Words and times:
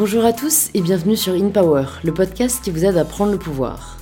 Bonjour 0.00 0.24
à 0.24 0.32
tous 0.32 0.70
et 0.72 0.80
bienvenue 0.80 1.14
sur 1.14 1.34
In 1.34 1.50
Power, 1.50 1.84
le 2.04 2.14
podcast 2.14 2.64
qui 2.64 2.70
vous 2.70 2.86
aide 2.86 2.96
à 2.96 3.04
prendre 3.04 3.32
le 3.32 3.38
pouvoir. 3.38 3.98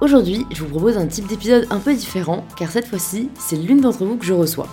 Aujourd'hui, 0.00 0.44
je 0.50 0.64
vous 0.64 0.70
propose 0.70 0.96
un 0.98 1.06
type 1.06 1.28
d'épisode 1.28 1.68
un 1.70 1.78
peu 1.78 1.94
différent 1.94 2.44
car 2.56 2.68
cette 2.68 2.88
fois-ci, 2.88 3.30
c'est 3.38 3.54
l'une 3.54 3.80
d'entre 3.80 4.04
vous 4.04 4.16
que 4.16 4.24
je 4.24 4.32
reçois. 4.32 4.66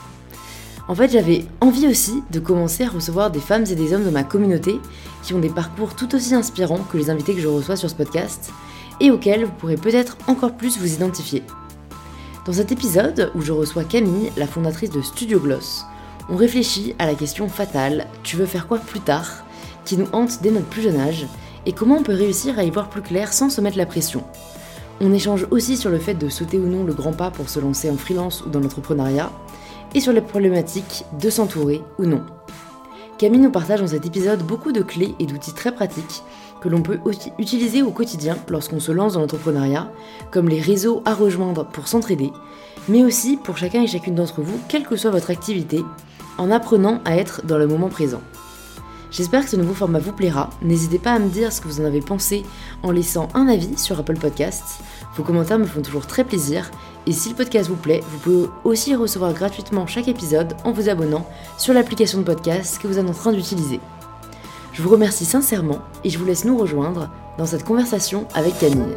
En 0.87 0.95
fait, 0.95 1.11
j'avais 1.11 1.45
envie 1.61 1.85
aussi 1.85 2.23
de 2.31 2.39
commencer 2.39 2.85
à 2.85 2.89
recevoir 2.89 3.29
des 3.29 3.39
femmes 3.39 3.65
et 3.69 3.75
des 3.75 3.93
hommes 3.93 4.03
de 4.03 4.09
ma 4.09 4.23
communauté 4.23 4.79
qui 5.21 5.35
ont 5.35 5.39
des 5.39 5.47
parcours 5.47 5.95
tout 5.95 6.15
aussi 6.15 6.33
inspirants 6.33 6.83
que 6.91 6.97
les 6.97 7.11
invités 7.11 7.35
que 7.35 7.41
je 7.41 7.47
reçois 7.47 7.75
sur 7.75 7.91
ce 7.91 7.95
podcast 7.95 8.51
et 8.99 9.11
auxquels 9.11 9.45
vous 9.45 9.53
pourrez 9.59 9.77
peut-être 9.77 10.17
encore 10.25 10.57
plus 10.57 10.79
vous 10.79 10.91
identifier. 10.91 11.43
Dans 12.47 12.53
cet 12.53 12.71
épisode, 12.71 13.31
où 13.35 13.41
je 13.41 13.51
reçois 13.51 13.83
Camille, 13.83 14.31
la 14.35 14.47
fondatrice 14.47 14.89
de 14.89 15.03
Studio 15.03 15.39
Gloss, 15.39 15.85
on 16.29 16.35
réfléchit 16.35 16.95
à 16.97 17.05
la 17.05 17.13
question 17.13 17.47
fatale 17.47 18.07
Tu 18.23 18.37
veux 18.37 18.47
faire 18.47 18.67
quoi 18.67 18.79
plus 18.79 19.01
tard? 19.01 19.43
Qui 19.87 19.97
nous 19.97 20.07
hante 20.11 20.41
dès 20.41 20.51
notre 20.51 20.67
plus 20.67 20.81
jeune 20.81 20.99
âge 20.99 21.25
et 21.65 21.71
comment 21.71 21.95
on 21.95 22.03
peut 22.03 22.13
réussir 22.13 22.59
à 22.59 22.63
y 22.63 22.69
voir 22.69 22.89
plus 22.89 23.01
clair 23.01 23.31
sans 23.31 23.49
se 23.49 23.61
mettre 23.61 23.77
la 23.77 23.85
pression. 23.85 24.23
On 24.99 25.13
échange 25.13 25.47
aussi 25.49 25.77
sur 25.77 25.89
le 25.89 25.97
fait 25.97 26.13
de 26.13 26.27
sauter 26.27 26.59
ou 26.59 26.67
non 26.67 26.83
le 26.83 26.93
grand 26.93 27.13
pas 27.13 27.31
pour 27.31 27.49
se 27.49 27.59
lancer 27.59 27.89
en 27.89 27.97
freelance 27.97 28.43
ou 28.45 28.49
dans 28.49 28.59
l'entrepreneuriat 28.59 29.31
et 29.95 30.01
sur 30.01 30.11
les 30.11 30.21
problématiques 30.21 31.05
de 31.21 31.29
s'entourer 31.29 31.81
ou 31.97 32.05
non. 32.05 32.23
Camille 33.17 33.39
nous 33.39 33.51
partage 33.51 33.79
dans 33.79 33.87
cet 33.87 34.05
épisode 34.05 34.43
beaucoup 34.43 34.71
de 34.71 34.81
clés 34.81 35.15
et 35.19 35.25
d'outils 35.25 35.53
très 35.53 35.73
pratiques 35.73 36.21
que 36.61 36.69
l'on 36.69 36.81
peut 36.81 36.99
utiliser 37.37 37.81
au 37.81 37.91
quotidien 37.91 38.37
lorsqu'on 38.49 38.79
se 38.79 38.91
lance 38.91 39.13
dans 39.13 39.21
l'entrepreneuriat, 39.21 39.91
comme 40.31 40.49
les 40.49 40.61
réseaux 40.61 41.01
à 41.05 41.13
rejoindre 41.13 41.65
pour 41.65 41.87
s'entraider, 41.87 42.31
mais 42.89 43.03
aussi 43.03 43.37
pour 43.37 43.57
chacun 43.57 43.81
et 43.81 43.87
chacune 43.87 44.15
d'entre 44.15 44.41
vous, 44.41 44.59
quelle 44.67 44.85
que 44.85 44.95
soit 44.95 45.11
votre 45.11 45.31
activité, 45.31 45.83
en 46.37 46.51
apprenant 46.51 46.99
à 47.05 47.15
être 47.15 47.45
dans 47.45 47.57
le 47.57 47.67
moment 47.67 47.89
présent. 47.89 48.21
J'espère 49.09 49.43
que 49.43 49.49
ce 49.49 49.55
nouveau 49.55 49.73
format 49.73 49.99
vous 49.99 50.11
plaira. 50.11 50.49
N'hésitez 50.61 50.99
pas 50.99 51.13
à 51.13 51.19
me 51.19 51.29
dire 51.29 51.51
ce 51.51 51.61
que 51.61 51.67
vous 51.67 51.81
en 51.81 51.85
avez 51.85 52.01
pensé 52.01 52.43
en 52.83 52.91
laissant 52.91 53.29
un 53.33 53.47
avis 53.47 53.77
sur 53.77 53.97
Apple 53.99 54.17
Podcasts. 54.17 54.81
Vos 55.15 55.23
commentaires 55.23 55.59
me 55.59 55.65
font 55.65 55.81
toujours 55.81 56.05
très 56.05 56.23
plaisir. 56.23 56.69
Et 57.05 57.13
si 57.13 57.29
le 57.29 57.35
podcast 57.35 57.69
vous 57.69 57.75
plaît, 57.75 58.01
vous 58.09 58.17
pouvez 58.19 58.49
aussi 58.65 58.95
recevoir 58.95 59.33
gratuitement 59.33 59.87
chaque 59.87 60.09
épisode 60.09 60.55
en 60.65 60.71
vous 60.71 60.89
abonnant 60.89 61.25
sur 61.57 61.73
l'application 61.73 62.19
de 62.19 62.23
podcast 62.23 62.79
que 62.81 62.87
vous 62.87 62.99
êtes 62.99 63.09
en 63.09 63.13
train 63.13 63.31
d'utiliser. 63.31 63.79
Je 64.73 64.81
vous 64.81 64.89
remercie 64.89 65.25
sincèrement 65.25 65.79
et 66.03 66.09
je 66.09 66.19
vous 66.19 66.25
laisse 66.25 66.45
nous 66.45 66.57
rejoindre 66.57 67.09
dans 67.37 67.45
cette 67.45 67.63
conversation 67.63 68.27
avec 68.35 68.59
Camille. 68.59 68.95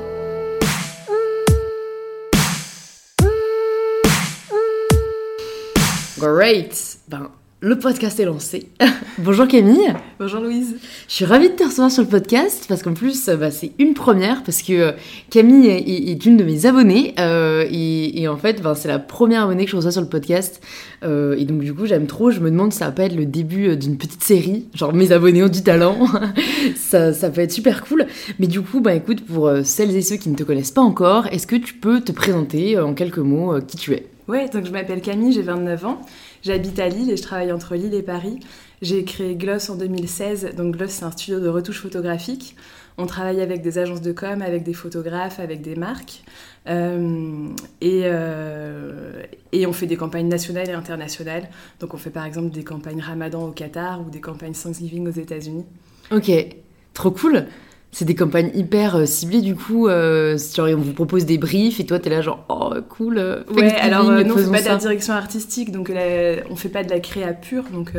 Great 6.19 6.99
Ben, 7.09 7.31
le 7.63 7.79
podcast 7.79 8.19
est 8.19 8.25
lancé. 8.25 8.69
Bonjour 9.19 9.47
Camille. 9.47 9.93
Bonjour 10.19 10.41
Louise. 10.41 10.77
Je 11.09 11.15
suis 11.15 11.25
ravie 11.27 11.51
de 11.51 11.55
te 11.55 11.65
recevoir 11.65 11.91
sur 11.91 12.03
le 12.03 12.09
podcast 12.09 12.65
parce 12.69 12.83
qu'en 12.83 12.95
plus, 12.95 13.29
bah, 13.29 13.51
c'est 13.51 13.73
une 13.79 13.93
première 13.93 14.43
parce 14.45 14.63
que 14.63 14.73
euh, 14.73 14.93
Camille 15.29 15.67
est, 15.69 16.25
une 16.25 16.39
de 16.39 16.45
mes 16.45 16.65
abonnées 16.65 17.15
euh, 17.19 17.67
et, 17.71 18.27
en 18.29 18.39
fait, 18.39 18.63
ben, 18.63 18.75
c'est 18.75 18.89
la 18.89 18.99
première 18.99 19.43
abonnée 19.43 19.67
que 19.67 19.71
je 19.71 19.77
reçois 19.77 19.93
sur 19.93 20.01
le 20.01 20.09
podcast. 20.09 20.63
Euh, 21.05 21.37
et 21.37 21.45
donc, 21.45 21.61
du 21.61 21.75
coup, 21.75 21.85
j'aime 21.85 22.07
trop. 22.07 22.31
Je 22.31 22.41
me 22.41 22.51
demande 22.51 22.73
si 22.73 22.79
ça 22.79 22.87
va 22.87 22.93
pas 22.93 23.05
être 23.05 23.17
le 23.17 23.27
début 23.27 23.77
d'une 23.77 23.99
petite 23.99 24.23
série. 24.23 24.67
Genre, 24.75 24.95
mes 24.95 25.13
abonnés 25.13 25.43
ont 25.43 25.49
du 25.49 25.63
talent. 25.63 26.07
ça, 26.77 27.13
ça 27.13 27.29
peut 27.29 27.43
être 27.43 27.53
super 27.53 27.85
cool. 27.85 28.07
Mais 28.39 28.47
du 28.47 28.63
coup, 28.63 28.81
bah, 28.81 28.95
écoute, 28.95 29.21
pour 29.27 29.53
celles 29.65 29.95
et 29.95 30.03
ceux 30.03 30.17
qui 30.17 30.31
ne 30.31 30.37
te 30.37 30.45
connaissent 30.45 30.71
pas 30.71 30.81
encore, 30.81 31.27
est-ce 31.27 31.47
que 31.47 31.57
tu 31.57 31.75
peux 31.75 32.01
te 32.01 32.13
présenter 32.13 32.79
en 32.79 32.95
quelques 32.95 33.19
mots 33.19 33.61
qui 33.61 33.77
tu 33.77 33.93
es? 33.93 34.07
Ouais, 34.29 34.49
donc 34.49 34.65
je 34.65 34.71
m'appelle 34.71 35.01
Camille, 35.01 35.33
j'ai 35.33 35.43
29 35.43 35.85
ans. 35.87 36.01
J'habite 36.43 36.79
à 36.79 36.89
Lille 36.89 37.11
et 37.11 37.17
je 37.17 37.23
travaille 37.23 37.53
entre 37.53 37.75
Lille 37.75 37.95
et 37.95 38.03
Paris. 38.03 38.41
J'ai 38.83 39.05
créé 39.05 39.35
Gloss 39.35 39.69
en 39.69 39.77
2016. 39.77 40.55
Donc 40.57 40.77
Gloss, 40.77 40.91
c'est 40.91 41.05
un 41.05 41.11
studio 41.11 41.41
de 41.41 41.49
retouche 41.49 41.81
photographique. 41.81 42.57
On 42.99 43.07
travaille 43.07 43.41
avec 43.41 43.63
des 43.63 43.79
agences 43.79 44.03
de 44.03 44.13
com, 44.13 44.43
avec 44.43 44.63
des 44.63 44.75
photographes, 44.75 45.41
avec 45.41 45.63
des 45.63 45.75
marques. 45.75 46.23
Euh, 46.69 47.49
et, 47.81 48.03
euh, 48.05 49.23
et, 49.53 49.67
on 49.67 49.73
fait 49.73 49.87
des 49.87 49.97
campagnes 49.97 50.29
nationales 50.29 50.69
et 50.69 50.73
internationales. 50.73 51.49
Donc 51.79 51.95
on 51.95 51.97
fait 51.97 52.11
par 52.11 52.27
exemple 52.27 52.51
des 52.51 52.65
campagnes 52.65 53.01
Ramadan 53.01 53.47
au 53.47 53.53
Qatar 53.53 54.03
ou 54.03 54.11
des 54.11 54.21
campagnes 54.21 54.53
Thanksgiving 54.53 55.09
aux 55.09 55.19
États-Unis. 55.19 55.65
Ok, 56.11 56.31
trop 56.93 57.11
cool 57.11 57.47
c'est 57.93 58.05
des 58.05 58.15
campagnes 58.15 58.51
hyper 58.55 58.97
euh, 58.97 59.07
ciblées 59.07 59.41
du 59.41 59.57
coup 59.57 59.89
euh, 59.89 60.39
on 60.59 60.77
vous 60.77 60.93
propose 60.93 61.25
des 61.25 61.39
briefs 61.39 61.81
et 61.81 61.87
toi 61.87 61.99
t'es 61.99 62.11
là 62.11 62.23
genre 62.23 62.45
oh 62.49 62.73
cool 62.89 63.19
euh, 63.19 63.43
ouais 63.55 63.75
alors 63.75 64.09
euh, 64.09 64.23
non 64.23 64.35
on 64.35 64.39
fait 64.39 64.51
pas 64.51 64.63
de 64.63 64.69
la 64.69 64.77
direction 64.77 65.13
artistique 65.15 65.73
donc 65.73 65.93
on 66.51 66.57
fait 66.57 66.69
pas 66.69 66.85
de 66.85 66.91
la 66.91 67.01
créa 67.01 67.33
pure 67.33 67.65
donc 67.73 67.93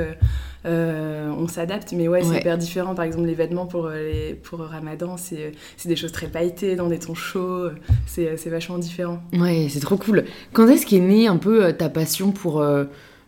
on 0.65 1.47
s'adapte 1.47 1.93
mais 1.93 2.07
ouais 2.07 2.21
c'est 2.23 2.37
hyper 2.37 2.57
différent. 2.57 2.95
Par 2.95 3.05
exemple 3.05 3.27
les 3.27 3.33
vêtements 3.33 3.65
pour 3.65 3.89
les, 3.89 4.33
pour 4.35 4.59
Ramadan 4.59 5.17
c'est 5.17 5.53
des 5.85 5.95
choses 5.95 6.11
très 6.11 6.27
pailletées 6.27 6.75
dans 6.75 6.87
des 6.87 6.99
tons 6.99 7.15
chauds 7.15 7.69
c'est 8.05 8.49
vachement 8.49 8.77
différent. 8.77 9.21
Ouais 9.33 9.67
c'est 9.69 9.79
trop 9.79 9.97
cool. 9.97 10.23
Quand 10.53 10.67
est-ce 10.67 10.85
qu'est 10.85 10.99
née 10.99 11.27
un 11.27 11.37
peu 11.37 11.73
ta 11.73 11.89
passion 11.89 12.31
pour 12.31 12.63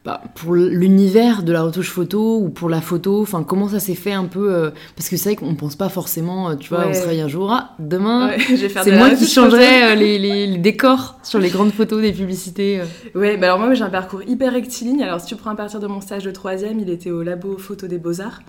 bah, 0.06 0.20
pour 0.36 0.54
l'univers 0.54 1.44
de 1.44 1.54
la 1.54 1.62
retouche 1.62 1.90
photo 1.90 2.38
ou 2.38 2.50
pour 2.50 2.70
la 2.70 2.82
photo 2.82 3.22
Enfin, 3.22 3.44
comment 3.44 3.70
ça 3.70 3.80
s'est 3.80 3.96
fait 3.96 4.12
un 4.12 4.26
peu 4.26 4.54
euh, 4.54 4.70
Parce 4.98 5.08
que 5.08 5.16
c'est 5.16 5.30
vrai 5.30 5.36
qu'on 5.38 5.56
pense 5.56 5.78
pas 5.78 5.88
forcément, 5.88 6.50
euh, 6.50 6.56
tu 6.56 6.68
vois, 6.68 6.86
on 6.88 6.94
se 6.94 7.04
réveille 7.04 7.22
un 7.22 7.30
jour, 7.30 7.50
ah, 7.54 7.70
demain, 7.80 8.32
c'est 8.84 8.98
moi 8.98 9.12
qui 9.12 9.26
changerai 9.26 9.92
euh, 9.92 9.96
les, 9.96 10.20
les, 10.20 10.58
décors 10.58 11.20
sur 11.24 11.40
les 11.40 11.50
grandes 11.50 11.72
photos 11.72 12.02
des 12.02 12.12
publicités. 12.12 12.82
Ouais, 13.16 13.38
bah 13.38 13.48
alors 13.48 13.60
moi 13.60 13.74
j'ai 13.74 13.84
un 13.84 13.90
parcours 13.90 14.24
hyper 14.24 14.52
rectiligne. 14.52 15.02
Alors 15.04 15.22
si 15.22 15.28
tu 15.28 15.38
prends 15.38 15.52
à 15.52 15.56
partir 15.56 15.80
de 15.80 15.88
mon 15.88 16.02
stage 16.02 16.26
de 16.26 16.32
troisième, 16.32 16.82
il 16.82 16.90
était 16.90 17.12
au 17.12 17.24
labo 17.24 17.58
photo 17.58 17.88
des 17.88 17.98
beaux-arts. 17.98 18.42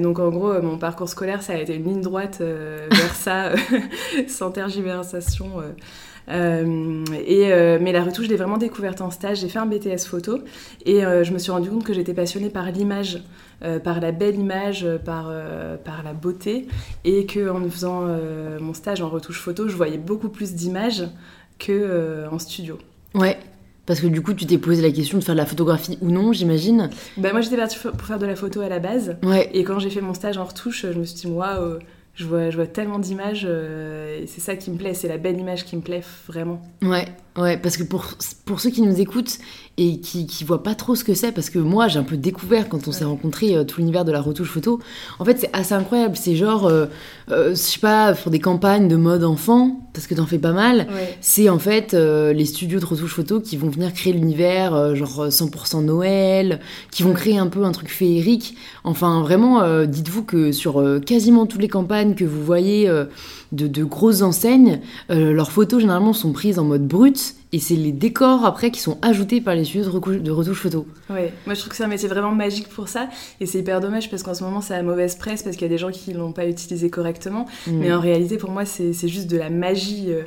donc 0.00 0.18
en 0.18 0.30
gros, 0.30 0.60
mon 0.62 0.78
parcours 0.78 1.10
scolaire, 1.10 1.42
ça 1.42 1.52
a 1.52 1.56
été 1.56 1.74
une 1.74 1.84
ligne 1.84 2.00
droite 2.00 2.40
vers 2.40 3.14
ça, 3.14 3.50
sans 4.28 4.50
tergiversation. 4.50 5.62
Euh, 6.28 7.04
et, 7.26 7.52
euh, 7.52 7.78
mais 7.80 7.92
la 7.92 8.02
retouche, 8.02 8.26
je 8.26 8.30
l'ai 8.30 8.36
vraiment 8.36 8.58
découverte 8.58 9.00
en 9.00 9.10
stage. 9.10 9.40
J'ai 9.40 9.48
fait 9.48 9.58
un 9.58 9.66
BTS 9.66 10.06
photo 10.06 10.40
et 10.84 11.04
euh, 11.04 11.24
je 11.24 11.32
me 11.32 11.38
suis 11.38 11.52
rendu 11.52 11.70
compte 11.70 11.84
que 11.84 11.92
j'étais 11.92 12.14
passionnée 12.14 12.50
par 12.50 12.70
l'image, 12.70 13.22
par 13.84 14.00
la 14.00 14.12
belle 14.12 14.36
image, 14.36 14.86
par, 15.04 15.32
par 15.84 16.02
la 16.02 16.12
beauté. 16.12 16.66
Et 17.04 17.26
qu'en 17.26 17.68
faisant 17.70 18.02
mon 18.60 18.74
stage 18.74 19.00
en 19.00 19.08
retouche 19.08 19.40
photo, 19.40 19.68
je 19.68 19.76
voyais 19.76 19.98
beaucoup 19.98 20.28
plus 20.28 20.54
d'images 20.54 21.04
qu'en 21.64 22.34
en 22.34 22.38
studio. 22.38 22.78
Ouais, 23.14 23.38
parce 23.86 24.00
que 24.00 24.08
du 24.08 24.20
coup, 24.20 24.34
tu 24.34 24.44
t'es 24.44 24.58
posé 24.58 24.82
la 24.82 24.90
question 24.90 25.16
de 25.16 25.24
faire 25.24 25.34
de 25.34 25.40
la 25.40 25.46
photographie 25.46 25.96
ou 26.02 26.10
non, 26.10 26.32
j'imagine 26.32 26.90
bah, 27.16 27.32
Moi, 27.32 27.40
j'étais 27.40 27.56
partie 27.56 27.78
pour 27.78 28.02
faire 28.02 28.18
de 28.18 28.26
la 28.26 28.36
photo 28.36 28.60
à 28.60 28.68
la 28.68 28.78
base. 28.78 29.16
Ouais. 29.22 29.48
Et 29.54 29.64
quand 29.64 29.78
j'ai 29.78 29.90
fait 29.90 30.02
mon 30.02 30.12
stage 30.12 30.36
en 30.36 30.44
retouche, 30.44 30.84
je 30.92 30.98
me 30.98 31.04
suis 31.04 31.16
dit, 31.16 31.26
waouh, 31.26 31.78
je 32.16 32.24
vois, 32.24 32.48
je 32.48 32.56
vois 32.56 32.66
tellement 32.66 32.98
d'images, 32.98 33.46
euh, 33.46 34.22
et 34.22 34.26
c'est 34.26 34.40
ça 34.40 34.56
qui 34.56 34.70
me 34.70 34.78
plaît, 34.78 34.94
c'est 34.94 35.06
la 35.06 35.18
belle 35.18 35.38
image 35.38 35.66
qui 35.66 35.76
me 35.76 35.82
plaît 35.82 36.02
vraiment. 36.26 36.62
Ouais, 36.82 37.06
ouais, 37.36 37.58
parce 37.58 37.76
que 37.76 37.82
pour, 37.82 38.06
pour 38.46 38.60
ceux 38.60 38.70
qui 38.70 38.80
nous 38.80 38.98
écoutent 38.98 39.38
et 39.76 40.00
qui, 40.00 40.26
qui 40.26 40.42
voient 40.44 40.62
pas 40.62 40.74
trop 40.74 40.94
ce 40.94 41.04
que 41.04 41.12
c'est, 41.12 41.30
parce 41.30 41.50
que 41.50 41.58
moi 41.58 41.88
j'ai 41.88 41.98
un 41.98 42.04
peu 42.04 42.16
découvert 42.16 42.70
quand 42.70 42.88
on 42.88 42.92
s'est 42.92 43.04
rencontré 43.04 43.54
euh, 43.54 43.64
tout 43.64 43.80
l'univers 43.80 44.06
de 44.06 44.12
la 44.12 44.22
retouche 44.22 44.48
photo, 44.48 44.80
en 45.18 45.26
fait 45.26 45.38
c'est 45.38 45.50
assez 45.54 45.74
incroyable, 45.74 46.16
c'est 46.16 46.36
genre, 46.36 46.72
euh, 47.30 47.50
je 47.50 47.54
sais 47.54 47.78
pas, 47.78 48.14
pour 48.14 48.30
des 48.30 48.38
campagnes 48.38 48.88
de 48.88 48.96
mode 48.96 49.24
enfant, 49.24 49.80
parce 49.92 50.06
que 50.06 50.14
t'en 50.14 50.26
fais 50.26 50.38
pas 50.38 50.52
mal, 50.52 50.86
c'est 51.20 51.48
en 51.48 51.58
fait 51.58 51.94
les 51.94 52.44
studios 52.44 52.80
de 52.80 52.84
retouche 52.84 53.14
photo 53.14 53.40
qui 53.40 53.56
vont 53.56 53.70
venir 53.70 53.94
créer 53.94 54.12
l'univers, 54.12 54.94
genre 54.94 55.28
100% 55.28 55.84
Noël, 55.84 56.60
qui 56.90 57.02
vont 57.02 57.14
créer 57.14 57.38
un 57.38 57.46
peu 57.46 57.64
un 57.64 57.72
truc 57.72 57.88
féerique. 57.88 58.56
Enfin 58.84 59.22
vraiment, 59.22 59.86
dites-vous 59.86 60.22
que 60.22 60.52
sur 60.52 60.84
quasiment 61.06 61.46
toutes 61.46 61.62
les 61.62 61.68
campagnes, 61.68 62.14
que 62.14 62.26
vous 62.26 62.44
voyez 62.44 62.90
euh, 63.52 63.68
de, 63.68 63.84
grosses 63.84 64.22
enseignes, 64.22 64.80
euh, 65.10 65.32
leurs 65.32 65.52
photos 65.52 65.80
généralement 65.80 66.12
sont 66.12 66.32
prises 66.32 66.58
en 66.58 66.64
mode 66.64 66.86
brut 66.86 67.36
et 67.52 67.60
c'est 67.60 67.76
les 67.76 67.92
décors 67.92 68.44
après 68.44 68.70
qui 68.70 68.80
sont 68.80 68.98
ajoutés 69.02 69.40
par 69.40 69.54
les 69.54 69.64
studios 69.64 69.84
de, 69.84 70.30
retouche 70.30 70.60
photo. 70.60 70.86
Ouais, 71.08 71.32
moi 71.46 71.54
je 71.54 71.60
trouve 71.60 71.70
que 71.70 71.76
c'est 71.76 71.84
un 71.84 71.88
métier 71.88 72.08
vraiment 72.08 72.32
magique 72.32 72.68
pour 72.68 72.88
ça 72.88 73.08
et 73.40 73.46
c'est 73.46 73.60
hyper 73.60 73.80
dommage 73.80 74.10
parce 74.10 74.22
qu'en 74.24 74.34
ce 74.34 74.42
moment 74.42 74.60
c'est 74.60 74.74
la 74.74 74.82
mauvaise 74.82 75.14
presse 75.14 75.42
parce 75.42 75.56
qu'il 75.56 75.62
y 75.62 75.70
a 75.70 75.72
des 75.72 75.78
gens 75.78 75.90
qui 75.90 76.12
l'ont 76.12 76.32
pas 76.32 76.46
utilisé 76.46 76.90
correctement, 76.90 77.15
mm. 77.66 77.78
mais 77.78 77.92
en 77.92 78.00
réalité 78.00 78.36
pour 78.36 78.50
moi 78.50 78.64
c'est 78.64 79.08
juste 79.08 79.28
de 79.28 79.36
la 79.36 79.50
magie. 79.50 80.06
Euh, 80.08 80.22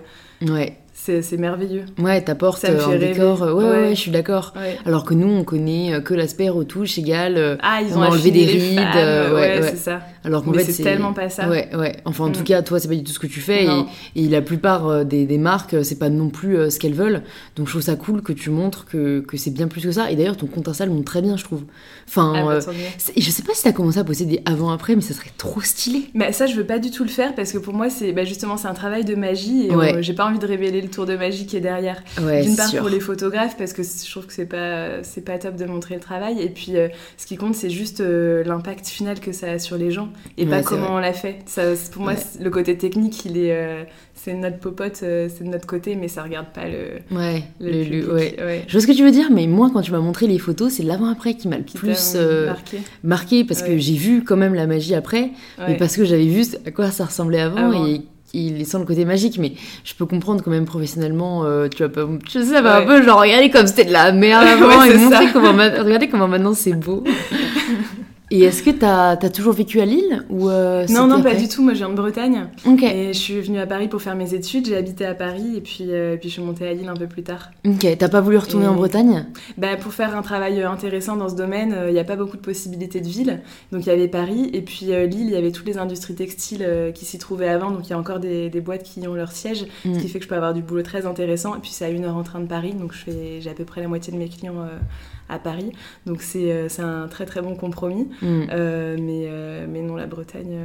ouais 0.53 0.77
c'est 1.21 1.37
merveilleux. 1.37 1.85
Ouais, 1.97 2.21
t'apportes 2.21 2.65
un 2.65 2.97
décor. 2.97 3.41
Ouais, 3.41 3.51
ouais, 3.51 3.69
ouais, 3.69 3.95
je 3.95 3.99
suis 3.99 4.11
d'accord. 4.11 4.53
Alors 4.85 5.03
que 5.03 5.13
nous, 5.13 5.27
on 5.27 5.43
connaît 5.43 5.93
euh, 5.93 6.01
que 6.01 6.13
l'aspect 6.13 6.49
retouche 6.49 6.97
égale. 6.97 7.35
Euh, 7.37 7.57
ah, 7.61 7.81
ils 7.81 7.97
ont 7.97 8.01
enlevé 8.01 8.31
des 8.31 8.45
rides. 8.45 8.79
Euh, 8.95 9.35
ouais, 9.35 9.61
c'est 9.69 9.77
ça. 9.77 10.01
Alors 10.23 10.43
qu'en 10.43 10.53
fait, 10.53 10.65
c'est 10.65 10.83
tellement 10.83 11.13
pas 11.13 11.29
ça. 11.29 11.49
Ouais, 11.49 11.69
ouais. 11.75 11.97
Enfin, 12.05 12.25
en 12.25 12.31
tout 12.31 12.41
mm. 12.41 12.45
cas, 12.45 12.61
toi, 12.61 12.79
c'est 12.79 12.87
pas 12.87 12.95
du 12.95 13.03
tout 13.03 13.11
ce 13.11 13.19
que 13.19 13.27
tu 13.27 13.41
fais. 13.41 13.67
Et, 14.15 14.29
la 14.29 14.41
plupart 14.41 15.05
des, 15.05 15.25
des 15.25 15.37
marques, 15.37 15.75
c'est 15.83 15.97
pas 15.97 16.09
non 16.09 16.29
plus 16.29 16.69
ce 16.69 16.77
qu'elles 16.77 16.93
veulent. 16.93 17.23
Donc, 17.55 17.65
je 17.65 17.71
trouve 17.71 17.81
ça 17.81 17.95
cool 17.95 18.21
que 18.21 18.33
tu 18.33 18.51
montres 18.51 18.85
que, 18.85 19.21
que 19.21 19.37
c'est 19.37 19.49
bien 19.49 19.67
plus 19.67 19.81
que 19.81 19.91
ça. 19.91 20.11
Et 20.11 20.15
d'ailleurs, 20.15 20.37
ton 20.37 20.45
compte 20.45 20.67
Insta 20.67 20.85
le 20.85 20.91
montre 20.91 21.05
très 21.05 21.21
bien, 21.21 21.35
je 21.35 21.43
trouve. 21.43 21.63
Enfin, 22.07 22.33
ah, 22.35 22.43
bah, 22.45 22.59
je 23.17 23.29
sais 23.29 23.43
pas 23.43 23.53
si 23.53 23.63
t'as 23.63 23.71
commencé 23.71 23.97
à 23.97 24.03
posséder 24.03 24.41
avant-après, 24.45 24.95
mais 24.95 25.01
ça 25.01 25.13
serait 25.13 25.31
trop 25.37 25.61
stylé. 25.61 26.09
Mais 26.13 26.31
ça, 26.31 26.45
je 26.45 26.55
veux 26.55 26.65
pas 26.65 26.79
du 26.79 26.91
tout 26.91 27.03
le 27.03 27.09
faire 27.09 27.33
parce 27.35 27.51
que 27.51 27.57
pour 27.57 27.73
moi, 27.73 27.89
c'est 27.89 28.11
bah, 28.11 28.23
justement, 28.23 28.57
c'est 28.57 28.67
un 28.67 28.73
travail 28.73 29.05
de 29.05 29.15
magie 29.15 29.67
et 29.67 30.03
j'ai 30.03 30.13
pas 30.13 30.27
envie 30.27 30.39
de 30.39 30.45
révéler 30.45 30.81
le 30.81 30.89
tour 30.99 31.05
de 31.05 31.15
magie 31.15 31.45
qui 31.45 31.55
est 31.55 31.61
derrière. 31.61 32.03
Ouais, 32.21 32.43
D'une 32.43 32.55
part 32.55 32.67
sûr. 32.67 32.79
pour 32.81 32.89
les 32.89 32.99
photographes 32.99 33.55
parce 33.57 33.71
que 33.73 33.83
je 33.83 34.11
trouve 34.11 34.25
que 34.25 34.33
c'est 34.33 34.45
pas 34.45 35.01
c'est 35.03 35.23
pas 35.23 35.37
top 35.37 35.55
de 35.55 35.65
montrer 35.65 35.95
le 35.95 36.01
travail 36.01 36.41
et 36.41 36.49
puis 36.49 36.75
euh, 36.75 36.89
ce 37.17 37.25
qui 37.25 37.37
compte 37.37 37.55
c'est 37.55 37.69
juste 37.69 38.01
euh, 38.01 38.43
l'impact 38.43 38.87
final 38.87 39.19
que 39.21 39.31
ça 39.31 39.51
a 39.51 39.59
sur 39.59 39.77
les 39.77 39.91
gens 39.91 40.09
et 40.37 40.43
Ouais, 40.43 40.49
pas 40.49 40.61
comment 40.63 40.87
vrai. 40.87 40.91
on 40.93 40.97
l'a 40.99 41.13
fait. 41.13 41.37
Ça, 41.45 41.61
pour 41.93 42.01
moi 42.03 42.13
Ouais. 42.13 42.19
le 42.43 42.49
côté 42.49 42.77
technique 42.77 43.23
il 43.25 43.37
est 43.37 43.51
euh, 43.55 43.83
c'est 44.15 44.33
notre 44.33 44.57
popote 44.59 44.95
c'est 44.97 45.43
de 45.43 45.47
notre 45.49 45.65
côté 45.67 45.95
mais 45.95 46.09
ça 46.09 46.23
regarde 46.23 46.47
pas 46.53 46.65
le 46.67 46.99
Ouais, 47.15 47.43
le, 47.61 47.71
le- 47.71 47.77
le- 47.77 47.83
public. 47.85 48.11
ouais. 48.13 48.35
Ouais. 48.43 48.63
Je 48.67 48.73
vois 48.73 48.81
ce 48.81 48.87
que 48.87 48.91
tu 48.91 49.03
veux 49.03 49.11
dire, 49.11 49.29
mais 49.31 49.47
moi, 49.47 49.69
quand 49.71 49.81
tu 49.81 49.91
m'as 49.91 49.99
montré 49.99 50.27
les 50.27 50.37
photos, 50.39 50.73
c'est 50.73 50.83
l'avant-après 50.83 51.35
qui 51.35 51.47
m'a 51.47 51.57
le 51.57 51.63
Qui 51.63 51.77
plus 51.77 52.13
euh, 52.15 52.47
marqué. 52.47 52.77
marqué 53.03 53.43
parce 53.45 53.61
que 53.63 53.77
j'ai 53.77 53.93
vu 53.95 54.23
quand 54.25 54.35
même 54.35 54.53
la 54.53 54.67
magie 54.67 54.93
après, 54.95 55.31
mais 55.65 55.77
parce 55.77 55.95
que 55.95 56.03
j'avais 56.03 56.25
vu 56.27 56.43
à 56.65 56.71
quoi 56.71 56.91
ça 56.91 57.05
ressemblait 57.05 57.39
avant, 57.39 57.69
Avant. 57.71 57.85
et 57.87 58.01
il 58.33 58.65
sans 58.65 58.79
le 58.79 58.85
côté 58.85 59.05
magique, 59.05 59.37
mais 59.39 59.53
je 59.83 59.93
peux 59.95 60.05
comprendre 60.05 60.43
quand 60.43 60.51
même 60.51 60.65
professionnellement, 60.65 61.43
euh, 61.45 61.67
tu 61.67 61.83
vas 61.83 61.89
pas, 61.89 62.07
je 62.31 62.39
sais 62.41 62.61
pas, 62.61 62.77
un 62.77 62.79
Ouais. 62.81 62.85
peu 62.85 63.03
genre 63.03 63.19
regardez 63.21 63.49
comme 63.49 63.65
c'était 63.67 63.85
de 63.85 63.91
la 63.93 64.11
merde 64.11 64.43
Ouais, 64.45 64.51
avant 64.51 64.83
et 64.83 64.97
montrer 64.97 65.27
comment, 65.33 65.53
ma- 65.53 65.69
regardez 65.69 66.07
comment 66.09 66.27
maintenant 66.27 66.53
c'est 66.53 66.73
beau. 66.73 67.03
et 68.31 68.41
est-ce 68.41 68.63
que 68.63 68.69
t'as 68.69 69.11
as 69.11 69.29
toujours 69.29 69.53
vécu 69.53 69.79
à 69.81 69.85
Lille 69.85 70.23
ou 70.29 70.49
euh, 70.49 70.85
Non, 70.89 71.07
non, 71.07 71.21
pas 71.21 71.35
du 71.35 71.47
tout. 71.47 71.63
Moi, 71.63 71.73
je 71.73 71.79
viens 71.79 71.89
de 71.89 71.95
Bretagne. 71.95 72.47
Ok, 72.65 72.83
Et 72.83 73.13
je 73.13 73.17
suis 73.19 73.41
venue 73.41 73.59
à 73.59 73.65
Paris 73.67 73.87
pour 73.87 74.01
faire 74.01 74.15
mes 74.15 74.33
études. 74.33 74.67
J'ai 74.67 74.77
habité 74.77 75.05
à 75.05 75.13
Paris 75.15 75.53
et 75.57 75.61
puis, 75.61 75.85
euh, 75.89 76.15
puis 76.17 76.29
je 76.29 76.33
suis 76.33 76.41
montée 76.41 76.67
à 76.67 76.73
Lille 76.73 76.87
un 76.89 76.95
peu 76.95 77.07
plus 77.07 77.23
tard. 77.23 77.51
ok. 77.65 77.85
T'as 77.97 78.09
pas 78.09 78.21
voulu 78.21 78.37
retourner 78.37 78.65
Et- 78.65 78.69
en 78.69 78.75
Bretagne? 78.75 79.25
Bah, 79.57 79.75
pour 79.77 79.93
faire 79.93 80.15
un 80.15 80.21
travail 80.21 80.61
euh, 80.61 80.69
intéressant 80.69 81.15
dans 81.15 81.29
ce 81.29 81.35
domaine, 81.35 81.73
euh, 81.73 81.89
il 81.89 81.93
n'y 81.93 81.99
a 81.99 82.03
pas 82.03 82.15
beaucoup 82.15 82.37
de 82.37 82.41
possibilités 82.41 83.01
de 83.01 83.07
ville. 83.07 83.41
Donc 83.71 83.85
il 83.85 83.89
y 83.89 83.91
avait 83.91 84.07
Paris 84.07 84.49
et 84.53 84.61
puis 84.61 84.93
euh, 84.93 85.05
Lille, 85.05 85.27
il 85.27 85.31
y 85.31 85.35
avait 85.35 85.51
toutes 85.51 85.67
les 85.67 85.77
industries 85.77 86.15
textiles 86.15 86.63
euh, 86.65 86.91
qui 86.91 87.05
s'y 87.05 87.17
trouvaient 87.17 87.49
avant. 87.49 87.71
Donc 87.71 87.87
il 87.87 87.89
y 87.91 87.93
a 87.93 87.97
encore 87.99 88.19
des, 88.19 88.49
des 88.49 88.61
boîtes 88.61 88.83
qui 88.83 89.07
ont 89.07 89.13
leur 89.15 89.31
siège, 89.31 89.65
Mm. 89.85 89.95
ce 89.95 89.99
qui 89.99 90.07
fait 90.09 90.19
que 90.19 90.25
je 90.25 90.29
peux 90.29 90.35
avoir 90.35 90.53
du 90.53 90.61
boulot 90.61 90.83
très 90.83 91.05
intéressant. 91.05 91.55
Et 91.55 91.59
puis 91.59 91.71
c'est 91.71 91.85
à 91.85 91.89
une 91.89 92.05
heure 92.05 92.15
en 92.15 92.23
train 92.23 92.39
de 92.39 92.47
Paris, 92.47 92.73
donc 92.73 92.93
j'ai 93.05 93.49
à 93.49 93.53
peu 93.53 93.63
près 93.65 93.81
la 93.81 93.87
moitié 93.87 94.11
de 94.13 94.17
mes 94.17 94.27
clients 94.29 94.59
euh, 94.59 94.77
à 95.29 95.39
Paris. 95.39 95.71
Donc 96.05 96.21
c'est 96.21 96.51
euh, 96.51 96.67
c'est 96.69 96.81
un 96.81 97.07
très 97.07 97.25
très 97.25 97.41
bon 97.41 97.55
compromis. 97.55 98.09
Hmm. 98.21 98.43
Euh, 98.51 98.97
mais, 98.99 99.25
euh, 99.27 99.65
mais 99.69 99.81
non, 99.81 99.95
la 99.95 100.07
Bretagne, 100.07 100.57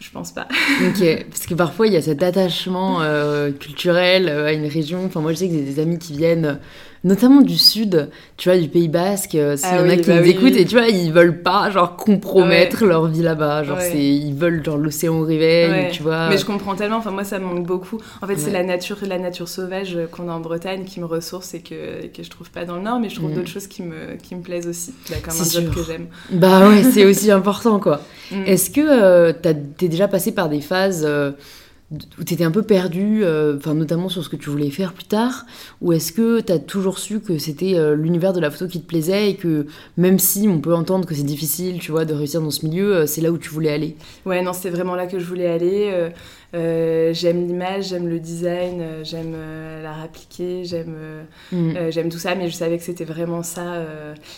je 0.00 0.10
pense 0.10 0.32
pas. 0.32 0.48
Ok, 0.88 1.26
parce 1.28 1.46
que 1.46 1.54
parfois 1.54 1.86
il 1.86 1.92
y 1.92 1.96
a 1.96 2.02
cet 2.02 2.22
attachement 2.22 3.02
euh, 3.02 3.52
culturel 3.52 4.28
à 4.28 4.52
une 4.52 4.66
région. 4.66 5.04
Enfin, 5.06 5.20
moi 5.20 5.32
je 5.32 5.38
sais 5.38 5.48
que 5.48 5.54
j'ai 5.54 5.62
des 5.62 5.80
amis 5.80 5.98
qui 5.98 6.16
viennent, 6.16 6.58
notamment 7.04 7.40
du 7.42 7.58
sud, 7.58 8.10
tu 8.36 8.48
vois, 8.48 8.58
du 8.58 8.68
Pays 8.68 8.88
Basque. 8.88 9.34
euh, 9.34 9.56
S'il 9.56 9.66
Ah 9.70 9.76
y 9.76 9.80
en 9.80 9.88
a 9.88 9.96
qui 9.96 10.08
bah 10.08 10.16
nous 10.16 10.22
oui, 10.22 10.30
écoutent 10.30 10.56
et 10.56 10.64
tu 10.64 10.76
vois, 10.76 10.86
ils 10.88 11.12
veulent 11.12 11.42
pas 11.42 11.68
genre 11.70 11.96
compromettre 11.96 12.84
leur 12.84 13.06
vie 13.06 13.22
là-bas. 13.22 13.64
Genre, 13.64 13.76
Ouais. 13.78 13.90
c'est, 13.92 13.98
ils 14.04 14.34
veulent 14.34 14.64
genre 14.64 14.76
l'océan 14.76 15.14
au 15.20 15.24
réveil, 15.24 15.70
Ouais. 15.70 15.90
tu 15.92 16.02
vois. 16.02 16.28
Mais 16.28 16.38
je 16.38 16.44
comprends 16.44 16.74
tellement, 16.74 16.98
enfin 16.98 17.10
moi 17.10 17.24
ça 17.24 17.38
me 17.38 17.44
manque 17.44 17.66
beaucoup. 17.66 17.98
En 18.22 18.26
fait, 18.26 18.36
c'est 18.36 18.50
la 18.52 18.62
nature, 18.62 18.98
la 19.06 19.18
nature 19.18 19.48
sauvage 19.48 19.98
qu'on 20.12 20.28
a 20.28 20.32
en 20.32 20.40
Bretagne 20.40 20.84
qui 20.84 21.00
me 21.00 21.06
ressource 21.06 21.54
et 21.54 21.60
que, 21.60 22.06
que 22.06 22.22
je 22.22 22.30
trouve 22.30 22.50
pas 22.50 22.64
dans 22.64 22.76
le 22.76 22.82
Nord, 22.82 23.00
mais 23.00 23.08
je 23.08 23.16
trouve 23.16 23.30
Mm. 23.30 23.34
d'autres 23.34 23.48
choses 23.50 23.66
qui 23.66 23.82
me, 23.82 24.16
qui 24.22 24.34
me 24.36 24.42
plaisent 24.42 24.66
aussi. 24.68 24.92
Bah, 25.10 25.16
comme 25.24 25.32
C'est 25.34 25.58
un 25.58 25.62
job 25.62 25.74
que 25.74 25.82
j'aime. 25.84 26.06
Bah 26.30 26.68
ouais, 26.68 26.82
c'est 26.84 27.04
aussi 27.04 27.30
important 27.30 27.78
quoi. 27.80 28.00
Mm. 28.32 28.44
Est-ce 28.46 28.70
que 28.70 28.80
euh, 28.80 29.32
t'es 29.34 29.88
déjà 29.88 30.08
passé 30.08 30.32
par 30.32 30.48
des 30.48 30.62
phases 30.62 31.04
euh, 31.06 31.32
où 32.18 32.24
t'étais 32.24 32.44
un 32.44 32.50
peu 32.50 32.62
perdu, 32.62 33.20
euh, 33.22 33.58
notamment 33.66 34.08
sur 34.08 34.24
ce 34.24 34.28
que 34.28 34.36
tu 34.36 34.50
voulais 34.50 34.70
faire 34.70 34.92
plus 34.92 35.04
tard, 35.04 35.46
ou 35.80 35.92
est-ce 35.92 36.12
que 36.12 36.40
t'as 36.40 36.58
toujours 36.58 36.98
su 36.98 37.20
que 37.20 37.38
c'était 37.38 37.74
euh, 37.74 37.94
l'univers 37.94 38.32
de 38.32 38.40
la 38.40 38.50
photo 38.50 38.66
qui 38.66 38.80
te 38.80 38.86
plaisait 38.86 39.30
et 39.30 39.36
que 39.36 39.66
même 39.96 40.18
si 40.18 40.48
on 40.48 40.60
peut 40.60 40.74
entendre 40.74 41.06
que 41.06 41.14
c'est 41.14 41.22
difficile, 41.22 41.78
tu 41.78 41.90
vois, 41.90 42.04
de 42.04 42.14
réussir 42.14 42.40
dans 42.40 42.50
ce 42.50 42.66
milieu, 42.66 42.96
euh, 42.96 43.06
c'est 43.06 43.20
là 43.20 43.30
où 43.30 43.38
tu 43.38 43.50
voulais 43.50 43.70
aller? 43.70 43.96
Ouais, 44.24 44.42
non, 44.42 44.52
c'est 44.52 44.70
vraiment 44.70 44.94
là 44.94 45.06
que 45.06 45.18
je 45.18 45.24
voulais 45.24 45.48
aller. 45.48 46.10
Euh, 46.54 47.14
j'aime 47.14 47.46
l'image, 47.46 47.88
j'aime 47.88 48.08
le 48.08 48.20
design, 48.20 48.80
euh, 48.80 49.04
j'aime 49.04 49.32
euh, 49.34 49.82
l'art 49.82 50.02
appliqué, 50.02 50.64
j'aime 50.64 50.96
Mm. 51.50 51.90
j'aime 51.90 52.08
tout 52.08 52.18
ça, 52.18 52.34
mais 52.34 52.48
je 52.48 52.54
savais 52.54 52.78
que 52.78 52.84
c'était 52.84 53.04
vraiment 53.04 53.42
ça. 53.42 53.84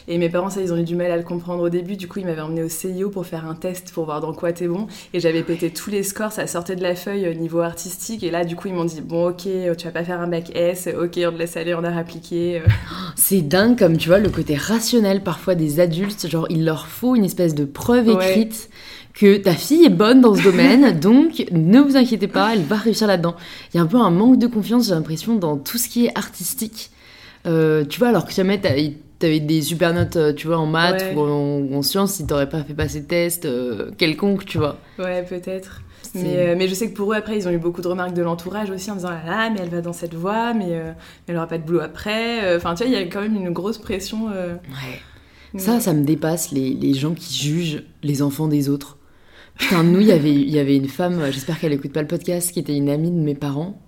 Et 0.09 0.19
mes 0.19 0.29
parents, 0.29 0.51
ça, 0.51 0.61
ils 0.61 0.73
ont 0.73 0.77
eu 0.77 0.85
du 0.85 0.97
mal 0.97 1.11
à 1.11 1.17
le 1.17 1.23
comprendre 1.23 1.63
au 1.63 1.69
début. 1.69 1.97
Du 1.97 2.09
coup, 2.09 2.19
ils 2.19 2.27
m'avaient 2.27 2.41
emmené 2.41 2.63
au 2.63 2.69
CIO 2.69 3.09
pour 3.09 3.27
faire 3.27 3.47
un 3.47 3.55
test 3.55 3.93
pour 3.93 4.05
voir 4.05 4.21
dans 4.21 4.33
quoi 4.33 4.53
t'es 4.53 4.67
bon. 4.67 4.87
Et 5.13 5.21
j'avais 5.21 5.43
pété 5.43 5.71
tous 5.71 5.91
les 5.91 6.03
scores, 6.03 6.33
ça 6.33 6.47
sortait 6.47 6.77
de 6.77 6.83
la 6.83 6.95
feuille 6.95 7.29
au 7.29 7.35
niveau 7.35 7.61
artistique. 7.61 8.23
Et 8.23 8.31
là, 8.31 8.45
du 8.45 8.57
coup, 8.57 8.69
ils 8.69 8.75
m'ont 8.75 8.85
dit 8.85 9.01
Bon, 9.01 9.29
ok, 9.29 9.43
tu 9.43 9.85
vas 9.85 9.91
pas 9.93 10.05
faire 10.05 10.21
un 10.21 10.27
bac 10.27 10.51
S, 10.55 10.89
ok, 10.89 11.21
on 11.27 11.33
te 11.33 11.39
laisse 11.39 11.57
aller 11.57 11.75
en 11.75 11.85
art 11.85 11.97
appliqué. 11.97 12.63
C'est 13.17 13.43
dingue 13.43 13.79
comme 13.79 13.97
tu 13.97 14.09
vois 14.09 14.19
le 14.19 14.31
côté 14.31 14.55
rationnel 14.57 15.23
parfois 15.23 15.55
des 15.55 15.81
adultes, 15.81 16.29
genre 16.29 16.47
il 16.51 16.65
leur 16.65 16.87
faut 16.87 17.15
une 17.15 17.25
espèce 17.25 17.55
de 17.55 17.65
preuve 17.65 18.09
Ouais. 18.09 18.49
Que 19.15 19.37
ta 19.39 19.55
fille 19.55 19.85
est 19.85 19.91
bonne 19.91 20.21
dans 20.21 20.35
ce 20.35 20.43
domaine, 20.43 20.99
donc 21.01 21.45
ne 21.53 21.79
vous 21.81 21.97
inquiétez 21.97 22.27
pas, 22.29 22.53
elle 22.55 22.63
va 22.63 22.77
réussir 22.77 23.07
là-dedans. 23.07 23.37
Il 23.73 23.77
y 23.77 23.81
a 23.81 23.83
un 23.83 23.87
peu 23.87 23.97
un 23.99 24.11
manque 24.11 24.39
de 24.39 24.47
confiance, 24.49 24.89
j'ai 24.89 24.95
l'impression, 24.95 25.37
dans 25.37 25.57
tout 25.57 25.79
ce 25.79 25.89
qui 25.89 26.07
est 26.07 26.19
artistique. 26.19 26.91
Euh, 27.47 27.85
tu 27.85 27.99
vois, 27.99 28.09
alors 28.09 28.25
que 28.27 28.33
jamais 28.33 28.61
t'avais 28.61 28.95
des 29.41 29.63
super 29.63 29.95
notes, 29.95 30.17
euh, 30.17 30.33
tu 30.33 30.47
vois, 30.49 30.59
en 30.59 30.67
maths 30.67 31.03
Ouais. 31.03 31.15
ou 31.15 31.21
en, 31.21 31.59
ou 31.61 31.75
en 31.77 31.83
sciences, 31.83 32.15
si 32.15 32.27
t'aurais 32.27 32.49
pas 32.49 32.63
fait 32.65 32.75
passer 32.75 33.01
de 33.01 33.07
test 33.07 33.45
euh, 33.45 33.91
quelconque, 33.97 34.45
tu 34.47 34.59
vois. 34.59 34.79
Ouais, 34.99 35.23
peut-être. 35.23 35.81
Mais, 36.15 36.37
euh, 36.37 36.55
mais 36.57 36.69
je 36.69 36.75
sais 36.75 36.91
que 36.91 36.95
pour 36.95 37.13
eux, 37.13 37.17
après, 37.17 37.37
ils 37.37 37.49
ont 37.49 37.51
eu 37.51 37.59
beaucoup 37.59 37.83
de 37.83 37.89
remarques 37.89 38.15
de 38.15 38.23
l'entourage 38.23 38.71
aussi 38.71 38.91
en 38.91 38.95
disant 38.97 39.09
Ah 39.11 39.27
là, 39.29 39.51
mais 39.51 39.61
elle 39.63 39.69
va 39.71 39.81
dans 39.81 39.93
cette 39.93 40.15
voie, 40.15 40.55
mais, 40.55 40.67
euh, 40.71 40.93
elle 41.27 41.37
aura 41.37 41.47
pas 41.47 41.59
de 41.59 41.65
boulot 41.65 41.81
après. 41.81 42.55
Enfin, 42.57 42.75
tu 42.75 42.85
vois, 42.85 42.93
il 42.93 42.99
y 42.99 43.03
a 43.03 43.07
quand 43.07 43.21
même 43.21 43.37
une 43.37 43.51
grosse 43.51 43.79
pression. 43.79 44.29
euh, 44.33 44.55
Ouais. 44.55 45.61
Ça, 45.61 45.79
ça 45.81 45.93
me 45.93 46.05
dépasse, 46.05 46.51
les, 46.51 46.71
les 46.75 46.95
gens 46.95 47.15
qui 47.15 47.33
jugent 47.35 47.85
les 48.03 48.23
enfants 48.23 48.49
des 48.49 48.69
autres. 48.69 48.99
Putain, 49.59 49.83
nous, 49.85 50.01
il 50.01 50.07
y 50.09 50.13
avait- 50.13 50.33
y 50.33 50.59
avait 50.59 50.77
une 50.77 50.89
femme, 50.89 51.31
j'espère 51.31 51.59
qu'elle 51.61 51.73
écoute 51.73 51.93
pas 51.93 52.03
le 52.03 52.09
podcast, 52.09 52.51
qui 52.53 52.59
était 52.59 52.77
une 52.77 52.89
amie 52.91 53.11
de 53.11 53.17
mes 53.17 53.35
parents. 53.35 53.81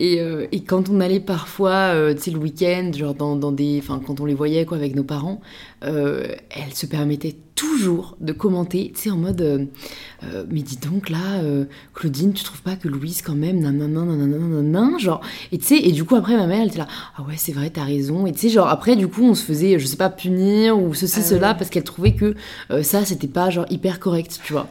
Et, 0.00 0.18
euh, 0.18 0.46
et 0.50 0.62
quand 0.62 0.88
on 0.88 0.98
allait 0.98 1.20
parfois, 1.20 1.92
euh, 1.94 2.14
tu 2.14 2.22
sais, 2.22 2.30
le 2.30 2.38
week-end, 2.38 2.90
genre 2.96 3.14
dans, 3.14 3.36
dans 3.36 3.52
des... 3.52 3.78
Enfin, 3.82 4.00
quand 4.04 4.18
on 4.18 4.24
les 4.24 4.34
voyait, 4.34 4.64
quoi, 4.64 4.78
avec 4.78 4.96
nos 4.96 5.04
parents, 5.04 5.42
euh, 5.84 6.26
elle 6.48 6.72
se 6.72 6.86
permettait 6.86 7.36
toujours 7.54 8.16
de 8.18 8.32
commenter, 8.32 8.92
tu 8.94 9.02
sais, 9.02 9.10
en 9.10 9.18
mode... 9.18 9.42
euh, 9.42 9.66
euh, 10.24 10.44
mais 10.48 10.62
dis 10.62 10.78
donc, 10.78 11.10
là, 11.10 11.42
euh, 11.42 11.66
Claudine, 11.92 12.32
tu 12.32 12.42
trouves 12.44 12.62
pas 12.62 12.76
que 12.76 12.88
Louise, 12.88 13.20
quand 13.20 13.34
même, 13.34 13.60
nanana, 13.60 14.02
nanana, 14.02 14.38
nanana, 14.38 14.98
genre... 14.98 15.20
Et 15.52 15.58
tu 15.58 15.66
sais, 15.66 15.76
et 15.76 15.92
du 15.92 16.04
coup, 16.04 16.16
après, 16.16 16.34
ma 16.34 16.46
mère, 16.46 16.62
elle 16.62 16.68
était 16.68 16.78
là, 16.78 16.88
ah 17.18 17.22
ouais, 17.24 17.34
c'est 17.36 17.52
vrai, 17.52 17.68
t'as 17.68 17.84
raison. 17.84 18.24
Et 18.26 18.32
tu 18.32 18.38
sais, 18.38 18.48
genre, 18.48 18.68
après, 18.68 18.96
du 18.96 19.06
coup, 19.06 19.24
on 19.24 19.34
se 19.34 19.44
faisait, 19.44 19.78
je 19.78 19.86
sais 19.86 19.98
pas, 19.98 20.08
punir 20.08 20.78
ou 20.82 20.94
ceci, 20.94 21.20
Ah 21.20 21.22
cela, 21.22 21.54
parce 21.54 21.68
qu'elle 21.68 21.84
trouvait 21.84 22.14
que 22.14 22.34
ça, 22.82 23.04
c'était 23.04 23.28
pas, 23.28 23.50
genre, 23.50 23.66
hyper 23.68 24.00
correct, 24.00 24.40
tu 24.42 24.54
vois. 24.54 24.68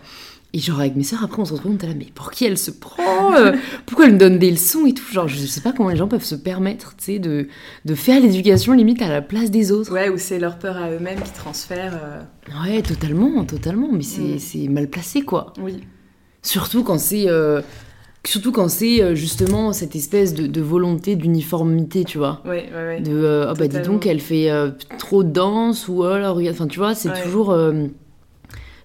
Et 0.54 0.60
genre, 0.60 0.80
avec 0.80 0.96
mes 0.96 1.04
sœurs, 1.04 1.24
après, 1.24 1.40
on 1.40 1.46
se 1.46 1.54
retrouve, 1.54 1.72
on 1.74 1.76
était 1.76 1.86
là, 1.86 1.94
mais 1.96 2.08
pour 2.16 2.32
qui 2.32 2.44
elle 2.46 2.58
se 2.58 2.72
prend 2.72 3.36
euh, 3.36 3.52
Pourquoi 3.86 4.08
elle 4.08 4.14
me 4.14 4.18
donne 4.18 4.40
des 4.40 4.50
leçons 4.50 4.88
et 4.88 4.94
tout 4.96 5.04
Genre, 5.12 5.28
je 5.28 5.38
sais 5.46 5.62
pas 5.62 5.72
comment 5.74 5.90
les 5.90 5.96
gens 5.96 6.08
peuvent 6.08 6.24
se 6.24 6.34
permettre, 6.34 6.96
tu 6.98 7.04
sais, 7.04 7.20
de, 7.20 7.48
de 7.86 7.96
faire 7.96 8.20
l'éducation 8.20 8.74
limite 8.74 9.02
à 9.04 9.10
la 9.10 9.22
place 9.22 9.52
des 9.52 9.72
autres. 9.72 9.92
Ouais, 9.94 10.10
ou 10.10 10.18
c'est 10.18 10.40
leur 10.40 10.58
peur 10.58 10.78
à 10.78 10.90
eux-mêmes 10.90 11.22
qui 11.22 11.32
transfèrent. 11.34 12.00
euh, 12.04 12.22
Ouais, 12.66 12.82
totalement, 12.82 13.46
totalement. 13.46 13.90
Mais 13.92 14.02
c'est 14.02 14.22
Mm. 14.22 14.40
c'est 14.40 14.68
mal 14.70 14.88
placé, 14.90 15.22
quoi. 15.22 15.54
Oui. 15.62 15.82
Surtout 16.42 16.84
quand 16.84 16.98
c'est... 16.98 17.26
euh, 17.30 17.62
Surtout 18.26 18.52
quand 18.52 18.68
c'est 18.70 19.02
euh, 19.02 19.16
justement 19.16 19.72
cette 19.72 19.96
espèce 19.96 20.34
de, 20.34 20.46
de 20.48 20.62
volonté 20.62 21.16
d'uniformité, 21.16 22.04
tu 22.04 22.18
vois. 22.18 22.42
Ouais, 22.44 22.70
ouais, 22.76 22.86
ouais. 22.88 23.02
De 23.02 23.12
euh, 23.14 23.52
oh 23.52 23.54
bah 23.58 23.68
dis 23.70 23.80
donc 23.80 24.06
elle 24.06 24.20
fait 24.20 24.50
trop 24.98 25.24
de 25.24 25.30
danse 25.32 25.88
ou 25.88 26.04
oh 26.04 26.34
regarde 26.34 26.56
enfin 26.56 26.68
tu 26.68 26.80
vois 26.80 26.96
c'est 26.96 27.14
toujours 27.24 27.58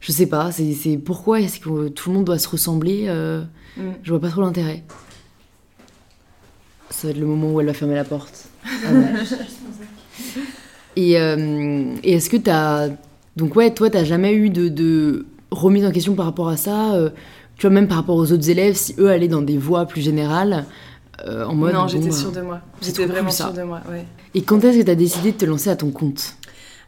je 0.07 0.13
sais 0.13 0.27
pas 0.27 0.51
c'est 0.53 0.99
pourquoi 0.99 1.41
est-ce 1.41 1.59
que 1.59 1.89
tout 1.89 2.11
le 2.11 2.17
monde 2.17 2.25
doit 2.27 2.39
se 2.39 2.49
ressembler 2.49 3.07
euh, 3.09 3.43
Mm. 3.77 3.83
je 4.05 4.11
vois 4.13 4.21
pas 4.21 4.29
trop 4.29 4.41
l'intérêt 4.43 4.85
ça 6.91 7.09
va 7.09 7.11
être 7.11 7.19
le 7.19 7.27
moment 7.27 7.51
où 7.53 7.61
elle 7.61 7.67
va 7.67 7.75
fermer 7.75 7.97
la 7.97 8.05
porte 8.05 8.45
Ah 8.65 8.93
ouais. 8.93 9.05
et, 10.97 11.19
euh, 11.19 11.95
et 12.05 12.13
est-ce 12.15 12.31
que 12.31 12.37
t'as 12.37 12.89
donc 13.37 13.57
ouais 13.57 13.73
toi 13.75 13.91
t'as 13.91 14.05
jamais 14.05 14.33
eu 14.33 14.49
de, 14.51 14.69
de 14.69 15.27
remise 15.51 15.85
en 15.85 15.91
question 15.91 16.15
par 16.15 16.27
rapport 16.27 16.49
à 16.49 16.57
ça 16.57 16.95
euh, 16.95 17.11
tu 17.57 17.67
vois 17.67 17.75
même 17.75 17.89
par 17.89 17.97
rapport 17.97 18.15
aux 18.17 18.31
autres 18.31 18.49
élèves 18.49 18.77
si 18.77 18.95
eux 18.99 19.11
allaient 19.11 19.27
dans 19.27 19.43
des 19.43 19.59
voies 19.59 19.87
plus 19.87 20.03
générales 20.03 20.65
euh, 21.27 21.45
en 21.45 21.55
mode 21.55 21.73
non, 21.75 21.83
bon, 21.83 21.89
j'étais 21.89 22.09
bah, 22.11 22.13
sûre 22.15 22.33
de 22.33 22.41
moi. 22.41 22.61
J'étais 22.83 23.07
vraiment 23.07 23.31
sûre 23.31 23.53
de 23.53 23.63
moi, 23.63 23.81
ouais. 23.91 24.05
et 24.35 24.43
quand 24.43 24.63
est-ce 24.65 24.79
que 24.79 24.83
t'as 24.83 24.95
décidé 24.97 25.31
de 25.33 25.37
te 25.37 25.45
lancer 25.45 25.71
à 25.71 25.77
ton 25.77 25.91
compte? 25.91 26.35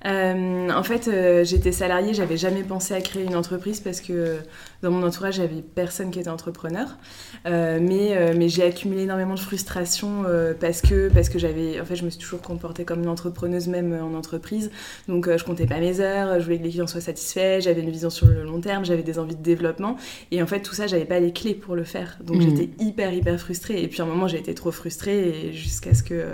Euh, 0.05 0.71
en 0.71 0.83
fait, 0.83 1.09
euh, 1.09 1.43
j'étais 1.45 1.73
salariée, 1.73 2.13
j'avais 2.15 2.37
jamais 2.37 2.63
pensé 2.63 2.95
à 2.95 3.01
créer 3.01 3.25
une 3.25 3.35
entreprise 3.35 3.81
parce 3.81 4.01
que 4.01 4.13
euh, 4.13 4.37
dans 4.83 4.91
mon 4.91 5.05
entourage, 5.07 5.37
j'avais 5.37 5.63
personne 5.63 6.11
qui 6.11 6.21
était 6.21 6.29
entrepreneur. 6.29 6.97
Mais 7.45 8.35
mais 8.37 8.49
j'ai 8.49 8.65
accumulé 8.65 9.03
énormément 9.03 9.35
de 9.35 9.41
frustration 9.41 10.25
parce 10.61 10.81
que, 10.83 11.09
parce 11.09 11.29
que 11.29 11.39
j'avais. 11.39 11.81
En 11.81 11.85
fait, 11.85 11.97
je 11.97 12.05
me 12.05 12.11
suis 12.11 12.19
toujours 12.21 12.43
comportée 12.43 12.85
comme 12.85 13.03
une 13.03 13.09
entrepreneuse, 13.09 13.69
même 13.69 13.93
en 13.95 14.15
entreprise. 14.17 14.71
Donc, 15.09 15.29
je 15.35 15.45
comptais 15.45 15.67
pas 15.67 15.79
mes 15.79 16.01
heures, 16.01 16.39
je 16.41 16.45
voulais 16.45 16.59
que 16.59 16.65
les 16.65 16.71
clients 16.71 16.87
soient 16.87 17.01
satisfaits, 17.01 17.61
j'avais 17.61 17.81
une 17.83 17.91
vision 17.91 18.11
sur 18.11 18.27
le 18.27 18.43
long 18.45 18.61
terme, 18.61 18.85
j'avais 18.85 19.03
des 19.03 19.19
envies 19.19 19.37
de 19.37 19.43
développement. 19.43 19.97
Et 20.31 20.43
en 20.43 20.47
fait, 20.47 20.61
tout 20.61 20.75
ça, 20.75 20.87
j'avais 20.87 21.05
pas 21.05 21.21
les 21.21 21.33
clés 21.33 21.55
pour 21.55 21.75
le 21.77 21.85
faire. 21.85 22.19
Donc, 22.23 22.37
Mhm. 22.37 22.43
j'étais 22.43 22.71
hyper, 22.83 23.13
hyper 23.13 23.39
frustrée. 23.41 23.83
Et 23.83 23.89
puis, 23.89 24.01
à 24.01 24.05
un 24.05 24.09
moment, 24.09 24.29
j'ai 24.29 24.39
été 24.39 24.55
trop 24.55 24.73
frustrée 24.73 25.53
jusqu'à 25.53 25.95
ce 25.95 26.03
que. 26.03 26.25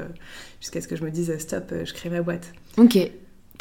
Jusqu'à 0.61 0.81
ce 0.81 0.87
que 0.87 0.95
je 0.95 1.03
me 1.05 1.11
dise 1.11 1.37
stop, 1.39 1.73
je 1.85 1.93
crée 1.93 2.09
ma 2.09 2.23
boîte. 2.23 2.53
Ok. 2.79 2.97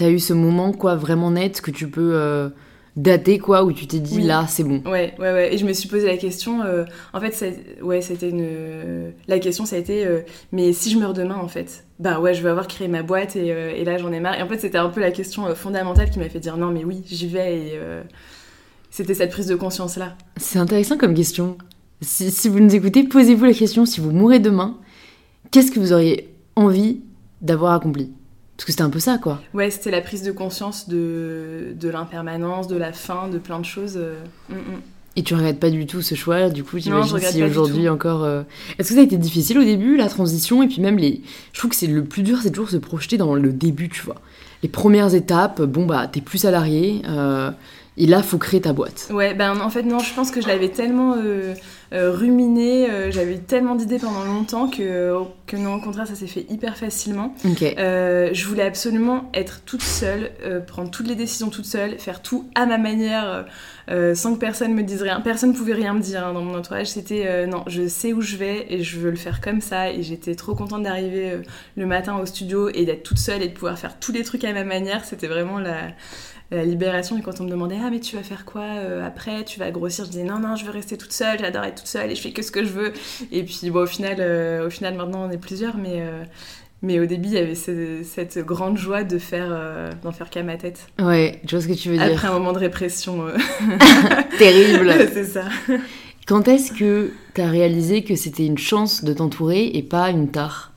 T'as 0.02 0.10
eu 0.10 0.18
ce 0.18 0.34
moment, 0.34 0.72
quoi, 0.72 0.96
vraiment 0.96 1.30
net 1.30 1.62
que 1.62 1.70
tu 1.70 1.88
peux 1.88 2.14
euh, 2.16 2.50
daté, 2.96 3.38
quoi, 3.38 3.64
où 3.64 3.72
tu 3.72 3.86
t'es 3.86 4.00
dit 4.00 4.16
Oui. 4.18 4.24
là, 4.24 4.46
c'est 4.48 4.64
bon. 4.64 4.82
Ouais, 4.86 5.14
ouais, 5.20 5.32
ouais. 5.32 5.54
Et 5.54 5.60
je 5.60 5.66
me 5.68 5.74
suis 5.74 5.88
posé 5.88 6.08
la 6.08 6.18
question. 6.18 6.64
euh, 6.64 6.86
en 7.14 7.20
fait, 7.22 7.34
ça- 7.36 7.46
ouais, 7.84 8.02
c'était 8.02 8.32
une. 8.32 9.14
La 9.28 9.38
question, 9.38 9.64
ça 9.68 9.76
a 9.76 9.80
été. 9.80 10.04
euh, 10.08 10.22
mais 10.52 10.74
si 10.74 10.90
je 10.90 10.98
meurs 10.98 11.14
demain, 11.14 11.36
en 11.36 11.48
fait, 11.48 11.86
bah 12.00 12.20
ouais, 12.20 12.34
je 12.34 12.42
vais 12.42 12.50
avoir 12.50 12.66
créé 12.68 12.88
ma 12.88 13.04
boîte 13.04 13.36
et, 13.36 13.52
euh, 13.54 13.74
et 13.76 13.86
là, 13.86 14.00
j'en 14.00 14.12
ai 14.12 14.20
marre. 14.20 14.40
Et 14.40 14.42
en 14.42 14.48
fait, 14.48 14.58
c'était 14.58 14.80
un 14.80 14.90
peu 14.90 15.02
la 15.02 15.12
question 15.12 15.46
euh, 15.46 15.54
fondamentale 15.54 16.10
qui 16.10 16.18
m'a 16.18 16.30
fait 16.30 16.40
dire 16.40 16.58
non, 16.58 16.72
mais 16.72 16.84
oui, 16.84 17.04
j'y 17.06 17.28
vais. 17.28 17.56
Et 17.60 17.72
euh, 17.76 18.02
c'était 18.90 19.14
cette 19.14 19.30
prise 19.30 19.46
de 19.46 19.56
conscience 19.56 19.98
là. 19.98 20.16
C'est 20.38 20.58
intéressant 20.58 20.98
comme 20.98 21.14
question. 21.14 21.60
Si, 22.02 22.32
si 22.32 22.50
vous 22.50 22.60
nous 22.60 22.74
écoutez, 22.74 23.04
posez-vous 23.04 23.46
la 23.46 23.54
question 23.54 23.86
si 23.86 24.02
vous 24.02 24.10
mourrez 24.10 24.40
demain, 24.40 24.80
qu'est-ce 25.52 25.72
que 25.72 25.80
vous 25.80 25.94
auriez 25.94 26.34
envie 26.56 27.02
d'avoir 27.44 27.74
accompli? 27.74 28.12
Parce 28.62 28.68
que 28.68 28.72
c'était 28.74 28.84
un 28.84 28.92
peu 28.92 29.00
ça, 29.00 29.18
quoi. 29.18 29.42
Ouais, 29.56 29.72
c'était 29.72 29.90
la 29.90 30.02
prise 30.02 30.22
de 30.22 30.32
conscience 30.32 30.88
de, 30.88 31.74
de 31.74 31.90
l'impermanence, 31.90 32.68
de 32.68 32.78
la 32.78 32.94
fin, 32.94 33.28
de 33.28 33.40
plein 33.40 33.58
de 33.58 33.66
choses. 33.66 33.96
euh, 33.98 34.22
mm, 34.50 34.54
mm. 34.54 34.82
Et 35.16 35.24
tu 35.24 35.34
regrettes 35.34 35.60
pas 35.60 35.72
du 35.72 35.88
tout 35.88 36.04
ce 36.04 36.14
choix, 36.14 36.48
du 36.52 36.64
coup, 36.64 36.78
j'imagine 36.78 37.18
si 37.22 37.42
aujourd'hui 37.44 37.90
encore. 37.90 38.24
euh, 38.24 38.44
Est-ce 38.78 38.90
que 38.90 38.94
ça 38.94 39.02
a 39.02 39.04
été 39.04 39.18
difficile 39.18 39.58
au 39.58 39.64
début, 39.64 39.98
la 39.98 40.10
transition 40.10 40.62
Et 40.62 40.68
puis 40.68 40.80
même 40.80 41.00
les. 41.00 41.24
Je 41.54 41.58
trouve 41.58 41.72
que 41.72 41.76
c'est 41.76 41.88
le 41.88 42.04
plus 42.04 42.22
dur, 42.22 42.38
c'est 42.44 42.52
toujours 42.52 42.70
se 42.70 42.78
projeter 42.78 43.18
dans 43.18 43.34
le 43.34 43.52
début, 43.52 43.90
tu 43.90 44.04
vois. 44.04 44.22
Les 44.62 44.70
premières 44.70 45.16
étapes, 45.16 45.60
bon, 45.64 45.88
bah, 45.88 46.06
t'es 46.06 46.22
plus 46.22 46.38
salarié, 46.38 47.02
euh, 47.10 47.50
et 47.98 48.06
là, 48.06 48.24
faut 48.24 48.38
créer 48.38 48.62
ta 48.62 48.74
boîte. 48.74 49.10
Ouais, 49.12 49.34
ben 49.34 49.60
en 49.60 49.70
fait, 49.70 49.84
non, 49.84 50.00
je 50.00 50.14
pense 50.14 50.32
que 50.32 50.42
je 50.42 50.48
l'avais 50.48 50.70
tellement 50.70 51.16
euh, 51.18 51.54
euh, 51.94 52.12
ruminé, 52.12 52.90
euh, 52.90 53.12
j'avais 53.12 53.38
tellement 53.38 53.76
d'idées 53.76 54.00
pendant 54.00 54.24
longtemps 54.24 54.70
que, 54.70 55.14
que 55.46 55.58
non, 55.58 55.76
au 55.76 55.82
contraire, 55.82 56.08
ça 56.08 56.16
s'est 56.16 56.28
fait 56.28 56.46
hyper 56.50 56.78
facilement. 56.78 57.36
Ok. 57.44 57.64
Euh, 57.64 58.30
je 58.32 58.46
voulais 58.46 58.64
absolument 58.64 59.30
être 59.34 59.62
toute 59.66 59.82
seule, 59.82 60.32
prendre 60.68 60.90
toutes 60.90 61.08
les 61.08 61.16
décisions 61.16 61.50
toute 61.50 61.66
seule, 61.66 62.00
faire 62.00 62.22
tout 62.22 62.50
à 62.56 62.66
ma 62.66 62.78
manière, 62.78 63.46
sans 64.14 64.36
que 64.36 64.40
personne 64.40 64.74
me 64.74 64.84
dise 64.84 65.02
rien. 65.02 65.20
Personne 65.20 65.54
pouvait 65.54 65.74
rien 65.74 65.94
me 65.94 66.00
dire 66.00 66.26
hein, 66.26 66.34
dans 66.34 66.42
mon 66.42 66.58
entourage. 66.58 66.88
C'était 66.88 67.46
non, 67.46 67.66
je 67.68 67.90
sais 67.90 68.14
où 68.14 68.22
je 68.22 68.38
vais 68.38 68.68
et 68.70 68.84
je 68.84 69.00
veux 69.00 69.12
le 69.12 69.18
faire 69.18 69.42
comme 69.42 69.60
ça. 69.60 69.92
Et 69.92 70.02
j'étais 70.02 70.36
trop 70.36 70.56
contente 70.56 70.84
d'arriver 70.84 71.42
le 71.76 71.86
matin 71.86 72.18
au 72.18 72.26
studio 72.26 72.70
et 72.70 72.86
d'être 72.86 73.04
toute 73.04 73.20
seule 73.20 73.42
et 73.42 73.50
de 73.50 73.54
pouvoir 73.54 73.78
faire 73.78 74.00
tous 74.00 74.14
les 74.14 74.24
trucs 74.24 74.46
à 74.46 74.54
ma 74.54 74.64
manière. 74.64 75.04
C'était 75.04 75.28
vraiment 75.28 75.60
la, 75.60 75.90
la 76.52 76.66
libération. 76.66 77.18
Et 77.18 77.22
quand 77.22 77.40
on 77.42 77.46
me 77.46 77.50
demandait 77.50 77.78
ah 77.84 77.90
mais 77.90 78.00
tu 78.00 78.16
vas 78.16 78.24
faire 78.24 78.46
quoi 78.46 78.62
euh, 78.64 79.06
après, 79.06 79.44
tu 79.46 79.60
vas 79.60 79.72
grossir, 79.72 80.06
je 80.06 80.12
disais 80.12 80.24
non 80.24 80.40
non, 80.40 80.56
je 80.56 80.66
veux 80.66 80.72
rester 80.72 80.98
toute 80.98 81.14
seule. 81.14 81.40
J'adore 81.40 81.64
être 81.64 81.76
toute 81.76 81.88
seule 81.88 82.12
et 82.12 82.16
je 82.16 82.22
fais 82.22 82.32
que 82.32 82.42
ce 82.42 82.52
que 82.52 82.64
je 82.64 82.70
veux. 82.70 82.94
Et 83.32 83.44
puis 83.44 83.70
bon, 83.72 83.82
au 83.84 83.86
final, 83.88 84.18
euh, 84.20 84.68
au 84.68 84.70
final 84.70 84.96
maintenant 84.96 85.28
on 85.28 85.32
est 85.32 85.38
plusieurs, 85.38 85.78
mais 85.78 86.02
euh, 86.02 86.24
mais 86.84 87.00
au 87.00 87.06
début, 87.06 87.28
il 87.28 87.34
y 87.36 87.38
avait 87.38 87.54
ce- 87.54 88.02
cette 88.04 88.40
grande 88.40 88.76
joie 88.76 89.04
de 89.04 89.20
faire, 89.20 89.50
euh, 89.52 89.92
d'en 90.04 90.12
faire 90.12 90.32
qu'à 90.32 90.42
ma 90.42 90.58
tête. 90.58 90.88
Ouais, 91.00 91.40
je 91.46 91.52
vois 91.56 91.62
ce 91.62 91.68
que 91.68 91.74
tu 91.80 91.90
veux 91.90 91.96
dire. 91.98 92.08
Après 92.12 92.28
un 92.28 92.32
moment 92.34 92.54
de 92.54 92.58
répression. 92.58 93.28
euh, 93.28 93.38
Terrible. 94.40 94.92
c'est 95.14 95.26
ça. 95.26 95.44
Quand 96.26 96.48
est-ce 96.48 96.72
que 96.72 97.12
t'as 97.36 97.48
réalisé 97.48 98.04
que 98.04 98.16
c'était 98.16 98.46
une 98.48 98.58
chance 98.58 99.04
de 99.04 99.14
t'entourer 99.14 99.68
et 99.76 99.84
pas 99.84 100.10
une 100.10 100.30
tare? 100.32 100.74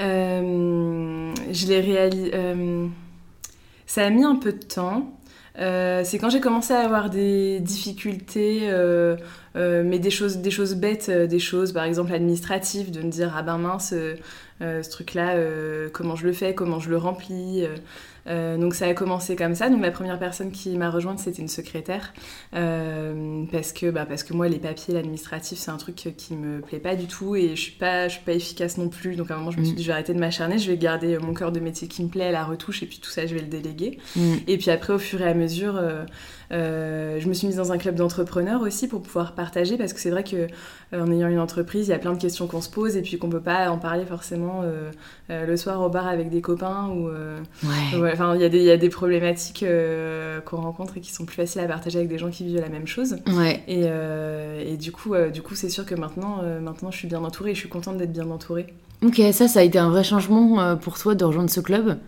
Euh, 0.00 1.32
je 1.52 1.66
l'ai 1.66 1.80
réalisé. 1.80 2.30
Ça 3.86 4.04
a 4.04 4.10
mis 4.10 4.24
un 4.24 4.36
peu 4.36 4.52
de 4.52 4.64
temps. 4.64 5.18
Euh, 5.58 6.02
c'est 6.04 6.18
quand 6.18 6.30
j'ai 6.30 6.40
commencé 6.40 6.72
à 6.72 6.80
avoir 6.80 7.10
des 7.10 7.60
difficultés, 7.60 8.62
euh, 8.64 9.16
euh, 9.56 9.82
mais 9.84 9.98
des 9.98 10.10
choses, 10.10 10.38
des 10.38 10.50
choses 10.50 10.74
bêtes, 10.74 11.10
des 11.10 11.38
choses 11.38 11.72
par 11.72 11.84
exemple 11.84 12.12
administratives, 12.12 12.90
de 12.90 13.02
me 13.02 13.10
dire 13.10 13.32
ah 13.36 13.42
ben 13.42 13.58
mince, 13.58 13.94
ce 14.60 14.90
truc-là, 14.90 15.36
comment 15.92 16.16
je 16.16 16.26
le 16.26 16.32
fais, 16.32 16.54
comment 16.54 16.80
je 16.80 16.90
le 16.90 16.96
remplis. 16.96 17.64
Euh, 18.26 18.54
euh, 18.54 18.56
donc 18.58 18.74
ça 18.74 18.86
a 18.86 18.94
commencé 18.94 19.36
comme 19.36 19.54
ça. 19.54 19.68
Donc 19.70 19.82
la 19.82 19.90
première 19.90 20.18
personne 20.18 20.50
qui 20.50 20.76
m'a 20.76 20.90
rejointe, 20.90 21.18
c'était 21.18 21.40
une 21.42 21.48
secrétaire. 21.48 22.12
Euh, 22.54 23.44
parce, 23.50 23.72
que, 23.72 23.90
bah, 23.90 24.06
parce 24.06 24.22
que 24.22 24.32
moi, 24.32 24.48
les 24.48 24.58
papiers, 24.58 24.94
l'administratif, 24.94 25.58
c'est 25.58 25.70
un 25.70 25.76
truc 25.76 25.94
qui 26.16 26.34
me 26.34 26.60
plaît 26.60 26.78
pas 26.78 26.96
du 26.96 27.06
tout 27.06 27.36
et 27.36 27.50
je 27.56 27.60
suis 27.60 27.72
pas, 27.72 28.08
je 28.08 28.14
suis 28.14 28.24
pas 28.24 28.32
efficace 28.32 28.78
non 28.78 28.88
plus. 28.88 29.16
Donc 29.16 29.30
à 29.30 29.34
un 29.34 29.38
moment, 29.38 29.50
je 29.50 29.58
me 29.58 29.64
suis 29.64 29.72
Mm. 29.74 29.76
dit, 29.76 29.82
je 29.82 29.88
vais 29.88 29.92
arrêter 29.94 30.14
de 30.14 30.18
m'acharner, 30.20 30.58
je 30.58 30.70
vais 30.70 30.76
garder 30.78 31.18
mon 31.18 31.34
cœur 31.34 31.52
de 31.52 31.60
métier 31.60 31.88
qui 31.88 32.02
me 32.02 32.08
plaît, 32.08 32.30
la 32.32 32.44
retouche 32.44 32.82
et 32.82 32.86
puis 32.86 32.98
tout 33.02 33.10
ça, 33.10 33.26
je 33.26 33.34
vais 33.34 33.40
le 33.40 33.48
déléguer. 33.48 33.98
Mm. 34.16 34.34
Et 34.46 34.58
puis 34.58 34.70
après, 34.70 34.92
au 34.92 34.98
fur 34.98 35.20
et 35.20 35.28
à 35.28 35.34
mesure, 35.34 35.76
euh, 35.76 36.04
euh, 36.52 37.18
je 37.20 37.28
me 37.28 37.32
suis 37.34 37.46
mise 37.46 37.56
dans 37.56 37.72
un 37.72 37.78
club 37.78 37.94
d'entrepreneurs 37.96 38.62
aussi 38.62 38.86
pour 38.88 39.02
pouvoir 39.02 39.32
partager 39.34 39.76
parce 39.76 39.92
que 39.92 40.00
c'est 40.00 40.10
vrai 40.10 40.22
que 40.24 40.36
euh, 40.92 41.02
en 41.02 41.10
ayant 41.10 41.28
une 41.28 41.38
entreprise, 41.40 41.88
il 41.88 41.90
y 41.90 41.94
a 41.94 41.98
plein 41.98 42.12
de 42.12 42.20
questions 42.20 42.46
qu'on 42.46 42.60
se 42.60 42.68
pose 42.70 42.96
et 42.96 43.02
puis 43.02 43.18
qu'on 43.18 43.28
peut 43.30 43.40
pas 43.40 43.70
en 43.70 43.78
parler 43.78 44.04
forcément 44.04 44.60
euh, 44.62 44.90
euh, 45.30 45.46
le 45.46 45.56
soir 45.56 45.80
au 45.80 45.88
bar 45.88 46.06
avec 46.06 46.30
des 46.30 46.40
copains 46.40 46.88
ou 46.88 47.08
euh, 47.08 47.38
Ouais. 47.64 48.13
Enfin, 48.14 48.34
il 48.34 48.40
y, 48.40 48.44
a 48.44 48.48
des- 48.48 48.58
il 48.58 48.64
y 48.64 48.70
a 48.70 48.76
des 48.76 48.88
problématiques 48.88 49.62
euh, 49.62 50.40
qu'on 50.40 50.56
rencontre 50.62 50.96
et 50.96 51.00
qui 51.00 51.12
sont 51.12 51.24
plus 51.26 51.36
faciles 51.36 51.60
à 51.60 51.66
partager 51.66 51.98
avec 51.98 52.08
des 52.08 52.18
gens 52.18 52.30
qui 52.30 52.44
vivent 52.44 52.60
la 52.60 52.68
même 52.68 52.86
chose. 52.86 53.16
Ouais. 53.36 53.62
Et, 53.68 53.82
euh, 53.84 54.62
et 54.66 54.76
du 54.76 54.90
coup, 54.92 55.14
euh, 55.14 55.30
du 55.30 55.42
coup, 55.42 55.54
c'est 55.54 55.68
sûr 55.68 55.84
que 55.84 55.94
maintenant, 55.94 56.42
maintenant, 56.62 56.90
je 56.90 56.96
suis 56.98 57.08
bien 57.08 57.22
entourée 57.22 57.50
et 57.50 57.54
je 57.54 57.60
suis 57.60 57.68
contente 57.68 57.98
d'être 57.98 58.12
bien 58.12 58.30
entourée. 58.30 58.66
Ok, 59.04 59.20
ça, 59.32 59.48
ça 59.48 59.60
a 59.60 59.62
été 59.62 59.78
un 59.78 59.90
vrai 59.90 60.02
changement 60.04 60.76
pour 60.76 60.98
toi 60.98 61.14
de 61.14 61.24
rejoindre 61.24 61.50
ce 61.50 61.60
club? 61.60 61.98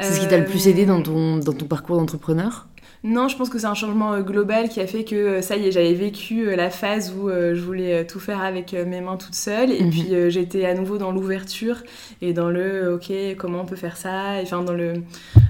C'est 0.00 0.14
ce 0.14 0.20
qui 0.20 0.26
t'a 0.28 0.38
le 0.38 0.44
plus 0.44 0.66
aidé 0.66 0.86
dans 0.86 1.00
ton, 1.02 1.36
dans 1.36 1.52
ton 1.52 1.66
parcours 1.66 1.96
d'entrepreneur? 1.98 2.66
Non, 3.04 3.26
je 3.28 3.36
pense 3.36 3.48
que 3.50 3.58
c'est 3.58 3.66
un 3.66 3.74
changement 3.74 4.20
global 4.20 4.68
qui 4.68 4.80
a 4.80 4.86
fait 4.86 5.02
que 5.04 5.40
ça 5.42 5.56
y 5.56 5.66
est, 5.66 5.72
j'avais 5.72 5.92
vécu 5.92 6.54
la 6.54 6.70
phase 6.70 7.12
où 7.12 7.28
je 7.28 7.60
voulais 7.60 8.06
tout 8.06 8.20
faire 8.20 8.40
avec 8.40 8.72
mes 8.72 9.00
mains 9.00 9.16
toute 9.16 9.34
seule. 9.34 9.70
Et 9.72 9.82
Mhm. 9.82 9.90
puis 9.90 10.08
j'étais 10.28 10.64
à 10.66 10.74
nouveau 10.74 10.98
dans 10.98 11.10
l'ouverture 11.10 11.76
et 12.20 12.32
dans 12.32 12.48
le 12.48 12.94
ok, 12.94 13.12
comment 13.38 13.62
on 13.62 13.64
peut 13.64 13.76
faire 13.76 13.96
ça? 13.96 14.38
Enfin, 14.42 14.62
dans 14.62 14.72
le. 14.72 14.94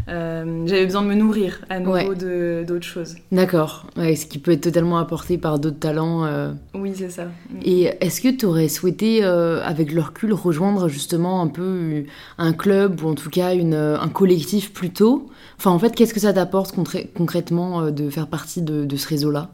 Euh, 0.09 0.67
j'avais 0.67 0.85
besoin 0.85 1.03
de 1.03 1.07
me 1.09 1.15
nourrir 1.15 1.61
à 1.69 1.79
nouveau 1.79 1.93
Ouais. 1.93 2.65
d'autres 2.65 2.85
choses. 2.87 3.15
D'accord. 3.31 3.87
Ouais, 3.97 4.17
ce 4.17 4.27
qui 4.27 4.39
peut 4.39 4.51
être 4.53 4.63
totalement 4.63 4.99
apporté 4.99 5.39
par 5.39 5.59
d'autres 5.59 5.79
talents. 5.79 6.25
euh. 6.25 6.53
Oui, 6.75 6.93
c'est 6.97 7.11
ça. 7.11 7.27
Et 7.65 7.91
est-ce 8.01 8.21
que 8.21 8.29
tu 8.29 8.47
aurais 8.47 8.69
souhaité, 8.69 9.25
euh, 9.25 9.63
avec 9.65 9.93
le 9.93 10.01
recul, 10.01 10.33
rejoindre 10.33 10.89
justement 10.89 11.41
un 11.43 11.49
peu 11.49 12.05
un 12.39 12.53
club 12.53 13.03
ou 13.03 13.09
en 13.09 13.15
tout 13.15 13.31
cas 13.31 13.55
une, 13.55 13.75
un 13.75 14.09
collectif 14.09 14.73
plus 14.73 14.91
tôt? 14.91 15.29
Enfin, 15.59 15.71
en 15.71 15.79
fait, 15.79 15.95
qu'est-ce 15.95 16.15
que 16.15 16.21
ça 16.21 16.33
t'apporte 16.33 16.75
concrètement 17.15 17.91
de 17.91 18.11
faire 18.11 18.27
partie 18.27 18.63
de, 18.63 18.85
de 18.85 18.97
ce 18.97 19.09
réseau-là? 19.09 19.51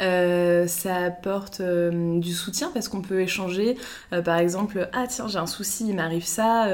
Euh, 0.00 0.66
ça 0.66 0.96
apporte 0.96 1.60
euh, 1.60 2.18
du 2.18 2.32
soutien 2.32 2.70
parce 2.74 2.88
qu'on 2.88 3.02
peut 3.02 3.20
échanger. 3.20 3.76
Euh, 4.12 4.22
par 4.22 4.38
exemple, 4.38 4.88
ah 4.92 5.04
tiens, 5.08 5.28
j'ai 5.28 5.38
un 5.38 5.46
souci, 5.46 5.86
il 5.88 5.94
m'arrive 5.94 6.24
ça. 6.24 6.66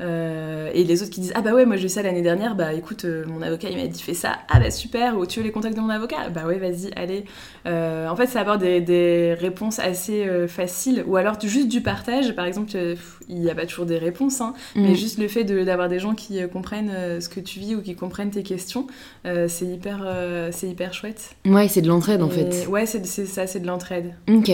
Euh, 0.00 0.70
et 0.74 0.84
les 0.84 1.02
autres 1.02 1.10
qui 1.10 1.20
disent 1.20 1.32
ah 1.34 1.42
bah 1.42 1.52
ouais 1.54 1.64
moi 1.66 1.76
j'ai 1.76 1.86
eu 1.86 1.88
ça 1.88 2.02
l'année 2.02 2.22
dernière 2.22 2.54
bah 2.54 2.72
écoute 2.72 3.04
euh, 3.04 3.24
mon 3.26 3.42
avocat 3.42 3.68
il 3.70 3.76
m'a 3.76 3.86
dit 3.86 4.02
fais 4.02 4.14
ça 4.14 4.38
ah 4.48 4.58
bah 4.58 4.70
super 4.70 5.18
ou 5.18 5.26
tu 5.26 5.40
veux 5.40 5.44
les 5.44 5.52
contacts 5.52 5.76
de 5.76 5.80
mon 5.80 5.90
avocat? 5.90 6.28
Bah 6.30 6.46
ouais 6.46 6.58
vas-y 6.58 6.90
allez 6.96 7.24
Euh, 7.66 8.08
en 8.08 8.16
fait 8.16 8.26
ça 8.26 8.40
apporte 8.40 8.60
des, 8.60 8.80
des 8.80 9.34
réponses 9.38 9.78
assez 9.78 10.26
faciles 10.48 11.04
ou 11.06 11.16
alors 11.16 11.38
juste 11.40 11.68
du 11.68 11.80
partage 11.80 12.34
par 12.34 12.46
exemple 12.46 12.72
il 13.28 13.38
n'y 13.40 13.50
a 13.50 13.54
pas 13.54 13.66
toujours 13.66 13.86
des 13.86 13.98
réponses 13.98 14.40
hein, 14.40 14.54
mais 14.74 14.90
Mm. 14.92 14.94
juste 14.94 15.18
le 15.18 15.28
fait 15.28 15.44
de- 15.44 15.62
d'avoir 15.64 15.88
des 15.88 15.98
gens 15.98 16.14
qui 16.14 16.40
comprennent 16.52 17.20
ce 17.20 17.28
que 17.28 17.40
tu 17.40 17.60
vis 17.60 17.74
ou 17.76 17.82
qui 17.82 17.94
comprennent 17.94 18.30
tes 18.30 18.42
questions 18.42 18.86
c'est 19.24 19.66
hyper 19.66 20.04
c'est 20.50 20.68
hyper 20.68 20.92
chouette 20.94 21.36
Ouais, 21.46 21.68
c'est 21.68 21.82
de 21.82 21.88
l'entraide 21.88 22.22
en 22.22 22.30
fait. 22.30 22.66
Ouais, 22.68 22.86
c'est 22.86 23.04
c'est 23.06 23.26
ça, 23.26 23.46
c'est 23.46 23.60
de 23.60 23.66
l'entraide. 23.66 24.14
Ok. 24.28 24.50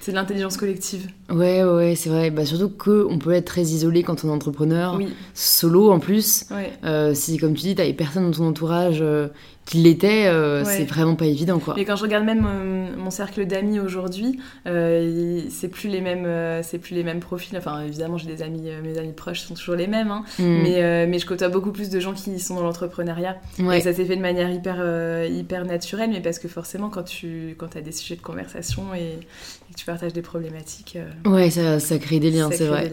C'est 0.00 0.12
de 0.12 0.16
l'intelligence 0.16 0.56
collective. 0.56 1.08
Ouais, 1.30 1.62
ouais, 1.62 1.94
c'est 1.94 2.08
vrai. 2.08 2.30
Bah, 2.30 2.46
surtout 2.46 2.70
que 2.70 3.06
on 3.10 3.18
peut 3.18 3.32
être 3.32 3.44
très 3.44 3.62
isolé 3.62 4.02
quand 4.02 4.24
on 4.24 4.28
est 4.28 4.32
entrepreneur, 4.32 4.94
Oui, 4.96 5.08
solo 5.34 5.90
en 5.90 5.98
plus. 6.00 6.46
ouais. 6.50 6.72
Euh, 6.84 7.12
si, 7.14 7.36
comme 7.36 7.54
tu 7.54 7.62
dis, 7.62 7.74
t'avais 7.74 7.92
personne 7.92 8.30
dans 8.30 8.36
ton 8.36 8.48
entourage 8.48 9.00
euh, 9.02 9.28
qui 9.66 9.78
l'était, 9.78 10.24
euh, 10.26 10.64
Ouais. 10.64 10.76
c'est 10.78 10.84
vraiment 10.84 11.16
pas 11.16 11.26
évident, 11.26 11.58
quoi. 11.58 11.74
Mais 11.76 11.84
quand 11.84 11.96
je 11.96 12.02
regarde 12.02 12.24
même 12.24 12.46
euh, 12.48 12.96
mon 12.96 13.10
cercle 13.10 13.46
d'amis 13.46 13.78
aujourd'hui, 13.78 14.40
c'est 14.64 15.68
plus 15.68 15.88
les 15.88 16.00
mêmes, 16.00 16.26
c'est 16.62 16.78
plus 16.78 16.94
les 16.94 17.04
mêmes 17.04 17.20
profils. 17.20 17.56
Enfin, 17.58 17.82
évidemment, 17.82 18.16
j'ai 18.16 18.26
des 18.26 18.42
amis, 18.42 18.62
mes 18.82 18.96
amis 18.98 19.12
proches 19.12 19.40
sont 19.42 19.54
toujours 19.54 19.74
les 19.76 19.86
mêmes, 19.86 20.10
hein. 20.10 20.24
Mm. 20.38 20.42
mais, 20.62 21.06
mais 21.06 21.18
je 21.18 21.26
côtoie 21.26 21.48
beaucoup 21.48 21.72
plus 21.72 21.90
de 21.90 22.00
gens 22.00 22.12
qui 22.14 22.38
sont 22.40 22.54
dans 22.54 22.62
l'entrepreneuriat. 22.62 23.36
ouais. 23.58 23.78
Et 23.78 23.80
ça 23.82 23.92
s'est 23.92 24.04
fait 24.06 24.16
de 24.16 24.22
manière 24.22 24.50
hyper, 24.50 24.82
hyper 25.30 25.64
naturelle, 25.66 26.10
mais 26.10 26.20
parce 26.20 26.38
que 26.38 26.48
forcément, 26.48 26.88
quand 26.88 27.02
tu 27.04 27.54
quand 27.58 27.76
as 27.76 27.80
des 27.82 27.92
sujets 27.92 28.16
de 28.16 28.22
conversation 28.22 28.94
et, 28.94 28.98
et 29.00 29.74
que 29.74 29.79
tu 29.80 29.86
partages 29.86 30.12
des 30.12 30.20
problématiques, 30.20 30.96
euh, 30.96 31.30
Ouais, 31.30 31.48
ça, 31.48 31.80
ça 31.80 31.98
crée 31.98 32.20
des 32.20 32.30
liens, 32.30 32.50
c'est 32.52 32.66
vrai. 32.66 32.92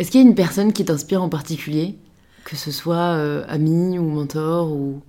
Est-ce 0.00 0.10
qu'il 0.10 0.20
y 0.20 0.24
a 0.24 0.26
une 0.26 0.34
personne 0.34 0.72
qui 0.72 0.84
t'inspire 0.84 1.22
en 1.22 1.28
particulier 1.28 1.94
Que 2.44 2.56
ce 2.56 2.72
soit 2.72 3.14
euh, 3.14 3.44
ami 3.48 3.96
ou 3.96 4.02
mentor 4.02 4.72
ou... 4.72 5.02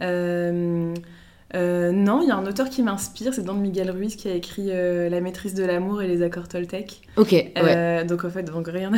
Euh, 0.00 1.92
non, 1.92 2.22
il 2.22 2.28
y 2.28 2.30
a 2.30 2.36
un 2.36 2.46
auteur 2.46 2.70
qui 2.70 2.82
m'inspire, 2.82 3.34
c'est 3.34 3.44
Dan 3.44 3.58
Miguel 3.58 3.90
Ruiz 3.90 4.16
qui 4.16 4.28
a 4.28 4.34
écrit 4.34 4.68
euh, 4.70 5.08
La 5.10 5.20
maîtrise 5.20 5.54
de 5.54 5.64
l'amour 5.64 6.02
et 6.02 6.08
les 6.08 6.22
accords 6.22 6.48
Toltec. 6.48 7.02
Ok, 7.16 7.32
ouais. 7.32 7.52
Euh, 7.56 8.04
donc 8.04 8.24
en 8.24 8.30
fait, 8.30 8.42
donc 8.42 8.66
rien, 8.66 8.90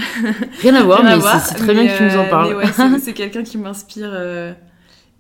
Rien 0.63 0.75
à 0.75 0.83
voir, 0.85 1.01
rien 1.03 1.11
à 1.11 1.15
mais 1.17 1.21
voir, 1.21 1.41
c'est 1.41 1.55
c'est 1.55 1.65
très 1.65 1.75
bien 1.75 1.85
mais, 1.85 1.89
que 1.93 1.97
tu 1.99 2.05
nous 2.05 2.17
en 2.17 2.29
parles. 2.29 2.57
mais 2.57 2.67
ouais, 2.67 2.99
c'est 3.01 3.13
quelqu'un 3.15 3.43
qui 3.43 3.59
m'inspire. 3.59 4.13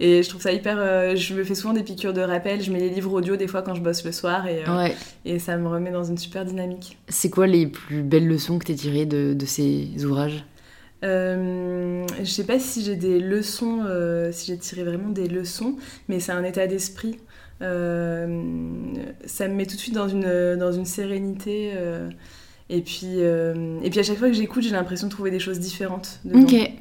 Et 0.00 0.22
je 0.22 0.28
trouve 0.28 0.40
ça 0.42 0.52
hyper. 0.52 0.76
euh, 0.78 1.16
je 1.16 1.34
me 1.34 1.42
fais 1.44 1.54
souvent 1.54 1.74
des 1.74 1.82
piqûres 1.82 2.12
de 2.12 2.20
rappel. 2.20 2.62
Je 2.62 2.70
mets 2.72 2.78
les 2.80 2.90
livres 2.90 3.12
audio 3.12 3.36
des 3.36 3.46
fois 3.48 3.62
quand 3.62 3.74
je 3.74 3.80
bosse 3.82 4.04
le 4.04 4.12
soir 4.12 4.46
et, 4.46 4.62
euh, 4.66 4.76
Ouais. 4.76 4.94
et 5.24 5.38
ça 5.38 5.56
me 5.56 5.66
remet 5.68 5.90
dans 5.90 6.04
une 6.04 6.18
super 6.18 6.44
dynamique. 6.44 6.98
C'est 7.08 7.30
quoi 7.30 7.46
les 7.46 7.66
plus 7.66 8.02
belles 8.02 8.26
leçons 8.28 8.58
que 8.58 8.66
t'as 8.66 8.74
tirées 8.74 9.06
de, 9.06 9.34
de 9.34 9.46
ces 9.46 9.88
ouvrages? 10.04 10.44
Euh, 11.04 12.04
je 12.20 12.24
sais 12.30 12.44
pas 12.44 12.58
si 12.58 12.82
j'ai 12.84 12.96
des 12.96 13.20
leçons, 13.20 13.82
euh, 13.86 14.30
si 14.32 14.46
j'ai 14.52 14.58
tiré 14.58 14.82
vraiment 14.84 15.08
des 15.10 15.28
leçons, 15.28 15.76
mais 16.08 16.18
c'est 16.20 16.32
un 16.32 16.42
état 16.44 16.66
d'esprit. 16.66 17.18
Ça 17.60 17.66
me 19.48 19.54
met 19.54 19.66
tout 19.66 19.76
de 19.76 19.80
suite 19.80 19.94
dans 19.94 20.08
une, 20.08 20.56
dans 20.56 20.72
une 20.72 20.84
sérénité. 20.84 21.72
et, 22.70 22.80
puis, 22.82 23.18
et 23.18 23.90
puis 23.90 24.00
à 24.00 24.02
chaque 24.02 24.18
fois 24.18 24.28
que 24.28 24.34
j'écoute, 24.34 24.62
j'ai 24.62 24.70
l'impression 24.70 25.06
de 25.06 25.12
trouver 25.12 25.30
des 25.30 25.40
choses 25.40 25.58
différentes. 25.60 26.20
dedans. 26.24 26.42
Ok. 26.42 26.72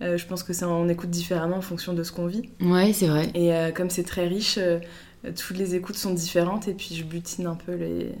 Euh, 0.00 0.16
je 0.16 0.26
pense 0.26 0.42
que 0.42 0.52
ça, 0.52 0.68
on 0.68 0.88
écoute 0.88 1.10
différemment 1.10 1.56
en 1.56 1.62
fonction 1.62 1.92
de 1.92 2.02
ce 2.02 2.12
qu'on 2.12 2.26
vit. 2.26 2.42
Ouais, 2.60 2.92
c'est 2.92 3.08
vrai. 3.08 3.30
Et 3.34 3.52
euh, 3.52 3.72
comme 3.72 3.90
c'est 3.90 4.04
très 4.04 4.26
riche, 4.26 4.58
euh, 4.58 4.78
toutes 5.24 5.58
les 5.58 5.74
écoutes 5.74 5.96
sont 5.96 6.14
différentes 6.14 6.68
et 6.68 6.74
puis 6.74 6.94
je 6.94 7.04
butine 7.04 7.46
un 7.46 7.56
peu 7.56 7.74
les 7.74 8.12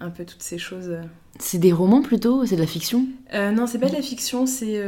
un 0.00 0.10
peu 0.10 0.24
toutes 0.24 0.42
ces 0.42 0.58
choses. 0.58 0.96
C'est 1.40 1.58
des 1.58 1.72
romans 1.72 2.02
plutôt 2.02 2.46
C'est 2.46 2.54
de 2.54 2.60
la 2.60 2.68
fiction? 2.68 3.04
Non, 3.34 3.66
c'est 3.66 3.80
pas 3.80 3.88
de 3.88 3.94
la 3.94 4.02
fiction, 4.02 4.46
c'est 4.46 4.80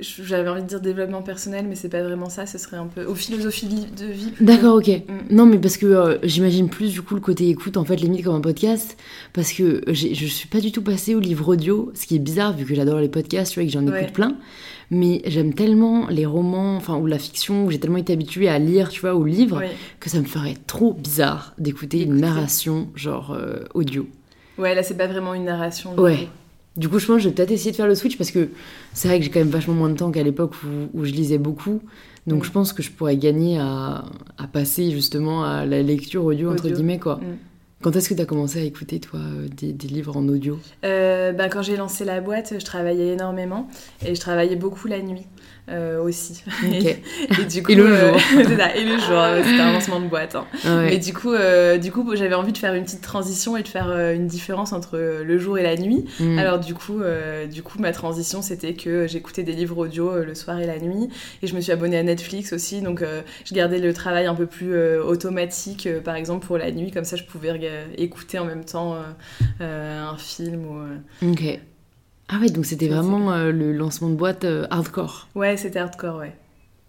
j'avais 0.00 0.48
envie 0.48 0.62
de 0.62 0.66
dire 0.66 0.80
développement 0.80 1.22
personnel, 1.22 1.66
mais 1.68 1.74
c'est 1.74 1.88
pas 1.88 2.02
vraiment 2.02 2.28
ça. 2.28 2.46
Ce 2.46 2.58
serait 2.58 2.76
un 2.76 2.86
peu 2.86 3.04
aux 3.04 3.14
philosophies 3.14 3.66
de 3.96 4.06
vie. 4.06 4.32
D'accord, 4.40 4.76
ok. 4.76 4.88
Mm. 4.88 5.34
Non, 5.34 5.46
mais 5.46 5.58
parce 5.58 5.76
que 5.76 5.86
euh, 5.86 6.18
j'imagine 6.22 6.68
plus 6.68 6.92
du 6.92 7.02
coup 7.02 7.14
le 7.14 7.20
côté 7.20 7.48
écoute, 7.48 7.76
en 7.76 7.84
fait, 7.84 7.96
limite 7.96 8.24
comme 8.24 8.34
un 8.34 8.40
podcast, 8.40 8.96
parce 9.32 9.52
que 9.52 9.82
je 9.88 10.26
suis 10.26 10.48
pas 10.48 10.60
du 10.60 10.72
tout 10.72 10.82
passée 10.82 11.14
au 11.14 11.20
livre 11.20 11.48
audio, 11.48 11.92
ce 11.94 12.06
qui 12.06 12.16
est 12.16 12.20
bizarre 12.20 12.52
vu 12.56 12.64
que 12.64 12.74
j'adore 12.74 12.98
les 13.00 13.08
podcasts, 13.08 13.52
tu 13.52 13.60
vois, 13.60 13.64
et 13.64 13.66
que 13.66 13.72
j'en 13.72 13.86
Ouais. 13.86 14.02
écoute 14.02 14.14
plein. 14.14 14.36
Mais 14.90 15.22
j'aime 15.26 15.54
tellement 15.54 16.08
les 16.08 16.26
romans, 16.26 16.76
enfin, 16.76 16.96
ou 16.96 17.06
la 17.06 17.18
fiction, 17.18 17.64
où 17.64 17.70
j'ai 17.70 17.80
tellement 17.80 17.96
été 17.96 18.12
habituée 18.12 18.48
à 18.48 18.58
lire, 18.58 18.90
tu 18.90 19.00
vois, 19.00 19.14
au 19.14 19.24
livre, 19.24 19.58
Ouais. 19.58 19.70
que 19.98 20.10
ça 20.10 20.18
me 20.20 20.24
ferait 20.26 20.56
trop 20.66 20.92
bizarre 20.92 21.54
d'écouter 21.58 22.02
une 22.02 22.16
narration, 22.16 22.88
genre 22.94 23.32
euh, 23.32 23.64
audio. 23.74 24.06
Ouais, 24.58 24.74
là 24.74 24.82
c'est 24.82 24.96
pas 24.96 25.06
vraiment 25.06 25.34
une 25.34 25.44
narration. 25.46 25.96
Ouais. 25.98 26.28
Du 26.76 26.88
coup, 26.88 26.98
je 26.98 27.06
pense 27.06 27.16
que 27.16 27.22
je 27.22 27.28
vais 27.28 27.34
peut-être 27.34 27.52
essayer 27.52 27.70
de 27.70 27.76
faire 27.76 27.86
le 27.86 27.94
switch 27.94 28.18
parce 28.18 28.30
que 28.32 28.48
c'est 28.92 29.06
vrai 29.08 29.18
que 29.18 29.24
j'ai 29.24 29.30
quand 29.30 29.38
même 29.38 29.48
vachement 29.48 29.74
moins 29.74 29.90
de 29.90 29.96
temps 29.96 30.10
qu'à 30.10 30.22
l'époque 30.24 30.54
où, 30.64 30.98
où 30.98 31.04
je 31.04 31.12
lisais 31.12 31.38
beaucoup. 31.38 31.80
Donc 32.26 32.42
Mm. 32.42 32.44
je 32.46 32.50
pense 32.50 32.72
que 32.72 32.82
je 32.82 32.90
pourrais 32.90 33.16
gagner 33.16 33.58
à, 33.58 34.04
à 34.38 34.46
passer 34.50 34.90
justement 34.90 35.44
à 35.44 35.66
la 35.66 35.82
lecture 35.82 36.24
audio, 36.24 36.50
entre 36.50 36.68
guillemets, 36.68 36.98
quoi. 36.98 37.16
Mm. 37.16 37.36
Quand 37.82 37.94
est-ce 37.96 38.08
que 38.08 38.14
tu 38.14 38.22
as 38.22 38.24
commencé 38.24 38.58
à 38.60 38.62
écouter, 38.62 38.98
toi, 38.98 39.20
euh, 39.20 39.46
des, 39.54 39.72
des 39.74 39.88
livres 39.88 40.16
en 40.16 40.26
audio? 40.26 40.58
Euh, 40.86 41.32
ben, 41.32 41.50
quand 41.50 41.60
j'ai 41.60 41.76
lancé 41.76 42.06
la 42.06 42.22
boîte, 42.22 42.54
je 42.58 42.64
travaillais 42.64 43.08
énormément 43.12 43.68
et 44.06 44.14
je 44.14 44.20
travaillais 44.20 44.56
beaucoup 44.56 44.88
la 44.88 45.02
nuit 45.02 45.26
euh, 45.70 46.02
aussi. 46.02 46.42
Et 46.64 47.44
du 47.46 47.62
coup, 47.62 47.72
Et 47.72 47.74
le 47.74 47.86
euh, 47.86 48.12
jour. 48.12 48.20
ça, 48.58 48.76
et 48.76 48.84
le 48.84 48.98
jour, 48.98 49.16
euh, 49.16 49.42
c'était 49.42 49.60
un 49.60 49.72
lancement 49.72 49.98
de 49.98 50.06
boîte. 50.06 50.34
hein. 50.34 50.46
Ouais. 50.64 50.90
Mais 50.90 50.98
du 50.98 51.14
coup, 51.14 51.32
du 51.80 51.90
coup, 51.90 52.14
j'avais 52.14 52.34
envie 52.34 52.52
de 52.52 52.58
faire 52.58 52.74
une 52.74 52.84
petite 52.84 53.00
transition 53.00 53.56
et 53.56 53.62
de 53.62 53.68
faire 53.68 53.90
une 54.10 54.26
différence 54.26 54.72
entre 54.74 54.98
le 54.98 55.38
jour 55.38 55.58
et 55.58 55.62
la 55.62 55.76
nuit. 55.76 56.04
Mm. 56.20 56.38
Alors 56.38 56.58
du 56.58 56.74
coup, 56.74 57.00
du 57.50 57.62
coup, 57.62 57.78
ma 57.78 57.92
transition, 57.92 58.42
c'était 58.42 58.74
que 58.74 59.06
j'écoutais 59.06 59.42
des 59.42 59.52
livres 59.52 59.78
audio 59.78 60.22
le 60.22 60.34
soir 60.34 60.58
et 60.58 60.66
la 60.66 60.78
nuit, 60.78 61.08
et 61.42 61.46
je 61.46 61.54
me 61.54 61.60
suis 61.60 61.72
abonnée 61.72 61.98
à 61.98 62.02
Netflix 62.02 62.52
aussi, 62.52 62.82
donc 62.82 63.02
je 63.44 63.54
gardais 63.54 63.78
le 63.78 63.94
travail 63.94 64.26
un 64.26 64.34
peu 64.34 64.46
plus 64.46 64.76
automatique, 64.98 65.88
par 66.04 66.16
exemple 66.16 66.46
pour 66.46 66.58
la 66.58 66.70
nuit, 66.70 66.90
comme 66.90 67.04
ça 67.04 67.16
je 67.16 67.24
pouvais 67.24 67.58
écouter 67.96 68.38
en 68.38 68.44
même 68.44 68.64
temps 68.64 68.96
un 69.60 70.16
film 70.18 70.66
ou. 70.66 71.30
Ok. 71.30 71.58
Ah 72.34 72.40
ouais, 72.40 72.48
donc 72.50 72.66
c'était 72.66 72.88
vraiment 72.88 73.32
euh, 73.32 73.52
le 73.52 73.72
lancement 73.72 74.08
de 74.08 74.14
boîte 74.16 74.44
euh, 74.44 74.66
hardcore. 74.70 75.28
Ouais, 75.34 75.56
c'était 75.56 75.78
hardcore, 75.78 76.16
ouais. 76.18 76.32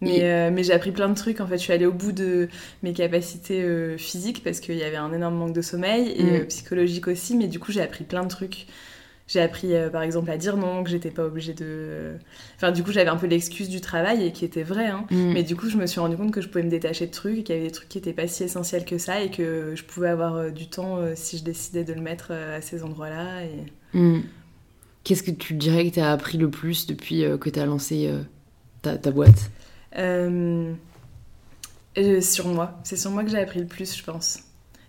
Mais, 0.01 0.17
Et- 0.17 0.23
euh, 0.23 0.49
mais 0.51 0.63
j'ai 0.63 0.73
appris 0.73 0.91
plein 0.91 1.07
de 1.09 1.13
trucs. 1.15 1.39
En 1.39 1.47
fait, 1.47 1.57
je 1.57 1.63
suis 1.63 1.73
allée 1.73 1.85
au 1.85 1.91
bout 1.93 2.11
de 2.11 2.47
mes 2.83 2.93
capacités 2.93 3.95
physiques 3.97 4.43
parce 4.43 4.59
qu'il 4.59 4.75
y 4.75 4.83
avait 4.83 4.95
un 4.97 5.13
énorme 5.13 5.35
manque 5.35 5.53
de 5.53 5.61
sommeil 5.61 6.09
et 6.17 6.41
Mm. 6.41 6.45
psychologique 6.47 7.07
aussi. 7.07 7.35
Mais 7.35 7.47
du 7.47 7.59
coup, 7.59 7.71
j'ai 7.71 7.81
appris 7.81 8.03
plein 8.03 8.23
de 8.23 8.27
trucs. 8.29 8.65
J'ai 9.27 9.41
appris, 9.41 9.73
euh, 9.73 9.89
par 9.89 10.03
exemple, 10.03 10.29
à 10.29 10.37
dire 10.37 10.55
non, 10.57 10.83
que 10.83 10.89
j'étais 10.89 11.09
pas 11.09 11.23
obligée 11.25 11.53
de. 11.53 12.11
Enfin, 12.57 12.71
du 12.71 12.83
coup, 12.83 12.91
j'avais 12.91 13.09
un 13.09 13.15
peu 13.17 13.25
l'excuse 13.25 13.69
du 13.69 13.81
travail 13.81 14.23
et 14.25 14.31
qui 14.31 14.45
était 14.45 14.61
vrai. 14.63 14.85
Hein. 14.87 15.05
Mm. 15.09 15.31
Mais 15.33 15.43
du 15.43 15.55
coup, 15.55 15.69
je 15.69 15.77
me 15.77 15.87
suis 15.87 15.99
rendu 15.99 16.15
compte 16.17 16.31
que 16.31 16.41
je 16.41 16.47
pouvais 16.47 16.63
me 16.63 16.69
détacher 16.69 17.07
de 17.07 17.11
trucs 17.11 17.37
et 17.39 17.43
qu'il 17.43 17.55
y 17.55 17.57
avait 17.57 17.67
des 17.67 17.73
trucs 17.73 17.89
qui 17.89 17.97
étaient 17.97 18.13
pas 18.13 18.27
si 18.27 18.43
essentiels 18.43 18.85
que 18.85 18.97
ça 18.99 19.21
et 19.21 19.31
que 19.31 19.73
je 19.75 19.83
pouvais 19.83 20.09
avoir 20.09 20.35
euh, 20.35 20.49
du 20.51 20.67
temps 20.69 20.97
euh, 20.97 21.13
si 21.15 21.37
je 21.39 21.43
décidais 21.43 21.83
de 21.83 21.93
le 21.93 22.01
mettre 22.01 22.31
à 22.31 22.61
ces 22.61 22.83
endroits-là. 22.83 23.43
Et... 23.45 23.97
Mm. 23.97 24.21
Qu'est-ce 25.05 25.23
que 25.23 25.31
tu 25.31 25.53
dirais 25.53 25.87
que 25.89 25.93
tu 25.93 25.99
as 26.01 26.11
appris 26.11 26.37
le 26.37 26.49
plus 26.49 26.87
depuis 26.87 27.23
euh, 27.23 27.37
que 27.37 27.49
tu 27.49 27.59
as 27.59 27.65
lancé 27.65 28.07
euh, 28.07 28.21
ta, 28.81 28.97
ta 28.97 29.11
boîte? 29.11 29.49
Euh, 29.97 30.73
sur 32.21 32.47
moi. 32.47 32.79
C'est 32.83 32.97
sur 32.97 33.11
moi 33.11 33.23
que 33.23 33.29
j'ai 33.29 33.39
appris 33.39 33.59
le 33.59 33.67
plus, 33.67 33.95
je 33.97 34.03
pense. 34.03 34.39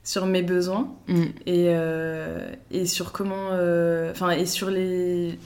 Sur 0.02 0.26
mes 0.26 0.42
besoins 0.42 0.94
Mm. 1.08 1.22
et, 1.46 1.66
euh, 1.68 2.48
et 2.70 2.86
sur 2.86 3.12
comment. 3.12 3.50
euh, 3.52 4.10
Enfin, 4.10 4.30
et 4.30 4.46
sur 4.46 4.70
les. 4.70 5.38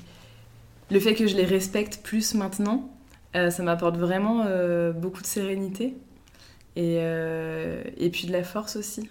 Le 0.91 1.01
fait 1.01 1.15
que 1.15 1.27
je 1.27 1.37
les 1.37 1.45
respecte 1.45 2.01
plus 2.03 2.35
maintenant, 2.35 2.91
euh, 3.37 3.51
ça 3.51 3.63
m'apporte 3.63 3.97
vraiment 3.97 4.45
beaucoup 4.95 5.21
de 5.23 5.27
sérénité 5.27 5.95
et, 6.77 6.97
et 6.97 8.11
puis 8.11 8.27
de 8.27 8.33
la 8.33 8.43
force 8.45 8.77
aussi. 8.77 9.09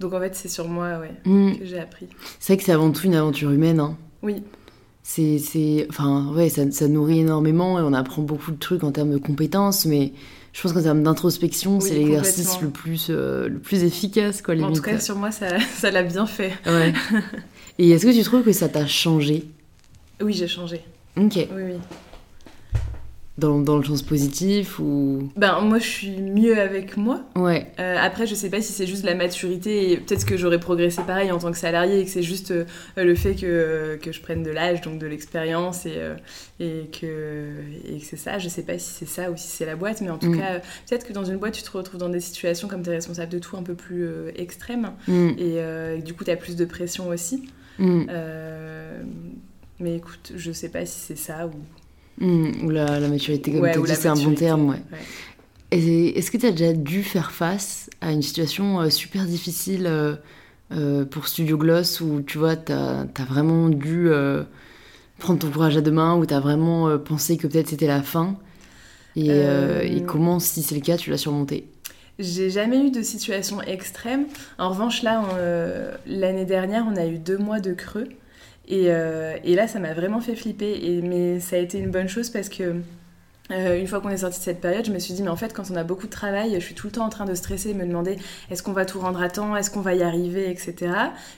Donc 0.00 0.12
en 0.14 0.20
fait, 0.20 0.34
c'est 0.34 0.48
sur 0.48 0.68
moi 0.68 0.98
ouais, 1.00 1.12
Mm. 1.24 1.58
que 1.58 1.64
j'ai 1.64 1.78
appris. 1.80 2.06
C'est 2.38 2.52
vrai 2.54 2.58
que 2.58 2.64
c'est 2.64 2.72
avant 2.72 2.90
tout 2.92 3.04
une 3.06 3.14
aventure 3.14 3.50
humaine. 3.50 3.80
Hein. 3.80 3.96
Oui, 4.22 4.42
C'est, 5.02 5.38
c'est, 5.38 5.86
enfin, 5.90 6.32
ouais, 6.34 6.48
ça, 6.48 6.70
ça 6.70 6.88
nourrit 6.88 7.20
énormément 7.20 7.78
et 7.78 7.82
on 7.82 7.92
apprend 7.92 8.22
beaucoup 8.22 8.50
de 8.50 8.58
trucs 8.58 8.84
en 8.84 8.92
termes 8.92 9.10
de 9.10 9.18
compétences, 9.18 9.86
mais 9.86 10.12
je 10.52 10.60
pense 10.60 10.72
qu'en 10.72 10.82
termes 10.82 11.02
d'introspection, 11.02 11.78
Oui, 11.78 11.88
c'est 11.88 11.94
l'exercice 11.94 12.60
le 12.60 12.68
plus, 12.68 13.06
euh, 13.10 13.48
le 13.48 13.58
plus 13.58 13.84
efficace, 13.84 14.42
quoi, 14.42 14.54
en 14.60 14.72
tout 14.72 14.82
cas, 14.82 14.98
sur 14.98 15.16
moi, 15.16 15.30
ça 15.30 15.58
ça 15.76 15.90
l'a 15.90 16.02
bien 16.02 16.26
fait. 16.26 16.52
Ouais. 16.66 16.92
et 17.78 17.90
est-ce 17.90 18.06
que 18.06 18.12
tu 18.12 18.22
trouves 18.22 18.42
que 18.42 18.52
ça 18.52 18.68
t'a 18.68 18.86
changé? 18.86 19.44
Oui, 20.20 20.32
j'ai 20.32 20.48
changé. 20.48 20.82
Ok. 21.16 21.34
Oui, 21.36 21.46
oui. 21.64 21.74
Dans, 23.38 23.60
dans 23.60 23.76
le 23.78 23.84
sens 23.84 24.02
positif 24.02 24.80
ou? 24.80 25.30
Ben, 25.36 25.60
moi, 25.60 25.78
je 25.78 25.86
suis 25.86 26.20
mieux 26.20 26.58
avec 26.60 26.96
moi. 26.96 27.20
Ouais. 27.36 27.68
Euh, 27.78 27.96
après, 28.00 28.26
je 28.26 28.34
sais 28.34 28.50
pas 28.50 28.60
si 28.60 28.72
c'est 28.72 28.86
juste 28.88 29.04
la 29.04 29.14
maturité 29.14 29.92
et 29.92 29.96
peut-être 29.98 30.26
que 30.26 30.36
j'aurais 30.36 30.58
progressé 30.58 31.02
pareil 31.06 31.30
en 31.30 31.38
tant 31.38 31.52
que 31.52 31.56
salarié 31.56 32.00
et 32.00 32.04
que 32.04 32.10
c'est 32.10 32.24
juste 32.24 32.50
euh, 32.50 32.64
le 32.96 33.14
fait 33.14 33.36
que, 33.36 33.96
que 34.02 34.10
je 34.10 34.20
prenne 34.20 34.42
de 34.42 34.50
l'âge, 34.50 34.80
donc 34.80 34.98
de 34.98 35.06
l'expérience 35.06 35.86
et, 35.86 35.92
euh, 35.98 36.16
et 36.58 36.90
que, 36.90 37.52
et 37.88 37.98
que 38.00 38.04
c'est 38.04 38.16
ça. 38.16 38.38
Je 38.40 38.48
sais 38.48 38.62
pas 38.64 38.76
si 38.76 38.90
c'est 38.92 39.08
ça 39.08 39.30
ou 39.30 39.36
si 39.36 39.46
c'est 39.46 39.66
la 39.66 39.76
boîte, 39.76 40.00
mais 40.00 40.10
en 40.10 40.18
tout 40.18 40.30
Mm. 40.32 40.38
cas, 40.40 40.58
peut-être 40.88 41.06
que 41.06 41.12
dans 41.12 41.24
une 41.24 41.36
boîte, 41.36 41.54
tu 41.54 41.62
te 41.62 41.70
retrouves 41.70 42.00
dans 42.00 42.08
des 42.08 42.18
situations 42.20 42.66
comme 42.66 42.82
tu 42.82 42.90
es 42.90 42.94
responsable 42.94 43.30
de 43.30 43.38
tout 43.38 43.56
un 43.56 43.62
peu 43.62 43.74
plus 43.74 44.08
extrêmes 44.34 44.90
Mm. 45.06 45.28
et, 45.38 46.02
du 46.02 46.12
coup, 46.12 46.24
tu 46.24 46.30
as 46.32 46.36
plus 46.36 46.56
de 46.56 46.64
pression 46.64 47.06
aussi. 47.08 47.48
Mm. 47.78 48.02
Mais 49.78 49.94
écoute, 49.94 50.32
je 50.34 50.50
sais 50.50 50.70
pas 50.70 50.84
si 50.86 50.98
c'est 50.98 51.16
ça 51.16 51.46
ou. 51.46 51.52
Mm. 52.20 52.64
Ou 52.64 52.70
la, 52.70 53.00
la 53.00 53.08
maturité, 53.08 53.52
comme 53.52 53.60
Ouais, 53.60 53.72
tu 53.72 53.86
la 53.86 53.94
c'est 53.94 54.08
un 54.08 54.14
bon 54.14 54.34
terme, 54.34 54.70
ouais. 54.70 54.82
Et 55.70 56.18
est-ce 56.18 56.30
que 56.30 56.38
tu 56.38 56.46
as 56.46 56.50
déjà 56.50 56.72
dû 56.72 57.02
faire 57.02 57.30
face 57.30 57.90
à 58.00 58.12
une 58.12 58.22
situation 58.22 58.80
euh, 58.80 58.90
super 58.90 59.24
difficile 59.24 59.86
euh, 59.86 60.14
euh, 60.72 61.04
pour 61.04 61.28
Studio 61.28 61.58
Gloss 61.58 62.00
où 62.00 62.22
tu 62.22 62.38
vois, 62.38 62.56
tu 62.56 62.72
as, 62.72 63.06
vraiment 63.28 63.68
dû 63.68 64.08
prendre 65.18 65.40
ton 65.40 65.50
courage 65.50 65.76
à 65.76 65.80
deux 65.80 65.90
mains, 65.90 66.16
où 66.16 66.24
tu 66.24 66.34
as 66.34 66.40
vraiment 66.40 66.98
pensé 66.98 67.36
que 67.36 67.46
peut-être 67.46 67.68
c'était 67.68 67.86
la 67.86 68.02
fin? 68.02 68.36
Et, 69.16 69.30
et 69.30 70.02
comment, 70.06 70.38
si 70.38 70.62
c'est 70.62 70.74
le 70.74 70.80
cas, 70.80 70.96
tu 70.96 71.10
l'as 71.10 71.16
surmonté? 71.16 71.68
J'ai 72.18 72.50
jamais 72.50 72.84
eu 72.84 72.90
de 72.90 73.02
situation 73.02 73.62
extrême. 73.62 74.26
En 74.58 74.70
revanche, 74.70 75.02
là, 75.02 75.24
l'année 76.06 76.44
dernière, 76.44 76.86
on 76.90 76.96
a 76.96 77.06
eu 77.06 77.18
deux 77.18 77.38
mois 77.38 77.60
de 77.60 77.72
creux. 77.72 78.08
Et, 78.68 78.84
euh, 78.88 79.36
et 79.44 79.54
là, 79.54 79.66
ça 79.66 79.80
m'a 79.80 79.94
vraiment 79.94 80.20
fait 80.20 80.36
flipper. 80.36 80.78
Et, 80.82 81.02
mais 81.02 81.40
ça 81.40 81.56
a 81.56 81.58
été 81.58 81.78
une 81.78 81.90
bonne 81.90 82.08
chose 82.08 82.30
parce 82.30 82.48
que 82.48 82.76
euh, 83.50 83.80
une 83.80 83.86
fois 83.86 84.00
qu'on 84.02 84.10
est 84.10 84.18
sorti 84.18 84.38
de 84.40 84.44
cette 84.44 84.60
période, 84.60 84.84
je 84.84 84.92
me 84.92 84.98
suis 84.98 85.14
dit, 85.14 85.22
mais 85.22 85.30
en 85.30 85.36
fait, 85.36 85.54
quand 85.54 85.70
on 85.70 85.76
a 85.76 85.82
beaucoup 85.84 86.04
de 86.06 86.10
travail, 86.12 86.52
je 86.54 86.60
suis 86.60 86.74
tout 86.74 86.86
le 86.88 86.92
temps 86.92 87.06
en 87.06 87.08
train 87.08 87.24
de 87.24 87.34
stresser, 87.34 87.72
me 87.72 87.86
demander 87.86 88.18
est-ce 88.50 88.62
qu'on 88.62 88.72
va 88.74 88.84
tout 88.84 89.00
rendre 89.00 89.22
à 89.22 89.30
temps, 89.30 89.56
est-ce 89.56 89.70
qu'on 89.70 89.80
va 89.80 89.94
y 89.94 90.02
arriver, 90.02 90.50
etc. 90.50 90.74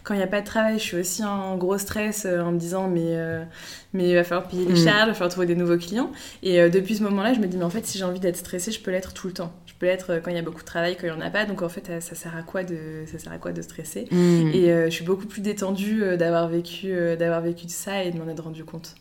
Quand 0.03 0.15
il 0.15 0.17
n'y 0.17 0.25
a 0.25 0.27
pas 0.27 0.41
de 0.41 0.47
travail, 0.47 0.79
je 0.79 0.83
suis 0.83 0.97
aussi 0.97 1.25
en 1.25 1.57
gros 1.57 1.79
stress 1.79 2.25
euh, 2.27 2.41
en 2.41 2.51
me 2.51 2.59
disant, 2.59 2.89
mais, 2.89 3.15
euh, 3.15 3.45
mais 3.93 4.09
il 4.09 4.15
va 4.17 4.25
falloir 4.25 4.49
payer 4.49 4.67
les 4.67 4.73
Mm. 4.73 4.85
charges, 4.85 5.05
il 5.05 5.09
va 5.09 5.15
falloir 5.15 5.31
trouver 5.31 5.47
des 5.47 5.55
nouveaux 5.55 5.79
clients. 5.79 6.11
Et 6.43 6.69
depuis 6.69 6.97
ce 6.97 7.05
moment-là, 7.05 7.33
je 7.33 7.39
me 7.39 7.47
dis, 7.47 7.57
mais 7.57 7.65
en 7.65 7.71
fait, 7.71 7.87
si 7.87 7.97
j'ai 7.97 8.05
envie 8.05 8.19
d'être 8.19 8.37
stressée, 8.39 8.73
je 8.73 8.81
peux 8.81 8.91
l'être 8.91 9.13
tout 9.15 9.29
le 9.29 9.33
temps. 9.33 9.53
Je 9.81 9.87
peux 9.87 9.91
l'être 9.91 10.11
euh, 10.11 10.21
quand 10.23 10.31
il 10.31 10.37
y 10.37 10.39
a 10.39 10.43
beaucoup 10.43 10.61
de 10.61 10.67
travail, 10.67 10.95
quand 10.95 11.07
il 11.07 11.11
n'y 11.11 11.17
en 11.17 11.25
a 11.27 11.31
pas. 11.31 11.47
Donc 11.47 11.63
en 11.63 11.71
fait, 11.71 11.89
euh, 11.89 12.01
ça 12.01 12.15
sert 12.15 12.37
à 12.37 12.43
quoi 12.43 12.65
de, 12.65 12.77
ça 13.11 13.19
sert 13.19 13.33
à 13.33 13.39
quoi 13.39 13.53
de 13.53 13.63
stresser 13.63 14.07
Mm. 14.11 14.51
Et 14.53 14.71
euh, 14.71 14.85
je 14.87 14.91
suis 14.91 15.05
beaucoup 15.07 15.25
plus 15.27 15.41
détendue 15.41 16.03
d'avoir 16.19 16.49
vécu, 16.49 16.93
d'avoir 17.19 17.41
vécu 17.41 17.65
de 17.65 17.71
ça 17.71 18.05
et 18.05 18.11
de 18.11 18.19
m'en 18.19 18.29
être 18.29 18.43
rendu 18.45 18.63
compte. 18.65 18.95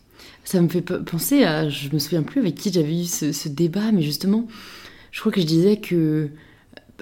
Ça 0.44 0.58
me 0.62 0.68
fait 0.68 0.80
pe- 0.80 1.02
penser 1.02 1.44
à. 1.44 1.68
Je 1.68 1.90
me 1.92 1.98
souviens 1.98 2.22
plus 2.22 2.40
avec 2.40 2.54
qui 2.54 2.72
j'avais 2.72 2.98
eu 2.98 3.04
ce, 3.04 3.30
ce 3.32 3.48
débat, 3.50 3.92
mais 3.92 4.00
justement, 4.00 4.46
je 5.10 5.20
crois 5.20 5.32
que 5.32 5.40
je 5.42 5.46
disais 5.46 5.76
que 5.76 6.30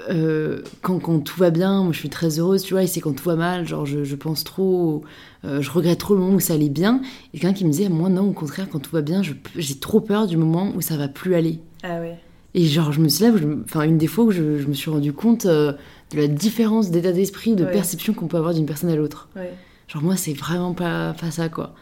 euh, 0.09 0.63
quand, 0.83 0.99
quand 1.01 1.19
tout 1.21 1.39
va 1.39 1.51
bien, 1.51 1.83
moi 1.83 1.93
je 1.93 1.99
suis 1.99 2.09
très 2.09 2.39
heureuse, 2.39 2.63
tu 2.63 2.75
vois, 2.75 2.83
et 2.83 2.87
c'est 2.89 3.01
quand 3.01 3.13
tout 3.15 3.25
va 3.29 3.35
mal, 3.37 3.67
genre 3.67 3.85
je, 3.87 4.05
je 4.05 4.17
pense 4.17 4.45
trop, 4.45 5.03
euh, 5.45 5.61
je 5.61 5.71
regrette 5.71 5.99
trop 5.99 6.15
le 6.15 6.21
moment 6.21 6.35
où 6.37 6.41
ça 6.41 6.55
allait 6.55 6.69
bien. 6.69 7.01
Et 7.35 7.39
quelqu'un 7.39 7.55
qui 7.55 7.65
me 7.65 7.71
disait, 7.71 7.89
moi 7.89 8.09
non, 8.09 8.29
au 8.29 8.33
contraire, 8.33 8.69
quand 8.71 8.79
tout 8.81 8.93
va 8.93 9.03
bien, 9.03 9.23
j'ai 9.57 9.79
trop 9.79 10.01
peur 10.01 10.27
du 10.27 10.37
moment 10.37 10.73
où 10.77 10.81
ça 10.81 10.97
va 10.97 11.09
plus 11.09 11.35
aller. 11.35 11.59
Ah 11.83 12.01
ouais. 12.01 12.17
Et 12.55 12.65
genre, 12.65 12.93
je 12.93 13.01
me 13.01 13.09
suis 13.09 13.25
là, 13.25 13.33
enfin, 13.65 13.83
une 13.83 13.99
des 13.99 14.07
fois 14.07 14.25
où 14.25 14.31
je, 14.31 14.59
je 14.59 14.67
me 14.67 14.73
suis 14.75 14.91
rendu 14.91 15.13
compte 15.13 15.47
euh, 15.47 15.73
de 16.13 16.17
la 16.17 16.27
différence 16.29 16.91
d'état 16.91 17.13
d'esprit, 17.13 17.55
de 17.55 17.65
Ouais. 17.65 17.71
perception 17.73 18.15
qu'on 18.15 18.27
peut 18.27 18.39
avoir 18.39 18.55
d'une 18.55 18.67
personne 18.67 18.91
à 18.91 18.97
l'autre. 18.97 19.29
ouais. 19.37 19.53
Genre, 19.87 20.03
moi, 20.03 20.17
c'est 20.17 20.35
vraiment 20.35 20.75
pas, 20.75 21.15
pas 21.19 21.31
ça, 21.31 21.49
quoi. 21.49 21.75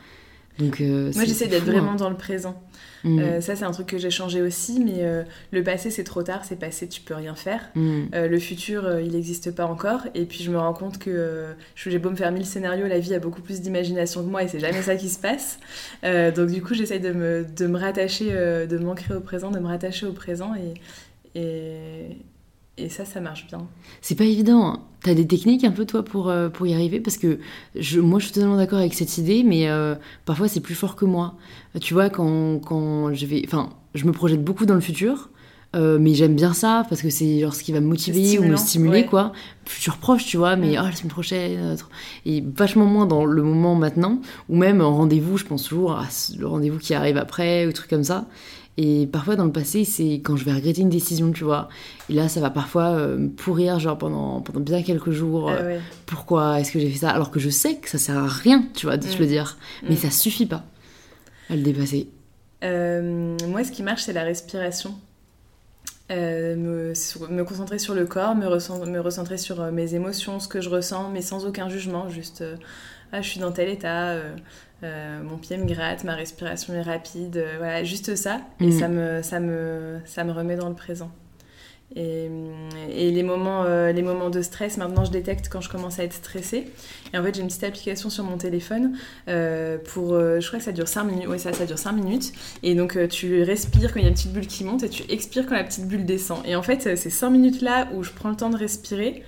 Donc, 0.59 0.81
euh, 0.81 1.13
Moi, 1.15 1.25
j'essaie 1.25 1.49
d'être 1.49 1.65
vraiment 1.65 1.93
hein. 1.93 1.97
dans 1.97 2.11
le 2.11 2.17
présent. 2.17 2.63
Mm. 3.05 3.19
Euh, 3.19 3.41
ça, 3.41 3.57
c'est 3.57 3.65
un 3.65 3.71
truc 3.73 3.87
que 3.87 3.99
j'ai 3.99 4.11
changé 4.11 4.41
aussi, 4.41 4.81
mais 4.81 4.99
euh, 5.01 5.23
le 5.53 5.63
passé, 5.63 5.91
c'est 5.91 6.05
trop 6.05 6.23
tard, 6.23 6.45
c'est 6.45 6.59
passé, 6.59 6.89
tu 6.89 7.01
peux 7.01 7.15
rien 7.15 7.35
faire. 7.35 7.61
Mm. 7.75 8.05
Le 8.13 8.39
futur, 8.39 9.01
il 9.01 9.13
n'existe 9.13 9.51
pas 9.51 9.67
encore. 9.67 10.01
Et 10.15 10.25
puis, 10.25 10.43
je 10.43 10.51
me 10.51 10.59
rends 10.59 10.73
compte 10.73 10.99
que 10.99 11.47
j'ai 11.75 11.99
beau 11.99 12.11
me 12.11 12.17
faire 12.17 12.33
mille 12.33 12.47
scénarios, 12.47 12.87
la 12.87 12.99
vie 12.99 13.15
a 13.15 13.19
beaucoup 13.19 13.43
plus 13.43 13.61
d'imagination 13.61 14.23
que 14.23 14.29
moi 14.29 14.43
et 14.43 14.49
c'est 14.49 14.61
jamais 14.61 14.83
ça 14.83 14.97
qui 14.97 15.09
se 15.09 15.19
passe. 15.19 15.59
Donc, 16.03 16.51
du 16.51 16.63
coup, 16.63 16.75
j'essaye 16.75 17.01
de 17.01 17.13
me, 17.13 17.45
de 17.45 17.67
me 17.67 17.79
rattacher, 17.79 18.31
de 18.31 18.79
m'ancrer 18.79 19.15
au 19.15 19.21
présent, 19.21 19.51
de 19.51 19.59
me 19.59 19.67
rattacher 19.67 20.07
au 20.07 20.13
présent 20.13 20.55
et, 20.55 21.39
et, 21.39 22.17
et 22.79 22.89
ça, 22.89 23.05
ça 23.05 23.21
marche 23.21 23.47
bien. 23.47 23.67
C'est 24.03 24.15
pas 24.17 24.25
évident. 24.25 24.67
hein. 24.67 24.81
T'as 25.03 25.15
des 25.15 25.27
techniques 25.27 25.65
un 25.65 25.71
peu 25.71 25.87
toi 25.87 26.03
pour, 26.05 26.29
euh, 26.29 26.49
pour 26.49 26.67
y 26.67 26.75
arriver? 26.75 27.01
Parce 27.01 27.17
que 27.17 27.39
je, 27.77 28.01
moi 28.01 28.19
je 28.19 28.25
suis 28.27 28.35
totalement 28.35 28.57
d'accord 28.57 28.79
avec 28.81 28.93
cette 28.95 29.17
idée, 29.19 29.43
mais 29.45 29.69
euh, 29.69 29.95
parfois 30.25 30.49
c'est 30.49 30.61
plus 30.61 30.75
fort 30.75 30.97
que 30.97 31.05
moi. 31.05 31.35
Tu 31.81 31.95
vois, 31.95 32.11
quand, 32.11 32.59
quand 32.59 33.15
je 33.15 33.25
vais. 33.27 33.43
Enfin, 33.47 33.71
je 33.95 34.05
me 34.05 34.13
projette 34.13 34.43
beaucoup 34.45 34.67
dans 34.67 34.75
le 34.75 34.81
futur. 34.81 35.31
euh, 35.75 35.99
mais 36.01 36.15
j'aime 36.15 36.35
bien 36.37 36.53
ça 36.55 36.85
parce 36.89 37.03
que 37.03 37.11
c'est 37.11 37.41
genre 37.41 37.53
ce 37.55 37.63
qui 37.63 37.73
va 37.73 37.81
me 37.81 37.87
motiver 37.89 38.39
ou 38.39 38.45
me 38.45 38.57
stimuler 38.57 39.01
ouais. 39.01 39.07
quoi 39.07 39.33
futur 39.67 39.97
proche 39.99 40.25
tu 40.25 40.37
vois 40.37 40.55
mais 40.55 40.73
Mm. 40.73 40.77
ah 40.79 40.83
la 40.85 40.93
semaine 40.93 41.11
prochaine 41.11 41.77
et 42.25 42.43
vachement 42.55 42.85
moins 42.87 43.05
dans 43.05 43.25
le 43.25 43.43
moment 43.43 43.75
maintenant 43.75 44.21
ou 44.49 44.57
même 44.57 44.81
en 44.81 44.95
rendez-vous 44.97 45.37
je 45.39 45.45
pense 45.45 45.65
toujours 45.65 45.93
à 45.99 46.09
ce- 46.09 46.39
le 46.39 46.47
rendez-vous 46.47 46.79
qui 46.79 46.95
arrive 46.95 47.17
après 47.17 47.67
ou 47.67 47.73
trucs 47.73 47.91
comme 47.91 48.05
ça 48.05 48.27
et 48.79 49.07
parfois 49.07 49.37
dans 49.37 49.45
le 49.47 49.53
passé 49.53 49.85
c'est 49.85 50.15
quand 50.23 50.37
je 50.37 50.45
vais 50.45 50.53
regretter 50.53 50.83
une 50.83 50.91
décision 50.91 51.33
tu 51.33 51.45
vois 51.45 51.69
et 52.11 52.13
là 52.15 52.29
ça 52.29 52.41
va 52.41 52.51
parfois 52.51 52.89
euh, 52.91 53.17
me 53.17 53.29
pourrir 53.29 53.79
genre 53.79 53.97
pendant, 53.97 54.41
pendant 54.43 54.61
bien 54.61 54.83
quelques 54.83 55.11
jours 55.13 55.51
euh, 55.51 55.57
Ah 55.61 55.65
ouais. 55.65 55.81
pourquoi 56.07 56.61
est-ce 56.61 56.73
que 56.73 56.79
j'ai 56.79 56.91
fait 56.91 56.99
ça? 56.99 57.11
Alors 57.11 57.31
que 57.31 57.41
je 57.41 57.49
sais 57.51 57.77
que 57.77 57.89
ça 57.89 57.99
sert 57.99 58.19
à 58.19 58.27
rien 58.29 58.65
tu 58.75 58.87
vois 58.87 58.97
de 58.99 59.05
se 59.05 59.17
Mm. 59.17 59.21
le 59.21 59.27
dire 59.27 59.59
mais 59.83 59.95
Mm. 59.95 59.99
ça 59.99 60.11
suffit 60.11 60.47
pas 60.47 60.65
à 61.51 61.57
le 61.57 61.63
dépasser 61.63 62.09
Euh, 62.65 63.37
moi, 63.49 63.63
ce 63.65 63.71
qui 63.71 63.83
marche, 63.83 64.03
c'est 64.05 64.15
la 64.15 64.25
respiration. 64.25 64.95
Euh, 66.11 66.55
me, 66.57 66.95
sur- 66.95 67.29
me 67.31 67.43
concentrer 67.45 67.79
sur 67.81 67.93
le 67.95 68.07
corps, 68.07 68.35
me, 68.37 68.47
recen- 68.47 68.89
me 68.89 69.01
recentrer 69.01 69.39
sur 69.39 69.61
euh, 69.61 69.73
mes 69.73 69.95
émotions, 69.95 70.39
ce 70.39 70.47
que 70.49 70.61
je 70.61 70.69
ressens, 70.71 71.11
mais 71.11 71.21
sans 71.21 71.45
aucun 71.47 71.69
jugement, 71.69 72.09
juste 72.09 72.43
euh, 72.43 72.57
ah, 73.13 73.23
je 73.23 73.29
suis 73.29 73.41
dans 73.41 73.51
tel 73.53 73.69
état, 73.69 74.11
euh, 74.83 74.87
euh, 74.87 75.23
mon 75.23 75.37
pied 75.39 75.57
me 75.57 75.67
gratte, 75.67 76.05
ma 76.05 76.15
respiration 76.15 76.75
est 76.75 76.83
rapide, 76.83 77.37
euh, 77.39 77.55
voilà, 77.59 77.83
juste 77.85 78.15
ça, 78.17 78.41
et 78.61 78.67
Mhm. 78.67 78.73
ça, 78.73 78.89
me, 78.89 79.23
ça, 79.23 79.41
me, 79.41 79.99
ça 80.05 80.25
me 80.25 80.33
remet 80.33 80.57
dans 80.57 80.69
le 80.69 80.75
présent. 80.75 81.11
Et, 81.95 82.29
et 82.91 83.11
les, 83.13 83.23
moments, 83.23 83.63
euh, 83.65 83.93
les 83.93 84.03
moments 84.03 84.29
de 84.29 84.43
stress, 84.43 84.77
maintenant 84.77 85.05
je 85.05 85.13
détecte 85.13 85.49
quand 85.49 85.61
je 85.61 85.69
commence 85.71 86.01
à 86.01 86.05
être 86.05 86.13
stressée. 86.15 86.67
Et 87.15 87.19
en 87.19 87.23
fait, 87.23 87.35
j'ai 87.37 87.41
une 87.41 87.47
petite 87.47 87.63
application 87.63 88.11
sur 88.11 88.25
mon 88.25 88.37
téléphone 88.39 88.99
euh, 89.29 89.79
pour. 89.79 90.13
euh, 90.15 90.41
je 90.41 90.47
crois 90.49 90.59
que 90.59 90.65
ça 90.65 90.73
dure 90.73 90.89
5 90.89 91.05
minutes. 91.05 91.27
Oui, 91.29 91.39
ça, 91.39 91.53
ça 91.53 91.65
dure 91.65 91.79
5 91.79 91.93
minutes. 91.93 92.33
Et 92.65 92.75
donc, 92.75 92.97
euh, 92.97 93.07
tu 93.07 93.41
respires 93.45 93.93
quand 93.95 94.01
il 94.01 94.03
y 94.03 94.07
a 94.07 94.09
une 94.09 94.15
petite 94.15 94.33
bulle 94.33 94.49
qui 94.49 94.65
monte 94.65 94.83
et 94.83 94.89
tu 94.89 95.05
expires 95.11 95.47
quand 95.47 95.55
la 95.55 95.63
petite 95.65 95.87
bulle 95.87 96.05
descend. 96.05 96.41
Et 96.45 96.57
en 96.57 96.63
fait, 96.63 96.87
euh, 96.89 96.97
ces 96.97 97.09
5 97.09 97.31
minutes-là 97.31 97.89
où 97.95 98.03
je 98.03 98.11
prends 98.11 98.31
le 98.31 98.37
temps 98.37 98.51
de 98.51 98.57
respirer, 98.59 99.23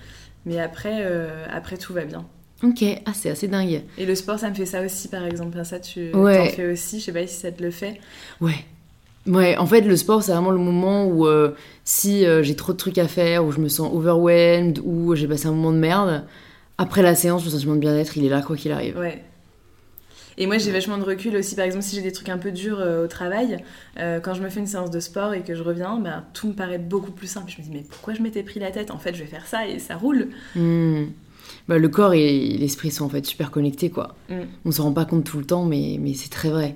mais 0.45 0.59
après, 0.59 0.97
euh, 1.05 1.45
après 1.49 1.77
tout 1.77 1.93
va 1.93 2.03
bien. 2.03 2.25
Ok 2.63 2.83
ah 3.05 3.11
c'est 3.13 3.29
assez 3.29 3.47
dingue 3.47 3.81
Et 3.97 4.05
le 4.05 4.15
sport, 4.15 4.37
ça 4.39 4.49
me 4.49 4.55
fait 4.55 4.65
ça 4.65 4.81
aussi, 4.83 5.07
par 5.07 5.25
exemple. 5.25 5.57
Ça, 5.63 5.79
tu 5.79 6.13
Ouais. 6.13 6.49
t'en 6.49 6.55
fais 6.55 6.71
aussi. 6.71 6.99
Je 6.99 7.05
sais 7.05 7.13
pas 7.13 7.25
si 7.25 7.35
ça 7.35 7.51
te 7.51 7.63
le 7.63 7.71
fait. 7.71 7.99
Ouais. 8.41 8.65
Ouais, 9.27 9.57
en 9.57 9.65
fait, 9.67 9.81
le 9.81 9.95
sport, 9.95 10.23
c'est 10.23 10.31
vraiment 10.31 10.49
le 10.51 10.57
moment 10.57 11.05
où 11.05 11.27
euh, 11.27 11.51
si 11.83 12.25
euh, 12.25 12.41
j'ai 12.41 12.55
trop 12.55 12.71
de 12.73 12.77
trucs 12.77 12.97
à 12.97 13.07
faire, 13.07 13.45
où 13.45 13.51
je 13.51 13.59
me 13.59 13.67
sens 13.67 13.93
overwhelmed, 13.93 14.79
ou 14.83 15.13
j'ai 15.15 15.27
passé 15.27 15.47
un 15.47 15.51
moment 15.51 15.71
de 15.71 15.77
merde, 15.77 16.23
après 16.77 17.01
la 17.03 17.13
séance, 17.15 17.43
le 17.45 17.51
sentiment 17.51 17.75
de 17.75 17.79
bien-être, 17.79 18.17
il 18.17 18.25
est 18.25 18.29
là 18.29 18.41
quoi 18.41 18.55
qu'il 18.55 18.71
arrive. 18.71 18.97
Ouais. 18.97 19.23
Et 20.37 20.47
moi, 20.47 20.57
j'ai 20.57 20.71
vachement 20.71 20.97
de 20.97 21.03
recul 21.03 21.35
aussi. 21.35 21.55
Par 21.55 21.65
exemple, 21.65 21.83
si 21.83 21.95
j'ai 21.97 22.01
des 22.01 22.13
trucs 22.13 22.29
un 22.29 22.37
peu 22.37 22.51
durs 22.51 22.79
euh, 22.79 23.03
au 23.03 23.07
travail, 23.07 23.57
euh, 23.99 24.19
quand 24.21 24.33
je 24.33 24.41
me 24.41 24.49
fais 24.49 24.61
une 24.61 24.67
séance 24.67 24.89
de 24.89 25.01
sport 25.01 25.33
et 25.33 25.41
que 25.41 25.53
je 25.53 25.61
reviens, 25.63 25.99
ben, 25.99 26.23
tout 26.33 26.47
me 26.47 26.53
paraît 26.53 26.77
beaucoup 26.79 27.11
plus 27.11 27.27
simple. 27.27 27.51
Je 27.51 27.57
me 27.61 27.63
dis, 27.63 27.71
mais 27.73 27.83
pourquoi 27.87 28.13
je 28.13 28.21
m'étais 28.21 28.41
pris 28.41 28.59
la 28.59 28.71
tête? 28.71 28.89
En 28.89 28.97
fait, 28.99 29.13
je 29.13 29.19
vais 29.19 29.29
faire 29.29 29.45
ça 29.45 29.67
et 29.67 29.79
ça 29.79 29.97
roule. 29.97 30.29
Hmm. 30.55 31.07
Bah, 31.67 31.77
le 31.77 31.89
corps 31.89 32.13
et 32.13 32.57
l'esprit 32.57 32.91
sont 32.91 33.05
en 33.05 33.09
fait 33.09 33.25
super 33.25 33.51
connectés, 33.51 33.89
quoi. 33.89 34.15
Mm. 34.29 34.41
On 34.65 34.71
s'en 34.71 34.83
rend 34.85 34.93
pas 34.93 35.05
compte 35.05 35.23
tout 35.23 35.37
le 35.37 35.45
temps, 35.45 35.65
mais, 35.65 35.97
mais 35.99 36.13
c'est 36.13 36.29
très 36.29 36.49
vrai. 36.49 36.75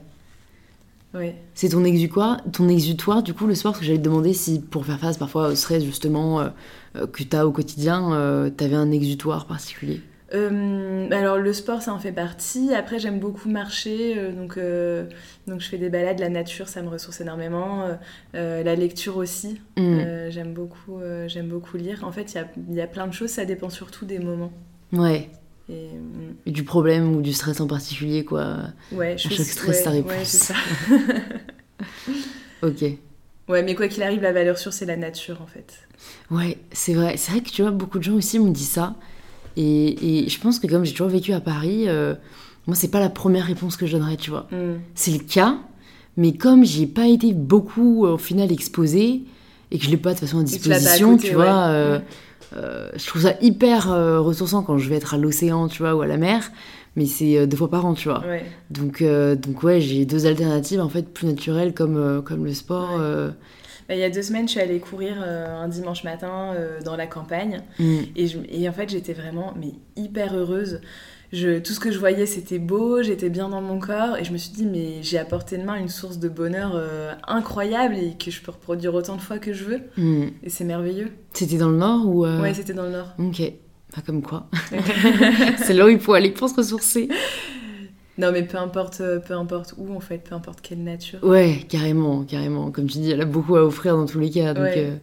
Ouais. 1.14 1.36
C'est 1.54 1.70
ton 1.70 1.84
exutoire, 1.84 2.42
ton 2.52 2.68
exutoire, 2.68 3.22
du 3.22 3.34
coup, 3.34 3.46
le 3.46 3.54
sport, 3.54 3.74
parce 3.74 3.82
que 3.82 3.86
j'allais 3.86 4.00
te 4.00 4.04
demander 4.04 4.34
si 4.34 4.60
pour 4.60 4.86
faire 4.86 5.00
face 5.00 5.18
parfois 5.18 5.50
au 5.50 5.56
stress, 5.56 5.84
justement, 5.84 6.40
euh, 6.40 6.50
euh, 6.96 7.08
que 7.08 7.24
tu 7.24 7.36
as 7.36 7.46
au 7.46 7.52
quotidien, 7.52 8.14
euh, 8.14 8.50
t'avais 8.50 8.76
un 8.76 8.92
exutoire 8.92 9.46
particulier. 9.46 10.02
Euh, 10.34 11.08
alors 11.12 11.38
le 11.38 11.54
sport 11.54 11.82
ça 11.82 11.94
en 11.94 12.00
fait 12.00 12.12
partie. 12.12 12.74
Après 12.74 12.98
j'aime 12.98 13.20
beaucoup 13.20 13.50
marcher, 13.50 14.16
euh, 14.18 14.32
donc, 14.32 14.58
euh, 14.58 15.06
donc 15.46 15.62
je 15.62 15.68
fais 15.70 15.78
des 15.78 15.90
balades, 15.90 16.20
la 16.20 16.30
nature 16.30 16.68
ça 16.68 16.82
me 16.82 16.90
ressource 16.90 17.22
énormément. 17.22 17.88
La 18.34 18.76
lecture 18.76 19.18
aussi. 19.18 19.62
Euh, 19.78 20.32
j'aime 20.32 20.54
beaucoup, 20.54 21.00
j'aime 21.28 21.48
beaucoup 21.50 21.78
lire. 21.78 22.04
En 22.04 22.12
fait 22.12 22.34
il 22.34 22.74
y 22.74 22.78
y 22.78 22.82
a 22.82 22.88
plein 22.88 23.08
de 23.08 23.14
choses, 23.14 23.30
ça 23.30 23.46
dépend 23.46 23.70
surtout 23.70 24.06
des 24.06 24.20
moments. 24.20 24.52
Ouais. 24.92 25.30
Et, 25.70 25.88
mm, 25.88 26.36
Et 26.48 26.52
du 26.52 26.64
problème 26.64 27.16
ou 27.16 27.22
du 27.22 27.32
stress 27.32 27.62
en 27.62 27.68
particulier, 27.68 28.26
quoi. 28.26 28.58
ouais, 28.92 29.18
je 29.18 29.28
À 29.28 29.32
chaque 29.32 29.46
stress, 29.46 29.86
ouais, 29.86 29.92
réponse. 29.92 30.24
c'est 30.26 30.38
ça. 30.38 30.56
Ok. 32.62 32.84
Ouais, 33.50 33.62
mais 33.62 33.76
quoi 33.76 33.88
qu'il 33.90 34.04
arrive, 34.04 34.22
la 34.22 34.32
valeur 34.32 34.58
sûre 34.58 34.72
c'est 34.72 34.86
la 34.86 34.96
nature 34.96 35.42
en 35.42 35.48
fait. 35.48 35.80
Ouais, 36.32 36.58
c'est 36.72 36.94
vrai. 36.94 37.18
C'est 37.18 37.32
vrai 37.32 37.42
que 37.42 37.50
tu 37.50 37.62
vois, 37.62 37.72
beaucoup 37.72 38.00
de 38.00 38.04
gens 38.04 38.14
aussi 38.14 38.40
me 38.40 38.50
disent 38.52 38.72
ça. 38.72 38.96
Et, 39.58 40.26
et 40.26 40.30
je 40.30 40.40
pense 40.40 40.60
que 40.60 40.68
comme 40.68 40.84
j'ai 40.86 40.92
toujours 40.92 41.10
vécu 41.10 41.34
à 41.34 41.40
Paris, 41.40 41.88
euh, 41.88 42.16
moi, 42.68 42.76
c'est 42.76 42.88
pas 42.88 43.00
la 43.00 43.10
première 43.10 43.46
réponse 43.46 43.76
que 43.76 43.86
je 43.86 43.98
donnerais, 43.98 44.18
tu 44.18 44.30
vois. 44.30 44.48
Mm. 44.52 44.80
C'est 44.96 45.12
le 45.12 45.20
cas, 45.20 45.58
mais 46.18 46.34
comme 46.34 46.64
j'y 46.64 46.84
ai 46.84 46.88
pas 46.88 47.08
été 47.08 47.34
beaucoup, 47.34 48.06
euh, 48.06 48.14
au 48.14 48.18
final, 48.18 48.52
exposée, 48.52 49.24
et 49.72 49.78
que 49.78 49.86
je 49.86 49.90
l'ai 49.90 49.98
pas 49.98 50.14
de 50.14 50.20
façon 50.20 50.40
à 50.40 50.44
disposition, 50.44 51.16
côté, 51.18 51.30
tu 51.30 51.36
ouais. 51.36 51.44
vois, 51.44 51.66
euh, 51.68 52.00
Mm. 52.00 52.02
euh, 52.58 52.90
je 52.96 53.06
trouve 53.08 53.24
ça 53.24 53.34
hyper 53.42 53.88
ressourçant 54.24 54.64
quand 54.64 54.78
je 54.78 54.88
vais 54.90 54.96
être 54.96 55.14
à 55.16 55.18
l'océan, 55.18 55.68
tu 55.68 55.82
vois, 55.82 55.96
ou 55.96 56.02
à 56.02 56.08
la 56.08 56.18
mer, 56.18 56.52
mais 56.96 57.06
c'est 57.06 57.38
euh, 57.38 57.46
deux 57.46 57.58
fois 57.58 57.70
par 57.70 57.86
an, 57.86 57.94
tu 57.94 58.08
vois. 58.10 58.22
Ouais. 58.26 58.44
Donc, 58.70 59.02
euh, 59.02 59.36
donc 59.36 59.64
ouais, 59.64 59.82
j'ai 59.82 60.06
deux 60.06 60.26
alternatives, 60.26 60.80
en 60.82 60.90
fait, 60.90 61.04
plus 61.14 61.28
naturelles, 61.28 61.74
comme, 61.74 61.98
euh, 61.98 62.22
comme 62.22 62.46
le 62.46 62.54
sport. 62.54 62.92
Ouais. 62.96 63.02
euh, 63.02 63.30
Bah, 63.90 63.96
il 63.96 64.00
y 64.00 64.04
a 64.04 64.10
deux 64.10 64.22
semaines, 64.22 64.48
je 64.48 64.52
suis 64.54 64.62
allée 64.62 64.80
courir 64.80 65.22
un 65.22 65.68
dimanche 65.68 66.04
matin 66.04 66.54
dans 66.86 66.96
la 66.96 67.08
campagne. 67.08 67.62
mm. 67.80 67.98
Et, 68.16 68.28
je- 68.28 68.40
et 68.50 68.70
en 68.70 68.74
fait, 68.74 68.90
j'étais 68.90 69.14
vraiment 69.14 69.54
mais 69.60 69.74
hyper 69.96 70.34
heureuse. 70.36 70.80
Je, 71.34 71.58
tout 71.58 71.74
ce 71.74 71.80
que 71.80 71.92
je 71.92 71.98
voyais, 71.98 72.28
c'était 72.28 72.60
beau, 72.60 73.02
j'étais 73.02 73.30
bien 73.30 73.50
dans 73.50 73.60
mon 73.62 73.80
corps. 73.80 74.18
Et 74.18 74.24
je 74.24 74.32
me 74.32 74.38
suis 74.38 74.52
dit, 74.54 74.66
mais 74.68 75.02
j'ai 75.02 75.18
à 75.18 75.26
portée 75.26 75.58
de 75.58 75.64
main 75.64 75.76
une 75.78 75.90
source 75.90 76.20
de 76.20 76.30
bonheur 76.30 76.74
euh, 76.76 77.12
incroyable 77.28 77.96
et 77.96 78.14
que 78.24 78.30
je 78.30 78.40
peux 78.40 78.52
reproduire 78.52 78.94
autant 78.94 79.16
de 79.16 79.22
fois 79.22 79.40
que 79.40 79.52
je 79.52 79.64
veux. 79.64 79.80
Mm. 79.98 80.28
Et 80.44 80.50
c'est 80.52 80.64
merveilleux. 80.64 81.10
C'était 81.34 81.58
dans 81.58 81.70
le 81.70 81.78
nord 81.78 82.08
ou... 82.08 82.24
euh, 82.26 82.40
Ouais, 82.40 82.54
c'était 82.54 82.74
dans 82.74 82.84
le 82.84 82.92
Nord. 82.92 83.08
Ok, 83.18 83.42
pas 83.94 84.02
comme 84.02 84.22
quoi. 84.22 84.48
c'est 85.58 85.74
là 85.74 85.86
où 85.86 85.90
il 85.90 86.00
faut 86.00 86.14
aller 86.14 86.32
pour 86.32 86.50
se 86.50 86.56
ressourcer. 86.56 87.10
non, 88.18 88.32
mais 88.32 88.44
peu 88.44 88.58
importe, 88.58 89.02
euh, 89.02 89.20
peu 89.20 89.34
importe 89.34 89.74
où, 89.78 89.94
en 89.96 90.00
fait, 90.00 90.18
peu 90.20 90.36
importe 90.36 90.62
quelle 90.62 90.84
nature. 90.84 91.20
Ouais, 91.24 91.66
carrément, 91.70 92.24
carrément. 92.24 92.72
Comme 92.72 92.88
tu 92.88 93.00
dis, 93.00 93.12
elle 93.12 93.22
a 93.22 93.26
beaucoup 93.26 93.56
à 93.56 93.64
offrir 93.66 93.96
dans 93.98 94.06
tous 94.06 94.20
les 94.20 94.30
cas. 94.30 94.54
Donc, 94.54 94.64
Ouais. 94.66 94.74
euh, 94.78 94.96